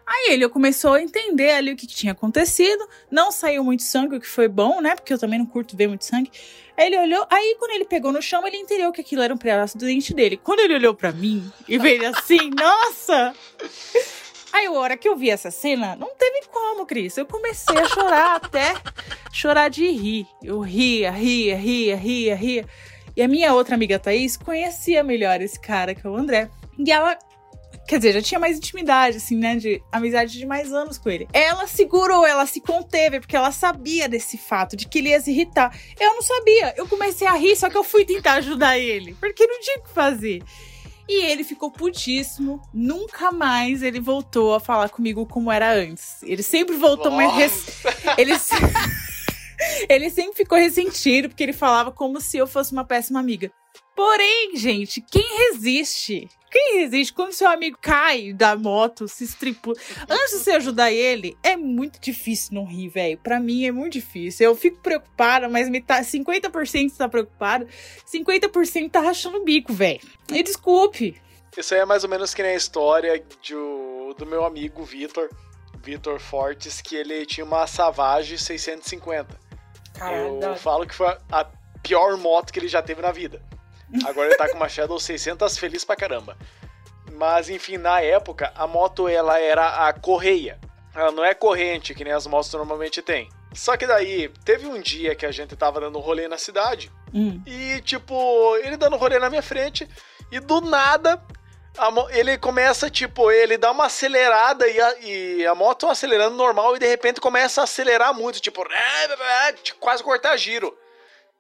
Aí 0.08 0.32
ele 0.32 0.48
começou 0.48 0.94
a 0.94 1.02
entender 1.02 1.50
ali 1.50 1.72
o 1.72 1.76
que, 1.76 1.86
que 1.86 1.94
tinha 1.94 2.12
acontecido. 2.12 2.88
Não 3.10 3.30
saiu 3.30 3.62
muito 3.62 3.82
sangue, 3.82 4.16
o 4.16 4.20
que 4.20 4.26
foi 4.26 4.48
bom, 4.48 4.80
né? 4.80 4.96
Porque 4.96 5.12
eu 5.12 5.18
também 5.18 5.38
não 5.38 5.44
curto 5.44 5.76
ver 5.76 5.86
muito 5.86 6.06
sangue. 6.06 6.30
Aí 6.78 6.86
ele 6.86 6.98
olhou, 6.98 7.26
aí 7.28 7.56
quando 7.58 7.72
ele 7.72 7.84
pegou 7.84 8.10
no 8.10 8.22
chão, 8.22 8.46
ele 8.46 8.56
entendeu 8.56 8.90
que 8.90 9.02
aquilo 9.02 9.20
era 9.20 9.34
um 9.34 9.36
pedaço 9.36 9.76
do 9.76 9.84
dente 9.84 10.14
dele. 10.14 10.38
Quando 10.38 10.60
ele 10.60 10.74
olhou 10.74 10.94
pra 10.94 11.12
mim 11.12 11.52
e 11.68 11.76
veio 11.76 12.08
assim, 12.08 12.48
nossa! 12.56 13.34
Aí 14.50 14.64
a 14.64 14.72
hora 14.72 14.96
que 14.96 15.06
eu 15.06 15.14
vi 15.14 15.28
essa 15.28 15.50
cena, 15.50 15.94
não 15.94 16.14
teve 16.16 16.46
como, 16.50 16.86
Cris. 16.86 17.18
Eu 17.18 17.26
comecei 17.26 17.76
a 17.76 17.84
chorar 17.86 18.36
até 18.36 18.74
chorar 19.30 19.68
de 19.68 19.90
rir. 19.90 20.26
Eu 20.42 20.60
ria, 20.60 21.10
ria, 21.10 21.54
ria, 21.54 21.96
ria, 21.96 22.34
ria. 22.34 22.66
E 23.14 23.22
a 23.22 23.28
minha 23.28 23.52
outra 23.52 23.74
amiga 23.74 23.98
Thaís 23.98 24.38
conhecia 24.38 25.02
melhor 25.02 25.42
esse 25.42 25.60
cara, 25.60 25.94
que 25.94 26.06
é 26.06 26.08
o 26.08 26.16
André. 26.16 26.48
E 26.78 26.90
ela 26.90 27.18
Quer 27.88 27.96
dizer, 27.96 28.12
já 28.12 28.20
tinha 28.22 28.38
mais 28.38 28.58
intimidade, 28.58 29.16
assim, 29.16 29.34
né? 29.34 29.56
De 29.56 29.82
amizade 29.90 30.38
de 30.38 30.44
mais 30.44 30.70
anos 30.70 30.98
com 30.98 31.08
ele. 31.08 31.26
Ela 31.32 31.66
segurou, 31.66 32.26
ela 32.26 32.44
se 32.44 32.60
conteve, 32.60 33.18
porque 33.18 33.34
ela 33.34 33.50
sabia 33.50 34.06
desse 34.06 34.36
fato, 34.36 34.76
de 34.76 34.86
que 34.86 34.98
ele 34.98 35.08
ia 35.08 35.20
se 35.20 35.30
irritar. 35.30 35.74
Eu 35.98 36.14
não 36.14 36.20
sabia. 36.20 36.74
Eu 36.76 36.86
comecei 36.86 37.26
a 37.26 37.32
rir, 37.32 37.56
só 37.56 37.70
que 37.70 37.78
eu 37.78 37.82
fui 37.82 38.04
tentar 38.04 38.34
ajudar 38.34 38.78
ele. 38.78 39.14
Porque 39.14 39.46
não 39.46 39.58
tinha 39.60 39.78
o 39.78 39.82
que 39.84 39.90
fazer. 39.90 40.42
E 41.08 41.24
ele 41.24 41.42
ficou 41.42 41.70
putíssimo. 41.70 42.60
Nunca 42.74 43.32
mais 43.32 43.82
ele 43.82 43.98
voltou 44.00 44.54
a 44.54 44.60
falar 44.60 44.90
comigo 44.90 45.24
como 45.24 45.50
era 45.50 45.72
antes. 45.72 46.22
Ele 46.22 46.42
sempre 46.42 46.76
voltou 46.76 47.10
mais. 47.10 47.32
Res... 47.34 47.64
Ele. 48.18 48.38
se- 48.38 48.54
ele 49.88 50.10
sempre 50.10 50.36
ficou 50.36 50.58
ressentido, 50.58 51.30
porque 51.30 51.42
ele 51.42 51.54
falava 51.54 51.90
como 51.90 52.20
se 52.20 52.36
eu 52.36 52.46
fosse 52.46 52.72
uma 52.72 52.84
péssima 52.84 53.18
amiga. 53.18 53.50
Porém, 53.96 54.52
gente, 54.56 55.00
quem 55.00 55.24
resiste? 55.50 56.28
Quem 56.50 56.80
resiste 56.80 57.12
quando 57.12 57.32
seu 57.32 57.48
amigo 57.48 57.78
cai 57.80 58.32
da 58.32 58.56
moto, 58.56 59.06
se 59.06 59.24
estripula? 59.24 59.76
Antes 60.08 60.38
de 60.38 60.44
você 60.44 60.50
ajudar 60.52 60.90
ele, 60.90 61.36
é 61.42 61.56
muito 61.56 62.00
difícil 62.00 62.54
não 62.54 62.64
rir, 62.64 62.88
velho. 62.88 63.18
Pra 63.18 63.38
mim 63.38 63.66
é 63.66 63.72
muito 63.72 63.94
difícil. 63.94 64.46
Eu 64.46 64.54
fico 64.54 64.80
preocupada, 64.80 65.48
mas 65.48 65.68
metade, 65.68 66.06
50% 66.06 66.96
tá 66.96 67.08
preocupado, 67.08 67.66
50% 68.06 68.90
tá 68.90 69.00
rachando 69.00 69.38
o 69.38 69.44
bico, 69.44 69.72
velho. 69.72 70.00
E 70.32 70.42
desculpe. 70.42 71.20
Isso 71.56 71.74
aí 71.74 71.80
é 71.80 71.84
mais 71.84 72.04
ou 72.04 72.10
menos 72.10 72.32
que 72.34 72.42
nem 72.42 72.52
a 72.52 72.56
história 72.56 73.22
de 73.42 73.54
do 74.16 74.26
meu 74.26 74.44
amigo 74.44 74.84
Vitor, 74.84 75.28
Vitor 75.82 76.18
Fortes, 76.18 76.80
que 76.80 76.96
ele 76.96 77.24
tinha 77.24 77.44
uma 77.44 77.66
Savage 77.66 78.38
650. 78.38 79.38
Eu 80.42 80.56
falo 80.56 80.86
que 80.86 80.94
foi 80.94 81.16
a 81.30 81.44
pior 81.82 82.16
moto 82.16 82.52
que 82.52 82.58
ele 82.58 82.68
já 82.68 82.82
teve 82.82 83.00
na 83.00 83.12
vida. 83.12 83.42
Agora 84.04 84.28
ele 84.28 84.36
tá 84.36 84.48
com 84.48 84.56
uma 84.56 84.68
Shadow 84.68 84.98
600 84.98 85.56
feliz 85.58 85.84
pra 85.84 85.96
caramba. 85.96 86.36
Mas 87.12 87.48
enfim, 87.48 87.76
na 87.76 88.00
época, 88.00 88.52
a 88.54 88.66
moto 88.66 89.08
ela 89.08 89.40
era 89.40 89.88
a 89.88 89.92
correia. 89.92 90.58
Ela 90.94 91.10
não 91.10 91.24
é 91.24 91.34
corrente, 91.34 91.94
que 91.94 92.04
nem 92.04 92.12
as 92.12 92.26
motos 92.26 92.52
normalmente 92.52 93.00
têm. 93.02 93.28
Só 93.54 93.76
que 93.76 93.86
daí, 93.86 94.28
teve 94.44 94.66
um 94.66 94.80
dia 94.80 95.14
que 95.14 95.24
a 95.24 95.30
gente 95.30 95.56
tava 95.56 95.80
dando 95.80 95.98
rolê 95.98 96.28
na 96.28 96.36
cidade. 96.36 96.90
Hum. 97.12 97.42
E, 97.46 97.80
tipo, 97.80 98.56
ele 98.58 98.76
dando 98.76 98.96
rolê 98.96 99.18
na 99.18 99.30
minha 99.30 99.42
frente. 99.42 99.88
E 100.30 100.38
do 100.38 100.60
nada, 100.60 101.22
ele 102.10 102.36
começa, 102.36 102.90
tipo, 102.90 103.30
ele 103.30 103.56
dá 103.56 103.70
uma 103.70 103.86
acelerada 103.86 104.66
e 104.68 104.80
a, 104.80 104.98
e 105.00 105.46
a 105.46 105.54
moto 105.54 105.86
acelerando 105.86 106.36
normal. 106.36 106.76
E 106.76 106.78
de 106.78 106.86
repente 106.86 107.20
começa 107.20 107.60
a 107.60 107.64
acelerar 107.64 108.12
muito, 108.12 108.40
tipo, 108.40 108.64
tipo, 109.62 109.78
quase 109.80 110.02
cortar 110.02 110.36
giro. 110.36 110.76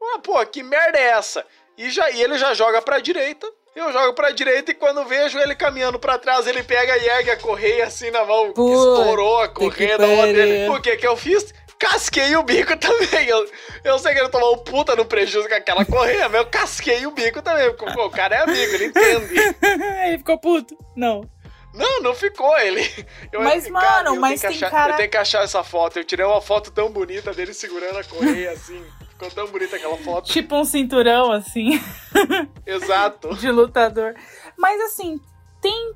Ah, 0.00 0.20
pô, 0.20 0.44
que 0.46 0.62
merda 0.62 0.98
é 0.98 1.10
essa? 1.10 1.44
E, 1.78 1.88
já, 1.90 2.10
e 2.10 2.20
ele 2.22 2.36
já 2.36 2.52
joga 2.54 2.82
pra 2.82 2.98
direita. 2.98 3.46
Eu 3.76 3.92
jogo 3.92 4.12
pra 4.12 4.32
direita 4.32 4.72
e 4.72 4.74
quando 4.74 5.04
vejo 5.04 5.38
ele 5.38 5.54
caminhando 5.54 5.98
pra 5.98 6.18
trás, 6.18 6.46
ele 6.48 6.64
pega 6.64 6.96
e 6.98 7.06
ergue 7.06 7.30
a 7.30 7.36
correia 7.36 7.86
assim 7.86 8.10
na 8.10 8.24
mão. 8.24 8.52
Puta 8.52 8.72
estourou 9.00 9.40
a 9.40 9.48
correia 9.48 9.96
da 9.96 10.06
mão 10.06 10.24
dele. 10.24 10.68
O 10.68 10.80
que 10.82 10.96
que 10.96 11.06
eu 11.06 11.16
fiz? 11.16 11.54
Casquei 11.78 12.34
o 12.34 12.42
bico 12.42 12.74
também. 12.76 13.28
Eu, 13.28 13.48
eu 13.84 13.98
sei 14.00 14.12
que 14.14 14.18
ele 14.18 14.28
tomou 14.30 14.54
um 14.54 14.58
puta 14.58 14.96
no 14.96 15.04
prejuízo 15.04 15.48
com 15.48 15.54
aquela 15.54 15.84
correia, 15.84 16.28
mas 16.28 16.40
eu 16.40 16.46
casquei 16.46 17.06
o 17.06 17.12
bico 17.12 17.40
também. 17.40 17.72
Porque, 17.72 17.94
pô, 17.94 18.06
o 18.06 18.10
cara 18.10 18.34
é 18.34 18.40
amigo, 18.40 18.74
ele 18.74 18.86
entende. 18.86 19.34
ele 20.08 20.18
ficou 20.18 20.38
puto? 20.38 20.76
Não. 20.96 21.30
Não, 21.72 22.00
não 22.02 22.14
ficou 22.16 22.58
ele. 22.58 22.82
Eu- 23.30 23.42
Mas, 23.42 23.68
mano, 23.68 24.16
eu 24.16 24.20
mas 24.20 24.40
tem 24.40 24.50
achar, 24.50 24.70
cara- 24.72 24.94
Eu 24.94 24.96
tenho 24.96 25.10
que 25.10 25.16
achar 25.16 25.44
essa 25.44 25.62
foto. 25.62 25.96
Eu 26.00 26.04
tirei 26.04 26.26
uma 26.26 26.40
foto 26.40 26.72
tão 26.72 26.90
bonita 26.90 27.32
dele 27.32 27.54
segurando 27.54 27.98
a 28.00 28.02
correia 28.04 28.50
assim. 28.50 28.84
Ficou 29.18 29.30
tão 29.32 29.48
bonita 29.48 29.74
aquela 29.74 29.96
foto. 29.98 30.30
Tipo 30.30 30.54
um 30.54 30.64
cinturão, 30.64 31.32
assim. 31.32 31.70
Exato. 32.64 33.34
de 33.34 33.50
lutador. 33.50 34.14
Mas 34.56 34.80
assim, 34.82 35.20
tem. 35.60 35.92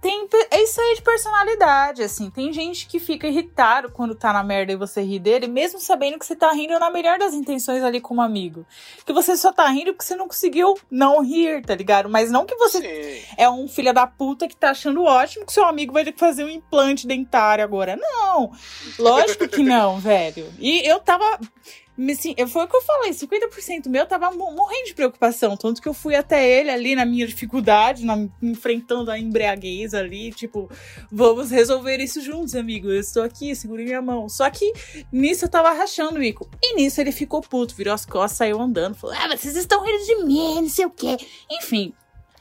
Tem, 0.00 0.26
é 0.50 0.62
isso 0.62 0.80
aí 0.80 0.94
de 0.94 1.02
personalidade, 1.02 2.02
assim. 2.02 2.30
Tem 2.30 2.50
gente 2.54 2.86
que 2.86 2.98
fica 2.98 3.26
irritado 3.26 3.90
quando 3.90 4.14
tá 4.14 4.32
na 4.32 4.42
merda 4.42 4.72
e 4.72 4.76
você 4.76 5.02
ri 5.02 5.18
dele, 5.18 5.46
mesmo 5.46 5.78
sabendo 5.78 6.18
que 6.18 6.24
você 6.24 6.34
tá 6.34 6.50
rindo 6.52 6.78
na 6.78 6.88
melhor 6.88 7.18
das 7.18 7.34
intenções 7.34 7.82
ali 7.82 8.00
como 8.00 8.22
amigo. 8.22 8.64
Que 9.04 9.12
você 9.12 9.36
só 9.36 9.52
tá 9.52 9.68
rindo 9.68 9.92
porque 9.92 10.06
você 10.06 10.16
não 10.16 10.26
conseguiu 10.26 10.74
não 10.90 11.22
rir, 11.22 11.60
tá 11.66 11.74
ligado? 11.74 12.08
Mas 12.08 12.30
não 12.30 12.46
que 12.46 12.54
você 12.54 12.80
Sim. 12.80 13.34
é 13.36 13.50
um 13.50 13.68
filho 13.68 13.92
da 13.92 14.06
puta 14.06 14.48
que 14.48 14.56
tá 14.56 14.70
achando 14.70 15.04
ótimo 15.04 15.44
que 15.44 15.52
seu 15.52 15.66
amigo 15.66 15.92
vai 15.92 16.02
ter 16.02 16.12
que 16.12 16.18
fazer 16.18 16.44
um 16.44 16.48
implante 16.48 17.06
dentário 17.06 17.62
agora. 17.62 17.94
Não! 17.94 18.52
Lógico 18.98 19.48
que 19.48 19.62
não, 19.62 20.00
velho. 20.00 20.50
E 20.58 20.80
eu 20.88 20.98
tava. 21.00 21.38
Me 22.00 22.16
Foi 22.48 22.64
o 22.64 22.68
que 22.68 22.76
eu 22.76 22.80
falei, 22.82 23.10
50% 23.12 23.88
meu 23.88 24.06
tava 24.06 24.30
mo- 24.30 24.50
morrendo 24.52 24.86
de 24.86 24.94
preocupação. 24.94 25.56
Tanto 25.56 25.82
que 25.82 25.88
eu 25.88 25.92
fui 25.92 26.14
até 26.14 26.48
ele 26.48 26.70
ali 26.70 26.94
na 26.94 27.04
minha 27.04 27.26
dificuldade, 27.26 28.04
na- 28.06 28.26
enfrentando 28.42 29.10
a 29.10 29.18
embriaguez 29.18 29.92
ali, 29.92 30.32
tipo, 30.32 30.70
vamos 31.12 31.50
resolver 31.50 31.98
isso 31.98 32.20
juntos, 32.22 32.54
amigo. 32.54 32.90
Eu 32.90 33.00
estou 33.00 33.22
aqui, 33.22 33.54
segurei 33.54 33.84
minha 33.84 34.00
mão. 34.00 34.28
Só 34.28 34.48
que 34.48 34.72
nisso 35.12 35.44
eu 35.44 35.48
tava 35.50 35.70
rachando 35.72 36.16
o 36.16 36.18
bico. 36.20 36.48
E 36.62 36.74
nisso 36.76 37.00
ele 37.00 37.12
ficou 37.12 37.40
puto, 37.42 37.74
virou 37.74 37.92
as 37.92 38.06
costas, 38.06 38.38
saiu 38.38 38.60
andando, 38.60 38.94
falou: 38.96 39.14
Ah, 39.18 39.28
vocês 39.36 39.54
estão 39.56 39.84
rindo 39.84 40.04
de 40.06 40.24
mim, 40.24 40.54
não 40.62 40.68
sei 40.68 40.86
o 40.86 40.90
quê. 40.90 41.16
Enfim. 41.50 41.92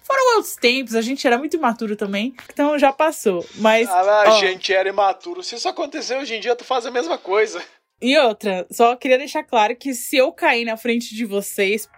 Foram 0.04 0.38
outros 0.38 0.56
tempos, 0.56 0.96
a 0.96 1.02
gente 1.02 1.28
era 1.28 1.38
muito 1.38 1.56
imaturo 1.56 1.96
também, 1.96 2.34
então 2.52 2.80
já 2.80 2.92
passou. 2.92 3.46
Mas. 3.56 3.88
Ah, 3.90 4.24
a 4.26 4.34
ó, 4.34 4.40
gente 4.40 4.74
era 4.74 4.90
imaturo. 4.90 5.44
Se 5.44 5.54
isso 5.56 5.68
acontecer 5.70 6.18
hoje 6.18 6.34
em 6.34 6.40
dia, 6.40 6.56
tu 6.56 6.64
faz 6.64 6.84
a 6.88 6.90
mesma 6.92 7.16
coisa. 7.18 7.62
E 8.02 8.18
outra, 8.18 8.66
só 8.72 8.96
queria 8.96 9.18
deixar 9.18 9.44
claro 9.44 9.76
que 9.76 9.94
se 9.94 10.16
eu 10.16 10.32
cair 10.32 10.66
na 10.66 10.78
frente 10.78 11.14
de 11.14 11.26
vocês, 11.26 11.90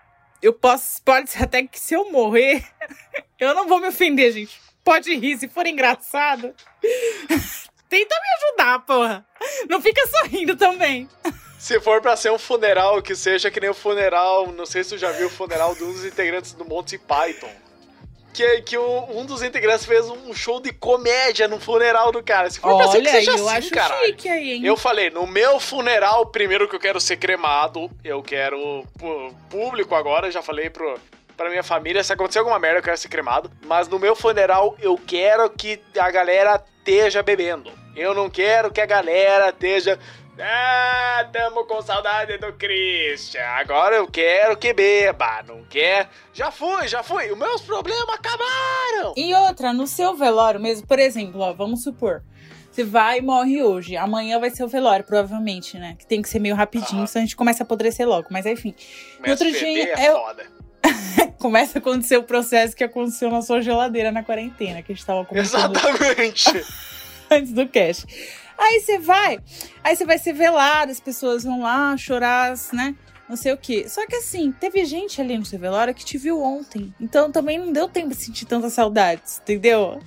eu 0.41 0.51
posso. 0.51 1.01
Pode 1.03 1.29
ser 1.29 1.43
até 1.43 1.63
que 1.63 1.79
se 1.79 1.93
eu 1.93 2.11
morrer, 2.11 2.63
eu 3.39 3.53
não 3.53 3.67
vou 3.67 3.79
me 3.79 3.87
ofender, 3.87 4.31
gente. 4.31 4.59
Pode 4.83 5.13
rir, 5.13 5.37
se 5.37 5.47
for 5.47 5.67
engraçado. 5.67 6.55
Tenta 7.87 8.15
me 8.15 8.47
ajudar, 8.47 8.79
porra. 8.85 9.25
Não 9.69 9.81
fica 9.81 10.01
sorrindo 10.07 10.55
também. 10.55 11.07
Se 11.59 11.79
for 11.79 12.01
pra 12.01 12.15
ser 12.15 12.31
um 12.31 12.39
funeral, 12.39 13.01
que 13.01 13.15
seja 13.15 13.51
que 13.51 13.59
nem 13.59 13.69
o 13.69 13.73
funeral, 13.73 14.51
não 14.51 14.65
sei 14.65 14.83
se 14.83 14.91
tu 14.91 14.97
já 14.97 15.11
viu 15.11 15.27
o 15.27 15.29
funeral 15.29 15.75
de 15.75 15.83
um 15.83 15.91
dos 15.91 16.05
integrantes 16.05 16.53
do 16.53 16.65
Monty 16.65 16.97
Python. 16.97 17.51
Que, 18.33 18.61
que 18.61 18.77
o- 18.77 19.07
um 19.19 19.25
dos 19.25 19.43
integrantes 19.43 19.85
fez 19.85 20.07
um 20.09 20.33
show 20.33 20.61
de 20.61 20.71
comédia 20.71 21.47
no 21.49 21.59
funeral 21.59 22.11
do 22.11 22.23
cara. 22.23 22.49
Se 22.49 22.59
for 22.59 22.77
pra 22.77 22.87
ser 22.87 23.01
que 23.01 23.09
Olha, 23.09 23.11
seja 23.19 23.31
eu 23.31 23.35
assim, 23.47 23.57
acho 23.57 23.71
caralho. 23.71 24.05
chique 24.07 24.29
aí, 24.29 24.51
hein? 24.53 24.65
Eu 24.65 24.77
falei, 24.77 25.09
no 25.09 25.27
meu 25.27 25.59
funeral, 25.59 26.25
primeiro 26.27 26.67
que 26.67 26.75
eu 26.75 26.79
quero 26.79 26.99
ser 27.01 27.17
cremado, 27.17 27.89
eu 28.03 28.21
quero 28.23 28.85
público 29.49 29.95
agora, 29.95 30.31
já 30.31 30.41
falei 30.41 30.69
pro, 30.69 30.97
pra 31.35 31.49
minha 31.49 31.63
família, 31.63 32.03
se 32.03 32.13
acontecer 32.13 32.39
alguma 32.39 32.57
merda, 32.59 32.79
eu 32.79 32.83
quero 32.83 32.97
ser 32.97 33.09
cremado. 33.09 33.51
Mas 33.65 33.87
no 33.87 33.99
meu 33.99 34.15
funeral, 34.15 34.75
eu 34.81 34.97
quero 35.05 35.49
que 35.49 35.81
a 35.99 36.09
galera 36.09 36.63
esteja 36.79 37.21
bebendo. 37.21 37.71
Eu 37.95 38.13
não 38.13 38.29
quero 38.29 38.71
que 38.71 38.79
a 38.79 38.85
galera 38.85 39.49
esteja. 39.49 39.99
Ah, 40.39 41.27
tamo 41.31 41.65
com 41.65 41.81
saudade 41.81 42.37
do 42.37 42.53
Christian. 42.53 43.43
Agora 43.43 43.95
eu 43.97 44.07
quero 44.07 44.57
que 44.57 44.73
beba. 44.73 45.43
Não 45.47 45.63
quer? 45.65 46.09
Já 46.33 46.49
fui, 46.51 46.87
já 46.87 47.03
fui. 47.03 47.31
Os 47.31 47.37
meus 47.37 47.61
problemas 47.61 48.09
acabaram. 48.09 49.13
E 49.17 49.33
outra, 49.33 49.71
no 49.73 49.85
seu 49.85 50.15
velório 50.15 50.59
mesmo, 50.59 50.87
por 50.87 50.97
exemplo, 50.99 51.41
ó, 51.41 51.53
vamos 51.53 51.83
supor. 51.83 52.23
Você 52.71 52.83
vai 52.83 53.19
e 53.19 53.21
morre 53.21 53.61
hoje. 53.61 53.97
Amanhã 53.97 54.39
vai 54.39 54.49
ser 54.49 54.63
o 54.63 54.67
velório, 54.67 55.05
provavelmente, 55.05 55.77
né? 55.77 55.95
Que 55.99 56.05
tem 56.07 56.21
que 56.21 56.29
ser 56.29 56.39
meio 56.39 56.55
rapidinho, 56.55 56.99
Aham. 56.99 57.07
senão 57.07 57.23
a 57.23 57.25
gente 57.25 57.35
começa 57.35 57.63
a 57.63 57.65
apodrecer 57.65 58.07
logo. 58.07 58.27
Mas 58.31 58.45
enfim. 58.45 58.73
Mas 59.19 59.31
outro 59.31 59.51
dia, 59.51 59.93
é 59.99 60.09
eu- 60.09 60.13
foda. 60.17 60.45
Começa 61.37 61.77
a 61.77 61.79
acontecer 61.79 62.17
o 62.17 62.23
processo 62.23 62.75
que 62.75 62.83
aconteceu 62.83 63.29
na 63.29 63.41
sua 63.41 63.61
geladeira 63.61 64.11
na 64.11 64.23
quarentena, 64.23 64.81
que 64.81 64.91
a 64.91 64.95
gente 64.95 65.05
tava 65.05 65.25
comentando 65.25 65.75
Exatamente. 65.75 66.45
antes 67.29 67.51
do 67.51 67.67
cast. 67.67 68.05
Aí 68.61 68.79
você 68.79 68.99
vai, 68.99 69.39
aí 69.83 69.95
você 69.95 70.05
vai 70.05 70.17
ser 70.19 70.33
velado, 70.33 70.91
as 70.91 70.99
pessoas 70.99 71.43
vão 71.43 71.61
lá 71.63 71.97
chorar, 71.97 72.53
né? 72.71 72.95
Não 73.27 73.37
sei 73.37 73.53
o 73.53 73.57
quê. 73.57 73.85
Só 73.87 74.05
que 74.05 74.17
assim, 74.17 74.51
teve 74.51 74.83
gente 74.83 75.21
ali 75.21 75.37
no 75.37 75.45
seu 75.45 75.57
velório 75.57 75.95
que 75.95 76.03
te 76.03 76.17
viu 76.17 76.43
ontem. 76.43 76.93
Então 76.99 77.31
também 77.31 77.57
não 77.57 77.71
deu 77.71 77.87
tempo 77.87 78.09
de 78.09 78.15
sentir 78.17 78.43
tantas 78.45 78.73
saudades, 78.73 79.39
entendeu? 79.41 80.01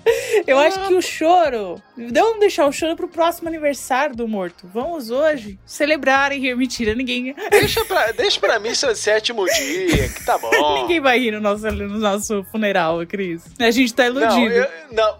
Eu 0.47 0.59
acho 0.59 0.87
que 0.87 0.93
o 0.93 1.01
choro. 1.01 1.83
Vamos 1.97 2.39
deixar 2.39 2.67
o 2.67 2.73
choro 2.73 2.95
pro 2.95 3.09
próximo 3.09 3.49
aniversário 3.49 4.15
do 4.15 4.29
morto. 4.29 4.69
Vamos 4.75 5.09
hoje 5.09 5.59
celebrar 5.65 6.33
e 6.33 6.39
rir. 6.39 6.55
Mentira, 6.55 6.95
ninguém. 6.95 7.35
Deixa 7.51 7.83
pra, 7.87 8.13
deixa 8.13 8.39
pra 8.39 8.59
mim 8.61 8.75
seu 8.75 8.95
sétimo 8.95 9.47
dia, 9.47 10.07
que 10.11 10.23
tá 10.23 10.37
bom. 10.37 10.51
Ninguém 10.83 11.01
vai 11.01 11.19
rir 11.19 11.31
no 11.31 11.41
nosso, 11.41 11.65
no 11.73 11.99
nosso 11.99 12.45
funeral, 12.53 13.07
Cris. 13.07 13.43
A 13.59 13.71
gente 13.71 13.95
tá 13.95 14.11
Não, 14.11 14.21
iludido. 14.21 14.55
eu, 14.55 14.69
não. 14.93 15.19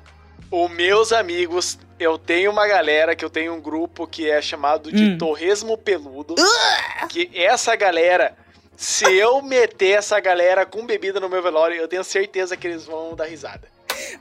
Os 0.51 0.71
meus 0.71 1.11
amigos, 1.11 1.79
eu 1.99 2.19
tenho 2.19 2.51
uma 2.51 2.67
galera 2.67 3.15
que 3.15 3.25
eu 3.25 3.31
tenho 3.31 3.55
um 3.55 3.61
grupo 3.61 4.07
que 4.07 4.29
é 4.29 4.41
chamado 4.43 4.91
de 4.93 5.03
Hum. 5.05 5.19
Torresmo 5.19 5.77
Peludo. 5.79 6.35
Que 7.09 7.31
essa 7.35 7.75
galera, 7.77 8.35
se 8.77 9.05
eu 9.13 9.41
meter 9.43 9.99
essa 9.99 10.19
galera 10.21 10.67
com 10.67 10.85
bebida 10.87 11.21
no 11.21 11.29
meu 11.29 11.43
velório, 11.43 11.77
eu 11.77 11.89
tenho 11.89 12.03
certeza 12.05 12.57
que 12.57 12.67
eles 12.67 12.85
vão 12.85 13.15
dar 13.15 13.27
risada. 13.27 13.69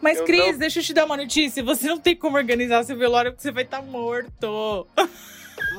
Mas, 0.02 0.20
Eu 0.20 0.26
Cris, 0.26 0.52
não- 0.54 0.58
deixa 0.60 0.80
eu 0.80 0.84
te 0.84 0.94
dar 0.94 1.06
uma 1.06 1.18
notícia. 1.18 1.64
Você 1.64 1.88
não 1.88 1.98
tem 2.00 2.16
como 2.16 2.38
organizar 2.38 2.84
seu 2.84 2.96
velório 2.98 3.32
porque 3.32 3.42
você 3.42 3.52
vai 3.52 3.64
estar 3.64 3.82
morto. 3.82 4.88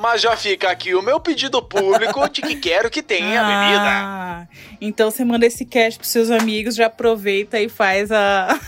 Mas 0.00 0.20
já 0.20 0.36
fica 0.36 0.70
aqui 0.70 0.94
o 0.94 1.02
meu 1.02 1.20
pedido 1.20 1.62
público 1.62 2.28
de 2.28 2.40
que 2.42 2.56
quero 2.56 2.90
que 2.90 3.02
tenha 3.02 3.42
bebida. 3.44 3.84
Ah, 3.86 4.46
então 4.80 5.10
você 5.10 5.24
manda 5.24 5.46
esse 5.46 5.64
cash 5.64 5.96
pros 5.96 6.08
seus 6.10 6.30
amigos, 6.30 6.74
já 6.74 6.86
aproveita 6.86 7.60
e 7.60 7.68
faz 7.68 8.10
a, 8.10 8.58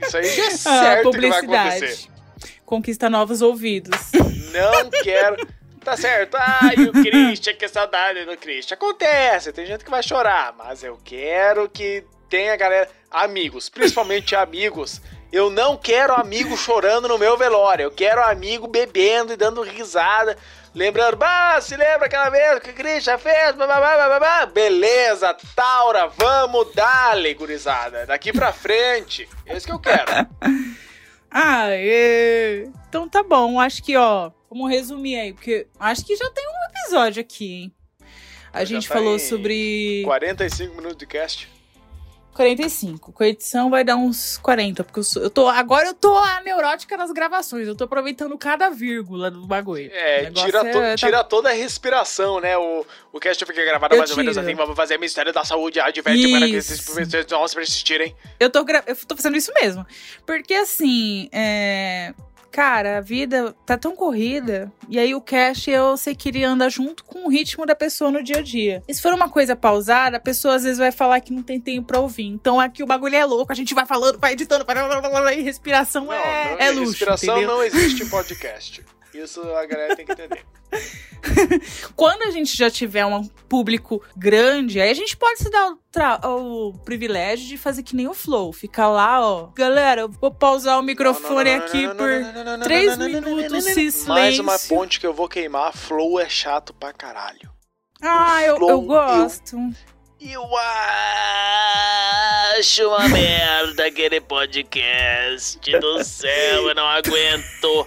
Isso 0.00 0.16
aí 0.16 0.24
já 0.24 0.42
é 0.44 0.46
a 0.46 0.50
certo 0.56 1.10
que 1.10 1.28
vai 1.28 1.38
acontecer. 1.40 2.08
Conquista 2.72 3.10
novos 3.10 3.42
ouvidos. 3.42 4.12
Não 4.50 4.88
quero. 5.02 5.36
Tá 5.84 5.94
certo. 5.94 6.38
Ai, 6.38 6.74
o 6.76 6.90
Christian, 6.90 7.52
que 7.52 7.68
saudade 7.68 8.24
do 8.24 8.34
Christian. 8.34 8.76
Acontece, 8.76 9.52
tem 9.52 9.66
gente 9.66 9.84
que 9.84 9.90
vai 9.90 10.02
chorar, 10.02 10.54
mas 10.56 10.82
eu 10.82 10.98
quero 11.04 11.68
que 11.68 12.02
tenha 12.30 12.56
galera. 12.56 12.88
Amigos, 13.10 13.68
principalmente 13.68 14.34
amigos. 14.34 15.02
Eu 15.30 15.50
não 15.50 15.76
quero 15.76 16.14
amigo 16.14 16.56
chorando 16.56 17.08
no 17.08 17.18
meu 17.18 17.36
velório. 17.36 17.82
Eu 17.82 17.90
quero 17.90 18.24
amigo 18.24 18.66
bebendo 18.66 19.34
e 19.34 19.36
dando 19.36 19.60
risada. 19.60 20.34
Lembrando, 20.74 21.18
bah, 21.18 21.60
se 21.60 21.76
lembra 21.76 22.06
aquela 22.06 22.30
vez 22.30 22.58
que 22.60 22.70
o 22.70 22.74
Christian 22.74 23.18
fez? 23.18 23.54
Blá, 23.54 23.66
blá, 23.66 24.06
blá, 24.06 24.18
blá. 24.18 24.46
Beleza, 24.46 25.36
Taura, 25.54 26.06
vamos 26.06 26.74
dar, 26.74 27.18
gurizada. 27.34 28.06
Daqui 28.06 28.32
pra 28.32 28.50
frente. 28.50 29.28
É 29.44 29.58
isso 29.58 29.66
que 29.66 29.72
eu 29.74 29.78
quero. 29.78 30.10
Ah, 31.32 31.68
é. 31.70 32.68
Então 32.88 33.08
tá 33.08 33.22
bom. 33.22 33.58
Acho 33.58 33.82
que, 33.82 33.96
ó, 33.96 34.30
vamos 34.50 34.70
resumir 34.70 35.18
aí, 35.18 35.32
porque 35.32 35.66
acho 35.80 36.04
que 36.04 36.14
já 36.14 36.30
tem 36.30 36.44
um 36.46 36.70
episódio 36.70 37.20
aqui, 37.20 37.54
hein? 37.54 37.72
A 38.52 38.60
Já 38.60 38.64
gente 38.66 38.86
tá 38.86 38.94
falou 38.94 39.18
sobre 39.18 40.02
45 40.04 40.74
minutos 40.76 40.98
de 40.98 41.06
cast. 41.06 41.48
45. 42.34 43.12
Com 43.12 43.22
a 43.22 43.28
edição 43.28 43.68
vai 43.70 43.84
dar 43.84 43.96
uns 43.96 44.36
40, 44.38 44.82
porque 44.84 44.98
eu, 45.00 45.04
sou- 45.04 45.22
eu 45.22 45.30
tô. 45.30 45.48
Agora 45.48 45.86
eu 45.88 45.94
tô 45.94 46.16
a 46.16 46.40
neurótica 46.42 46.96
nas 46.96 47.10
gravações. 47.10 47.66
Eu 47.68 47.74
tô 47.76 47.84
aproveitando 47.84 48.36
cada 48.38 48.70
vírgula 48.70 49.30
do 49.30 49.46
bagulho. 49.46 49.90
É, 49.92 50.30
tira, 50.30 50.60
to- 50.60 50.66
é- 50.78 50.90
tá- 50.90 50.96
tira 50.96 51.24
toda 51.24 51.50
a 51.50 51.52
respiração, 51.52 52.40
né? 52.40 52.56
O, 52.56 52.86
o 53.12 53.20
cast 53.20 53.44
fica 53.44 53.64
gravado 53.64 53.94
Eu 53.94 53.98
mais 53.98 54.10
ou 54.10 54.16
menos 54.16 54.36
assim. 54.38 54.54
Vamos 54.54 54.74
fazer 54.76 54.96
Ministério 54.98 55.32
da 55.32 55.44
Saúde, 55.44 55.78
adverte 55.80 56.30
para 56.30 56.46
que 56.46 56.56
Isso. 56.56 56.68
vocês 56.92 57.26
não 57.30 57.44
persistirem. 57.54 58.16
Eu 58.40 58.50
tô, 58.50 58.64
gra- 58.64 58.84
eu 58.86 58.96
tô 58.96 59.14
fazendo 59.16 59.36
isso 59.36 59.52
mesmo. 59.60 59.86
Porque 60.26 60.54
assim, 60.54 61.28
é. 61.32 62.14
Cara, 62.52 62.98
a 62.98 63.00
vida 63.00 63.54
tá 63.64 63.78
tão 63.78 63.96
corrida. 63.96 64.70
E 64.86 64.98
aí 64.98 65.14
o 65.14 65.22
cash 65.22 65.68
eu 65.68 65.96
sei 65.96 66.14
que 66.14 66.28
ele 66.28 66.44
anda 66.44 66.68
junto 66.68 67.02
com 67.02 67.24
o 67.26 67.30
ritmo 67.30 67.64
da 67.64 67.74
pessoa 67.74 68.10
no 68.10 68.22
dia 68.22 68.38
a 68.38 68.42
dia. 68.42 68.82
E 68.86 68.94
se 68.94 69.00
for 69.00 69.14
uma 69.14 69.28
coisa 69.28 69.56
pausada, 69.56 70.18
a 70.18 70.20
pessoa 70.20 70.56
às 70.56 70.62
vezes 70.62 70.78
vai 70.78 70.92
falar 70.92 71.20
que 71.20 71.32
não 71.32 71.42
tem 71.42 71.58
tempo 71.58 71.86
pra 71.86 71.98
ouvir. 71.98 72.26
Então 72.26 72.60
aqui 72.60 72.82
o 72.82 72.86
bagulho 72.86 73.16
é 73.16 73.24
louco, 73.24 73.50
a 73.50 73.54
gente 73.54 73.74
vai 73.74 73.86
falando, 73.86 74.18
vai 74.18 74.34
editando, 74.34 74.66
blá, 74.66 74.74
blá, 74.74 75.00
blá, 75.00 75.32
e 75.32 75.40
respiração 75.40 76.04
Não, 76.06 76.12
é, 76.12 76.50
não, 76.50 76.58
é 76.58 76.70
luxo. 76.70 76.90
respiração 76.90 77.36
entendeu? 77.38 77.56
não 77.56 77.62
existe 77.64 78.04
podcast. 78.04 78.84
Isso 79.14 79.40
a 79.42 79.66
galera 79.66 79.94
tem 79.96 80.06
que 80.06 80.12
entender. 80.12 80.44
Quando 81.94 82.22
a 82.22 82.30
gente 82.30 82.56
já 82.56 82.70
tiver 82.70 83.04
um 83.04 83.24
público 83.48 84.02
grande, 84.16 84.80
aí 84.80 84.90
a 84.90 84.94
gente 84.94 85.16
pode 85.16 85.38
se 85.38 85.50
dar 85.50 85.76
o, 86.26 86.68
o 86.70 86.78
privilégio 86.78 87.46
de 87.46 87.56
fazer 87.58 87.82
que 87.82 87.94
nem 87.94 88.08
o 88.08 88.14
Flow. 88.14 88.52
Ficar 88.52 88.88
lá, 88.88 89.20
ó. 89.20 89.46
Galera, 89.54 90.02
eu 90.02 90.08
vou 90.08 90.30
pausar 90.32 90.78
o 90.78 90.82
microfone 90.82 91.50
aqui 91.50 91.86
por 91.88 92.62
três 92.62 92.96
minutos, 92.96 93.64
se 93.64 94.08
Mais 94.08 94.38
uma 94.38 94.56
silêncio. 94.58 94.68
ponte 94.68 94.98
que 95.00 95.06
eu 95.06 95.12
vou 95.14 95.28
queimar. 95.28 95.72
Flow 95.72 96.18
é 96.18 96.28
chato 96.28 96.72
pra 96.74 96.92
caralho. 96.92 97.50
Ah, 98.00 98.42
eu, 98.42 98.56
Flow, 98.56 98.70
eu 98.70 98.80
gosto. 98.82 99.56
Eu 99.56 99.72
eu 100.24 100.48
acho 102.56 102.86
uma 102.86 103.08
merda 103.08 103.86
aquele 103.86 104.20
podcast 104.20 105.58
do 105.80 106.04
céu, 106.04 106.68
eu 106.68 106.74
não 106.76 106.86
aguento. 106.86 107.84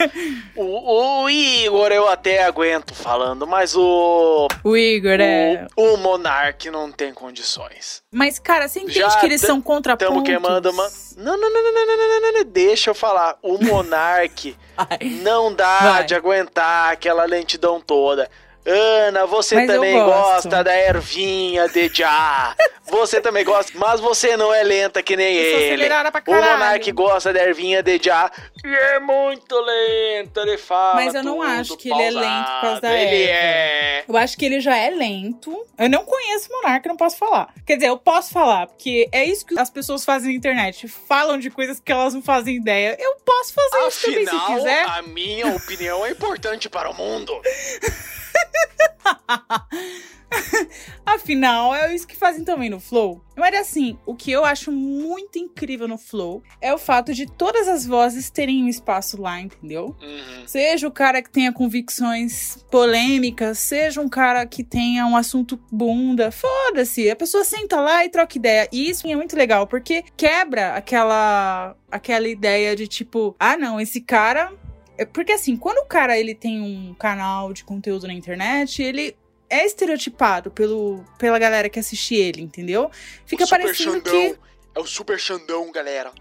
O, 0.53 1.21
o, 1.23 1.29
Igor 1.29 1.93
eu 1.93 2.09
até 2.09 2.43
aguento 2.43 2.93
falando, 2.93 3.47
mas 3.47 3.73
o. 3.73 4.49
O 4.65 4.75
Igor 4.75 5.17
o, 5.17 5.21
é. 5.21 5.65
O 5.77 5.95
Monark 5.95 6.69
não 6.69 6.91
tem 6.91 7.13
condições. 7.13 8.03
Mas, 8.11 8.37
cara, 8.37 8.67
você 8.67 8.79
entende 8.79 8.99
Já 8.99 9.17
que 9.17 9.25
eles 9.25 9.39
são 9.39 9.61
contrapontos? 9.61 10.13
Tamo 10.13 10.25
queimando 10.25 10.71
uma. 10.71 10.91
Não, 11.15 11.37
não, 11.37 11.49
não, 11.49 11.63
não, 11.63 11.73
não, 11.73 11.97
não, 11.97 12.21
não, 12.21 12.33
não, 12.33 12.43
deixa 12.43 12.89
eu 12.89 12.95
falar. 12.95 13.37
O 13.41 13.57
Monark 13.57 14.57
não 15.23 15.53
dá 15.53 15.79
Vai. 15.79 16.03
de 16.03 16.13
aguentar 16.15 16.91
aquela 16.91 17.23
lentidão 17.23 17.79
toda. 17.79 18.29
Ana, 18.65 19.25
você 19.27 19.55
Mas 19.55 19.67
também 19.67 19.93
gosta 20.03 20.63
da 20.63 20.75
ervinha 20.75 21.67
de 21.69 21.89
já. 21.93 22.55
Você 22.87 23.21
também 23.21 23.43
gosta, 23.43 23.71
mas 23.75 23.99
você 23.99 24.35
não 24.35 24.51
é 24.53 24.63
lenta 24.63 25.03
que 25.03 25.15
nem 25.15 25.35
eu 25.35 25.59
ele. 25.59 25.87
pra 25.87 26.09
O 26.09 26.11
caralho. 26.23 26.51
Monark 26.51 26.91
gosta 26.91 27.31
da 27.31 27.43
ervinha 27.43 27.83
de 27.83 27.99
já. 28.01 28.31
E 28.63 28.67
é 28.75 28.99
muito 28.99 29.55
lento, 29.59 30.39
ele 30.39 30.57
fala. 30.57 30.95
Mas 30.95 31.13
eu 31.13 31.23
não 31.23 31.41
acho 31.41 31.77
que 31.77 31.91
ele 31.91 32.01
é 32.01 32.09
lento 32.09 32.45
por 32.45 32.61
causa 32.61 32.81
da 32.81 32.93
Ele 32.93 33.23
erva. 33.23 33.33
é. 33.33 34.03
Eu 34.07 34.17
acho 34.17 34.37
que 34.37 34.45
ele 34.45 34.59
já 34.59 34.75
é 34.77 34.89
lento. 34.89 35.65
Eu 35.77 35.89
não 35.89 36.03
conheço 36.05 36.49
o 36.49 36.53
Monarca, 36.55 36.89
não 36.89 36.97
posso 36.97 37.17
falar. 37.17 37.53
Quer 37.65 37.75
dizer, 37.75 37.89
eu 37.89 37.97
posso 37.97 38.31
falar, 38.31 38.67
porque 38.67 39.07
é 39.11 39.23
isso 39.25 39.45
que 39.45 39.59
as 39.59 39.69
pessoas 39.69 40.03
fazem 40.03 40.31
na 40.31 40.37
internet. 40.37 40.87
Falam 40.87 41.37
de 41.37 41.49
coisas 41.51 41.79
que 41.79 41.91
elas 41.91 42.13
não 42.15 42.21
fazem 42.21 42.55
ideia. 42.55 42.95
Eu 42.99 43.15
posso 43.23 43.53
fazer 43.53 43.87
isso 43.87 44.01
também 44.05 44.25
se 44.25 44.35
Afinal, 44.35 44.55
quiser. 44.57 44.85
a 44.87 45.01
minha 45.03 45.47
opinião 45.55 46.03
é 46.05 46.09
importante 46.11 46.67
para 46.69 46.89
o 46.89 46.93
mundo. 46.95 47.31
Afinal, 51.05 51.73
é 51.73 51.93
isso 51.93 52.07
que 52.07 52.15
fazem 52.15 52.43
também 52.43 52.69
no 52.69 52.79
Flow. 52.79 53.23
Mas 53.35 53.53
assim, 53.55 53.97
o 54.05 54.15
que 54.15 54.31
eu 54.31 54.43
acho 54.43 54.71
muito 54.71 55.37
incrível 55.37 55.87
no 55.87 55.97
Flow 55.97 56.41
é 56.61 56.73
o 56.73 56.77
fato 56.77 57.13
de 57.13 57.25
todas 57.25 57.67
as 57.67 57.85
vozes 57.85 58.29
terem 58.29 58.63
um 58.63 58.67
espaço 58.67 59.21
lá, 59.21 59.39
entendeu? 59.39 59.95
Uhum. 60.01 60.47
Seja 60.47 60.87
o 60.87 60.91
cara 60.91 61.21
que 61.21 61.29
tenha 61.29 61.53
convicções 61.53 62.57
polêmicas, 62.71 63.59
seja 63.59 64.01
um 64.01 64.09
cara 64.09 64.45
que 64.45 64.63
tenha 64.63 65.05
um 65.05 65.15
assunto 65.15 65.59
bunda, 65.71 66.31
foda-se. 66.31 67.09
A 67.09 67.15
pessoa 67.15 67.43
senta 67.43 67.79
lá 67.79 68.05
e 68.05 68.09
troca 68.09 68.37
ideia. 68.37 68.67
E 68.71 68.89
isso 68.89 69.07
é 69.07 69.15
muito 69.15 69.35
legal, 69.35 69.67
porque 69.67 70.03
quebra 70.17 70.75
aquela, 70.75 71.75
aquela 71.91 72.27
ideia 72.27 72.75
de 72.75 72.87
tipo, 72.87 73.35
ah, 73.39 73.57
não, 73.57 73.79
esse 73.79 74.01
cara. 74.01 74.51
É 74.97 75.05
Porque 75.05 75.31
assim, 75.31 75.55
quando 75.57 75.79
o 75.79 75.85
cara 75.85 76.17
ele 76.17 76.33
tem 76.35 76.61
um 76.61 76.93
canal 76.93 77.51
de 77.53 77.63
conteúdo 77.63 78.07
na 78.07 78.13
internet, 78.13 78.81
ele 78.81 79.15
é 79.49 79.65
estereotipado 79.65 80.49
pelo, 80.51 81.03
pela 81.19 81.37
galera 81.37 81.69
que 81.69 81.79
assiste 81.79 82.15
ele, 82.15 82.41
entendeu? 82.41 82.89
Fica 83.25 83.43
o 83.43 83.47
Super 83.47 83.61
parecendo 83.61 83.91
Xandão. 83.97 84.11
que. 84.11 84.39
É 84.75 84.79
o 84.79 84.85
Super 84.85 85.19
Xandão, 85.19 85.71
galera. 85.71 86.11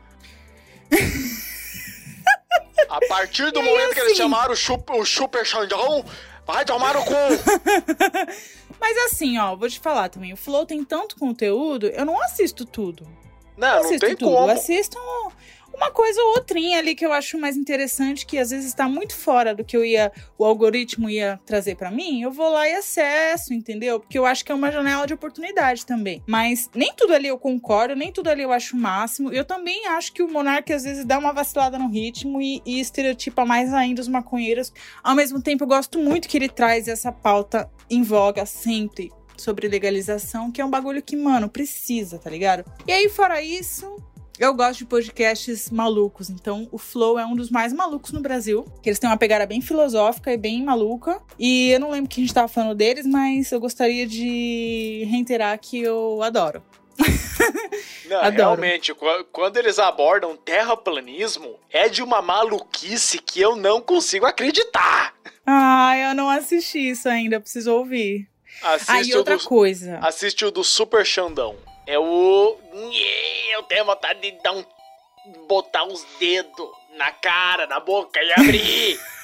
A 2.88 3.00
partir 3.08 3.50
do 3.50 3.62
momento 3.62 3.94
que 3.94 4.00
eles 4.00 4.12
assim- 4.12 4.22
chamaram 4.22 4.52
o, 4.52 4.56
chup- 4.56 4.90
o 4.92 5.04
Super 5.04 5.44
Xandão, 5.44 6.04
vai 6.46 6.64
tomar 6.64 6.94
no 6.94 7.04
cu. 7.04 7.14
Mas 8.80 8.96
assim, 9.06 9.38
ó, 9.38 9.56
vou 9.56 9.68
te 9.68 9.80
falar 9.80 10.08
também. 10.10 10.32
O 10.32 10.36
Flow 10.36 10.66
tem 10.66 10.84
tanto 10.84 11.16
conteúdo, 11.16 11.86
eu 11.86 12.04
não 12.04 12.20
assisto 12.22 12.64
tudo. 12.66 13.06
Não, 13.56 13.82
Não 13.84 13.90
não 13.92 13.98
tem 13.98 14.16
tudo. 14.16 14.30
como. 14.34 14.48
Eu 14.48 14.50
assisto 14.54 14.98
uma 15.74 15.90
coisa 15.90 16.20
ou 16.22 16.36
outrinha 16.36 16.78
ali 16.78 16.94
que 16.94 17.04
eu 17.04 17.12
acho 17.12 17.38
mais 17.38 17.56
interessante, 17.56 18.24
que 18.26 18.38
às 18.38 18.50
vezes 18.50 18.66
está 18.66 18.88
muito 18.88 19.14
fora 19.14 19.54
do 19.54 19.64
que 19.64 19.76
eu 19.76 19.84
ia, 19.84 20.12
o 20.38 20.44
algoritmo 20.44 21.10
ia 21.10 21.40
trazer 21.44 21.76
pra 21.76 21.90
mim. 21.90 22.22
Eu 22.22 22.30
vou 22.30 22.50
lá 22.50 22.68
e 22.68 22.74
acesso, 22.74 23.52
entendeu? 23.52 24.00
Porque 24.00 24.18
eu 24.18 24.24
acho 24.24 24.44
que 24.44 24.52
é 24.52 24.54
uma 24.54 24.70
janela 24.70 25.06
de 25.06 25.14
oportunidade 25.14 25.84
também. 25.84 26.22
Mas 26.26 26.70
nem 26.74 26.92
tudo 26.94 27.12
ali 27.12 27.28
eu 27.28 27.38
concordo, 27.38 27.96
nem 27.96 28.12
tudo 28.12 28.28
ali 28.28 28.42
eu 28.42 28.52
acho 28.52 28.76
o 28.76 28.80
máximo. 28.80 29.32
Eu 29.32 29.44
também 29.44 29.86
acho 29.88 30.12
que 30.12 30.22
o 30.22 30.28
Monark 30.28 30.72
às 30.72 30.84
vezes 30.84 31.04
dá 31.04 31.18
uma 31.18 31.32
vacilada 31.32 31.78
no 31.78 31.88
ritmo 31.88 32.40
e, 32.40 32.62
e 32.64 32.80
estereotipa 32.80 33.44
mais 33.44 33.72
ainda 33.72 34.00
os 34.00 34.08
maconheiros. 34.08 34.72
Ao 35.02 35.14
mesmo 35.14 35.42
tempo, 35.42 35.64
eu 35.64 35.68
gosto 35.68 35.98
muito 35.98 36.28
que 36.28 36.36
ele 36.36 36.48
traz 36.48 36.88
essa 36.88 37.10
pauta 37.10 37.70
em 37.90 38.02
voga 38.02 38.46
sempre 38.46 39.10
sobre 39.36 39.68
legalização, 39.68 40.50
que 40.50 40.60
é 40.60 40.64
um 40.64 40.70
bagulho 40.70 41.02
que, 41.02 41.16
mano, 41.16 41.48
precisa, 41.48 42.18
tá 42.18 42.30
ligado? 42.30 42.64
E 42.86 42.92
aí, 42.92 43.08
fora 43.08 43.42
isso, 43.42 43.96
eu 44.39 44.53
gosto 44.55 44.78
de 44.78 44.85
podcasts 44.87 45.70
malucos. 45.70 46.28
Então, 46.30 46.68
o 46.72 46.78
Flow 46.78 47.18
é 47.18 47.24
um 47.26 47.37
dos 47.37 47.51
mais 47.51 47.72
malucos 47.72 48.12
no 48.12 48.20
Brasil. 48.20 48.64
Que 48.82 48.89
eles 48.89 48.99
têm 48.99 49.09
uma 49.09 49.16
pegada 49.16 49.47
bem 49.47 49.61
filosófica 49.61 50.32
e 50.32 50.37
bem 50.37 50.62
maluca. 50.62 51.20
E 51.39 51.70
eu 51.70 51.80
não 51.80 51.91
lembro 51.91 52.09
que 52.11 52.20
a 52.20 52.24
gente 52.24 52.35
tava 52.35 52.49
falando 52.49 52.74
deles, 52.74 53.07
mas 53.07 53.51
eu 53.53 53.61
gostaria 53.61 54.07
de 54.07 55.07
reiterar 55.11 55.59
que 55.59 55.80
eu 55.80 56.22
adoro. 56.22 56.62
Não, 58.09 58.18
Adoro. 58.18 58.37
realmente, 58.37 58.95
qu- 58.95 59.24
quando 59.32 59.57
eles 59.57 59.78
abordam 59.78 60.37
terraplanismo, 60.37 61.57
é 61.72 61.89
de 61.89 62.03
uma 62.03 62.20
maluquice 62.22 63.18
que 63.18 63.41
eu 63.41 63.57
não 63.57 63.80
consigo 63.80 64.26
acreditar. 64.26 65.14
Ah, 65.47 65.97
eu 65.97 66.14
não 66.14 66.28
assisti 66.28 66.78
isso 66.91 67.09
ainda, 67.09 67.41
preciso 67.41 67.72
ouvir. 67.72 68.28
Ah, 68.62 68.74
Assiste, 68.74 69.11
e 69.11 69.14
o, 69.14 69.18
outra 69.18 69.37
do, 69.39 69.45
coisa. 69.45 69.99
assiste 70.03 70.45
o 70.45 70.51
do 70.51 70.62
Super 70.62 71.05
Xandão. 71.05 71.57
É 71.87 71.99
o. 71.99 72.59
Eu 73.53 73.62
tenho 73.64 73.85
vontade 73.85 74.20
de 74.20 74.32
dar 74.43 74.53
um. 74.53 74.64
botar 75.47 75.85
os 75.85 76.05
dedos 76.18 76.68
na 76.97 77.11
cara, 77.12 77.66
na 77.66 77.80
boca 77.80 78.20
e 78.22 78.32
abrir. 78.32 79.01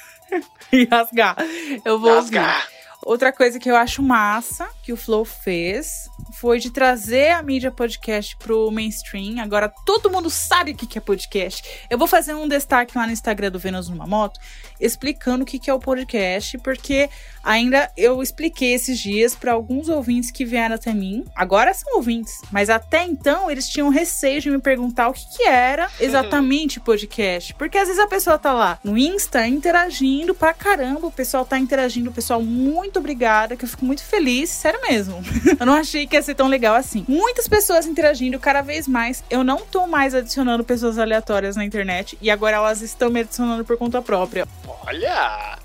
E 0.73 0.85
rasgar. 0.85 1.37
Eu 1.85 1.99
vou 1.99 2.15
ouvir. 2.15 2.39
rasgar. 2.39 2.69
Outra 3.03 3.33
coisa 3.33 3.59
que 3.59 3.71
eu 3.71 3.77
acho 3.77 4.03
massa 4.03 4.69
que 4.83 4.93
o 4.93 4.97
Flow 4.97 5.25
fez 5.25 6.09
foi 6.35 6.59
de 6.59 6.71
trazer 6.71 7.31
a 7.31 7.43
mídia 7.43 7.71
podcast 7.71 8.37
pro 8.37 8.71
mainstream. 8.71 9.43
Agora 9.43 9.73
todo 9.87 10.11
mundo 10.11 10.29
sabe 10.29 10.73
o 10.73 10.77
que 10.77 10.87
que 10.87 10.99
é 10.99 11.01
podcast. 11.01 11.87
Eu 11.89 11.97
vou 11.97 12.07
fazer 12.07 12.35
um 12.35 12.47
destaque 12.47 12.97
lá 12.97 13.07
no 13.07 13.13
Instagram 13.13 13.51
do 13.51 13.59
Vênus 13.59 13.89
numa 13.89 14.07
Moto, 14.07 14.39
explicando 14.81 15.43
o 15.43 15.47
que 15.47 15.59
que 15.59 15.71
é 15.71 15.75
o 15.75 15.79
podcast, 15.79 16.59
porque 16.59 17.09
ainda 17.43 17.91
eu 17.97 18.23
expliquei 18.23 18.75
esses 18.75 18.99
dias 18.99 19.35
para 19.35 19.53
alguns 19.53 19.89
ouvintes 19.89 20.31
que 20.31 20.45
vieram 20.45 20.75
até 20.75 20.93
mim. 20.93 21.25
Agora 21.35 21.73
são 21.75 21.97
ouvintes, 21.97 22.41
mas 22.51 22.71
até 22.71 23.05
então 23.05 23.51
eles 23.51 23.69
tinham 23.69 23.89
receio 23.89 24.41
de 24.41 24.51
me 24.51 24.59
perguntar 24.59 25.09
o 25.09 25.13
que 25.13 25.31
que 25.37 25.45
era 25.45 25.89
exatamente 25.99 26.81
podcast. 26.81 27.55
Porque 27.55 27.79
às 27.79 27.89
vezes 27.89 28.03
a 28.03 28.07
pessoa 28.07 28.39
tá 28.39 28.53
lá 28.53 28.79
no 28.83 28.97
Insta 28.97 29.47
interagindo 29.47 30.35
pra 30.35 30.53
caramba, 30.53 31.07
o 31.07 31.13
pessoal 31.13 31.45
tá 31.45 31.59
interagindo, 31.59 32.11
o 32.11 32.13
pessoal 32.13 32.43
muito 32.43 32.99
obrigada, 32.99 33.57
que 33.57 33.65
eu 33.65 33.69
fico 33.69 33.85
muito 33.85 34.03
feliz, 34.03 34.51
sério 34.51 34.81
mesmo. 34.83 35.23
eu 35.59 35.67
não 35.67 35.75
achei 35.75 36.07
que 36.07 36.17
ia 36.17 36.23
ser 36.23 36.35
tão 36.35 36.49
legal 36.49 36.75
assim. 36.75 37.05
Muitas 37.09 37.49
pessoas 37.49 37.87
interagindo 37.87 38.39
cada 38.39 38.63
vez 38.63 38.87
mais. 38.87 39.23
Eu 39.31 39.45
não 39.45 39.59
tô 39.59 39.87
mais 39.87 40.15
adicionando 40.15 40.65
pessoas 40.65 40.99
aleatórias 40.99 41.57
na 41.57 41.65
internet 41.65 42.19
e 42.21 42.31
agora 42.31 42.57
elas 42.57 42.83
estão 42.83 43.11
me 43.11 43.21
adicionando 43.21 43.65
por 43.65 43.77
conta 43.77 44.03
própria. 44.03 44.47
Olha! 44.87 45.59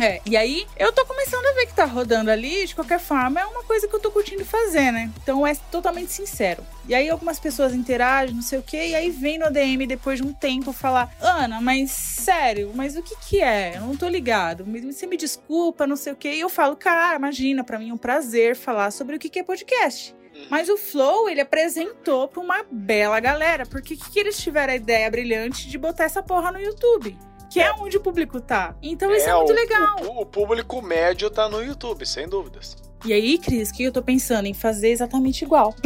É, 0.00 0.20
e 0.24 0.34
aí 0.34 0.66
eu 0.78 0.92
tô 0.92 1.04
começando 1.04 1.44
a 1.44 1.52
ver 1.52 1.66
que 1.66 1.74
tá 1.74 1.84
rodando 1.84 2.30
ali, 2.30 2.66
de 2.66 2.74
qualquer 2.74 2.98
forma, 2.98 3.38
é 3.38 3.44
uma 3.44 3.62
coisa 3.64 3.86
que 3.86 3.94
eu 3.94 4.00
tô 4.00 4.10
curtindo 4.10 4.44
fazer, 4.46 4.90
né? 4.90 5.10
Então 5.22 5.46
é 5.46 5.54
totalmente 5.70 6.10
sincero. 6.10 6.64
E 6.88 6.94
aí 6.94 7.10
algumas 7.10 7.38
pessoas 7.38 7.74
interagem, 7.74 8.34
não 8.34 8.42
sei 8.42 8.58
o 8.58 8.62
quê, 8.62 8.88
e 8.88 8.94
aí 8.94 9.10
vem 9.10 9.38
no 9.38 9.50
DM 9.50 9.86
depois 9.86 10.18
de 10.18 10.26
um 10.26 10.32
tempo 10.32 10.72
falar: 10.72 11.14
Ana, 11.20 11.60
mas 11.60 11.90
sério, 11.90 12.72
mas 12.74 12.96
o 12.96 13.02
que 13.02 13.14
que 13.16 13.42
é? 13.42 13.76
Eu 13.76 13.82
não 13.82 13.96
tô 13.96 14.08
ligado. 14.08 14.64
Você 14.90 15.06
me 15.06 15.18
desculpa, 15.18 15.86
não 15.86 15.96
sei 15.96 16.14
o 16.14 16.16
quê. 16.16 16.32
E 16.32 16.40
eu 16.40 16.48
falo: 16.48 16.76
cara, 16.76 17.16
imagina, 17.16 17.62
pra 17.62 17.78
mim 17.78 17.90
é 17.90 17.94
um 17.94 17.98
prazer 17.98 18.56
falar 18.56 18.90
sobre 18.92 19.16
o 19.16 19.18
que 19.18 19.28
que 19.28 19.40
é 19.40 19.42
podcast. 19.42 20.14
Mas 20.48 20.70
o 20.70 20.78
Flow, 20.78 21.28
ele 21.28 21.42
apresentou 21.42 22.26
pra 22.26 22.40
uma 22.40 22.64
bela 22.70 23.20
galera. 23.20 23.66
Porque 23.66 23.96
que, 23.96 24.10
que 24.10 24.18
eles 24.18 24.38
tiveram 24.38 24.72
a 24.72 24.76
ideia 24.76 25.10
brilhante 25.10 25.68
de 25.68 25.76
botar 25.76 26.04
essa 26.04 26.22
porra 26.22 26.50
no 26.50 26.60
YouTube? 26.60 27.18
Que 27.50 27.60
é 27.60 27.72
onde 27.72 27.96
o 27.96 28.00
público 28.00 28.40
tá. 28.40 28.76
Então 28.80 29.12
isso 29.14 29.28
é, 29.28 29.34
muito 29.34 29.52
o, 29.52 29.54
legal. 29.54 29.96
O, 30.02 30.22
o 30.22 30.26
público 30.26 30.80
médio 30.80 31.28
tá 31.28 31.48
no 31.48 31.62
YouTube, 31.62 32.06
sem 32.06 32.28
dúvidas. 32.28 32.76
E 33.04 33.12
aí, 33.12 33.38
Cris, 33.38 33.70
o 33.70 33.74
que 33.74 33.82
eu 33.84 33.92
tô 33.92 34.02
pensando? 34.02 34.46
Em 34.46 34.54
fazer 34.54 34.90
exatamente 34.90 35.44
igual. 35.44 35.74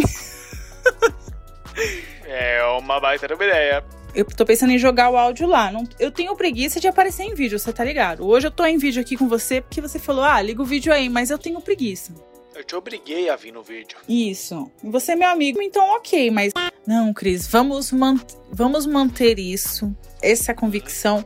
É 2.27 2.63
uma 2.79 2.99
baita 2.99 3.27
ideia. 3.27 3.85
Eu 4.15 4.25
tô 4.25 4.45
pensando 4.45 4.73
em 4.73 4.79
jogar 4.79 5.11
o 5.11 5.17
áudio 5.17 5.47
lá. 5.47 5.71
Não- 5.71 5.87
eu 5.99 6.11
tenho 6.11 6.35
preguiça 6.37 6.81
de 6.81 6.89
aparecer 6.89 7.25
em 7.25 7.35
vídeo, 7.35 7.59
você 7.59 7.73
tá 7.73 7.85
ligado? 7.85 8.27
Hoje 8.27 8.47
eu 8.47 8.51
tô 8.51 8.65
em 8.65 8.79
vídeo 8.79 9.01
aqui 9.01 9.17
com 9.17 9.29
você 9.29 9.61
porque 9.61 9.81
você 9.81 9.99
falou, 9.99 10.25
ah, 10.25 10.41
liga 10.41 10.63
o 10.63 10.65
vídeo 10.65 10.93
aí, 10.93 11.09
mas 11.09 11.31
eu 11.31 11.39
tenho 11.39 11.61
preguiça. 11.61 12.13
Eu 12.55 12.63
te 12.63 12.77
obriguei 12.77 13.29
a 13.29 13.37
vir 13.37 13.53
no 13.53 13.63
vídeo. 13.63 13.99
Isso. 14.09 14.71
Você 14.83 15.13
é 15.13 15.17
meu 15.17 15.29
amigo, 15.29 15.61
então 15.61 15.85
ok, 15.97 16.31
mas. 16.31 16.53
Não, 16.87 17.13
Cris, 17.13 17.49
vamos, 17.49 17.91
man... 17.91 18.17
vamos 18.51 18.87
manter 18.87 19.39
isso, 19.39 19.93
essa 20.23 20.55
convicção 20.55 21.25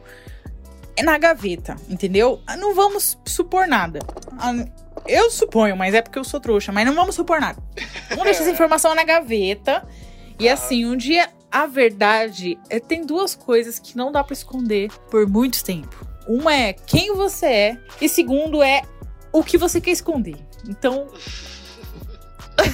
na 1.03 1.19
gaveta, 1.19 1.77
entendeu? 1.89 2.41
Ah, 2.47 2.57
Não 2.57 2.75
vamos 2.75 3.19
supor 3.25 3.67
nada. 3.67 4.01
Ah, 4.39 4.53
Eu 5.07 5.31
suponho, 5.31 5.77
mas 5.77 5.95
é 5.95 6.03
porque 6.03 6.19
eu 6.19 6.25
sou 6.25 6.41
trouxa, 6.41 6.73
mas 6.73 6.85
não 6.87 6.95
vamos 6.95 7.15
supor 7.15 7.41
nada. 7.41 7.63
Vamos 8.11 8.25
deixar 8.25 8.43
essa 8.43 8.51
informação 8.53 8.95
na 8.95 9.05
gaveta. 9.05 9.87
E 10.39 10.49
assim, 10.49 10.85
um 10.87 10.97
dia, 10.97 11.29
a 11.51 11.67
verdade 11.67 12.59
é 12.71 12.79
tem 12.79 13.05
duas 13.05 13.35
coisas 13.35 13.79
que 13.79 13.97
não 13.97 14.13
dá 14.13 14.23
pra 14.23 14.33
esconder 14.35 14.91
por 15.11 15.27
muito 15.29 15.65
tempo. 15.65 16.07
Uma 16.27 16.55
é 16.55 16.73
quem 16.75 17.15
você 17.15 17.47
é, 17.47 17.79
e 18.01 18.09
segundo 18.09 18.63
é 18.63 18.83
o 19.33 19.43
que 19.43 19.57
você 19.57 19.81
quer 19.81 19.93
esconder. 19.93 20.37
Então, 20.69 21.07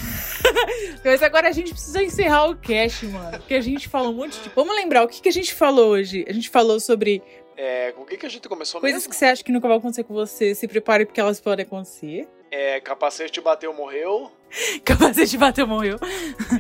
mas 1.05 1.23
agora 1.23 1.49
a 1.49 1.53
gente 1.53 1.73
precisa 1.73 2.03
encerrar 2.03 2.47
o 2.47 2.57
cast, 2.57 3.07
mano. 3.07 3.39
Porque 3.39 3.55
a 3.55 3.61
gente 3.61 3.89
falou 3.89 4.11
um 4.13 4.17
monte 4.17 4.41
de. 4.41 4.51
Vamos 4.55 4.75
lembrar 4.75 5.05
o 5.05 5.09
que, 5.09 5.21
que 5.21 5.29
a 5.29 5.33
gente 5.33 5.55
falou 5.55 5.91
hoje? 5.91 6.25
A 6.29 6.33
gente 6.33 6.49
falou 6.51 6.81
sobre 6.81 7.23
É, 7.57 7.93
com 7.93 8.03
o 8.03 8.07
que, 8.07 8.17
que 8.17 8.27
a 8.27 8.29
gente 8.29 8.49
começou 8.49 8.81
coisas 8.81 8.99
mesmo? 9.03 9.11
que 9.11 9.17
você 9.17 9.25
acha 9.27 9.45
que 9.45 9.53
nunca 9.53 9.69
vão 9.69 9.77
acontecer 9.77 10.05
com 10.05 10.13
você. 10.15 10.55
Se 10.55 10.67
prepare 10.67 11.05
porque 11.07 11.21
elas 11.21 11.41
podem 11.41 11.65
acontecer. 11.65 12.29
É, 12.51 12.81
capacete 12.81 13.41
bateu, 13.41 13.73
morreu. 13.73 14.31
Capacete 14.85 15.37
bateu, 15.37 15.67
morreu. 15.67 15.97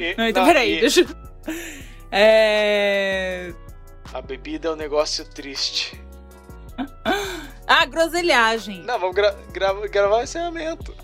E, 0.00 0.14
Não, 0.16 0.26
então 0.28 0.42
não, 0.42 0.48
peraí, 0.52 0.78
e 0.78 0.80
deixa 0.80 1.00
eu. 1.02 1.06
É. 2.10 3.52
A 4.12 4.20
bebida 4.20 4.68
é 4.68 4.70
um 4.72 4.76
negócio 4.76 5.24
triste. 5.24 6.00
Ah, 7.66 7.84
groselhagem. 7.86 8.82
Não, 8.82 8.98
vamos 8.98 9.14
gra 9.14 9.32
gra- 9.52 9.88
gravar 9.88 10.18
o 10.18 10.22
encerramento. 10.22 10.94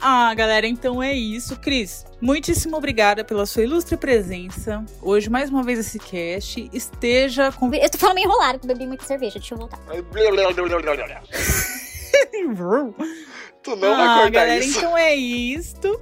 Ah, 0.00 0.32
galera, 0.34 0.66
então 0.66 1.02
é 1.02 1.12
isso. 1.12 1.58
Cris, 1.58 2.06
muitíssimo 2.20 2.76
obrigada 2.76 3.24
pela 3.24 3.44
sua 3.46 3.64
ilustre 3.64 3.96
presença. 3.96 4.84
Hoje, 5.02 5.28
mais 5.28 5.50
uma 5.50 5.62
vez, 5.62 5.80
esse 5.80 5.98
cast. 5.98 6.70
Esteja 6.72 7.50
com. 7.50 7.72
Eu 7.74 7.90
tô 7.90 7.98
falando 7.98 8.14
meio 8.14 8.26
enrolado, 8.26 8.60
que 8.60 8.66
bebi 8.66 8.86
muita 8.86 9.04
cerveja. 9.04 9.38
Deixa 9.38 9.54
eu 9.54 9.58
voltar. 9.58 9.78
Tu 13.62 13.76
não 13.76 13.92
ah, 13.92 13.96
vai 13.96 14.06
cortar 14.06 14.30
galera, 14.30 14.64
isso. 14.64 14.78
então 14.78 14.96
é 14.96 15.14
isto. 15.14 16.00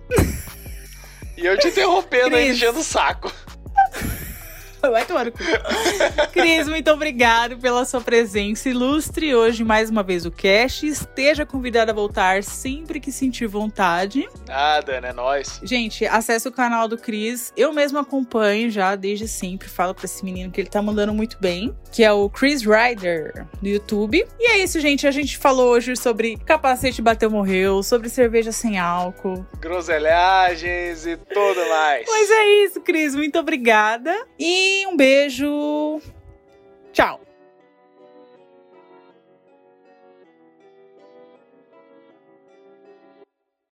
E 1.37 1.47
eu 1.47 1.59
te 1.59 1.69
interrompendo 1.69 2.37
aí, 2.37 2.51
enchendo 2.51 2.81
o 2.81 2.85
saco. 2.85 3.33
Vai 4.81 5.05
tomar. 5.05 5.31
Cris, 6.33 6.69
muito 6.69 6.91
obrigado 6.91 7.57
pela 7.59 7.85
sua 7.85 8.01
presença 8.01 8.69
ilustre 8.69 9.35
hoje 9.35 9.65
mais 9.65 9.91
uma 9.91 10.03
vez 10.03 10.25
o 10.25 10.31
cast. 10.31 10.87
Esteja 10.87 11.45
convidada 11.45 11.93
a 11.93 11.95
voltar 11.95 12.43
sempre 12.43 13.01
que 13.01 13.11
sentir 13.11 13.47
vontade. 13.47 14.29
Ah, 14.49 14.81
Dana, 14.81 15.09
é 15.09 15.13
nóis. 15.13 15.61
Gente, 15.63 16.07
acesse 16.07 16.47
o 16.47 16.53
canal 16.53 16.87
do 16.89 16.97
Cris. 16.97 17.53
Eu 17.57 17.73
mesmo 17.73 17.99
acompanho 17.99 18.71
já 18.71 18.95
desde 18.95 19.27
sempre. 19.27 19.69
Falo 19.69 19.95
pra 19.95 20.05
esse 20.05 20.25
menino 20.25 20.51
que 20.51 20.61
ele 20.61 20.69
tá 20.69 20.81
mandando 20.81 21.13
muito 21.13 21.37
bem. 21.41 21.77
Que 21.91 22.05
é 22.05 22.13
o 22.13 22.29
Chris 22.29 22.63
Ryder 22.63 23.47
no 23.61 23.69
YouTube. 23.69 24.27
E 24.39 24.51
é 24.51 24.59
isso, 24.59 24.79
gente. 24.81 25.07
A 25.07 25.11
gente 25.11 25.37
falou 25.37 25.71
hoje 25.71 25.97
sobre 25.97 26.37
capacete 26.37 27.03
bateu, 27.03 27.31
morreu. 27.31 27.83
Sobre 27.83 28.09
cerveja 28.09 28.53
sem 28.53 28.79
álcool. 28.79 29.45
Groselhagens 29.59 31.07
e 31.07 31.17
tudo 31.17 31.69
mais. 31.69 32.07
Mas 32.09 32.31
é 32.31 32.65
isso, 32.65 32.81
Cris. 32.81 33.15
Muito 33.15 33.39
obrigada. 33.39 34.15
Um 34.89 34.97
beijo. 34.97 36.01
Tchau. 36.93 37.26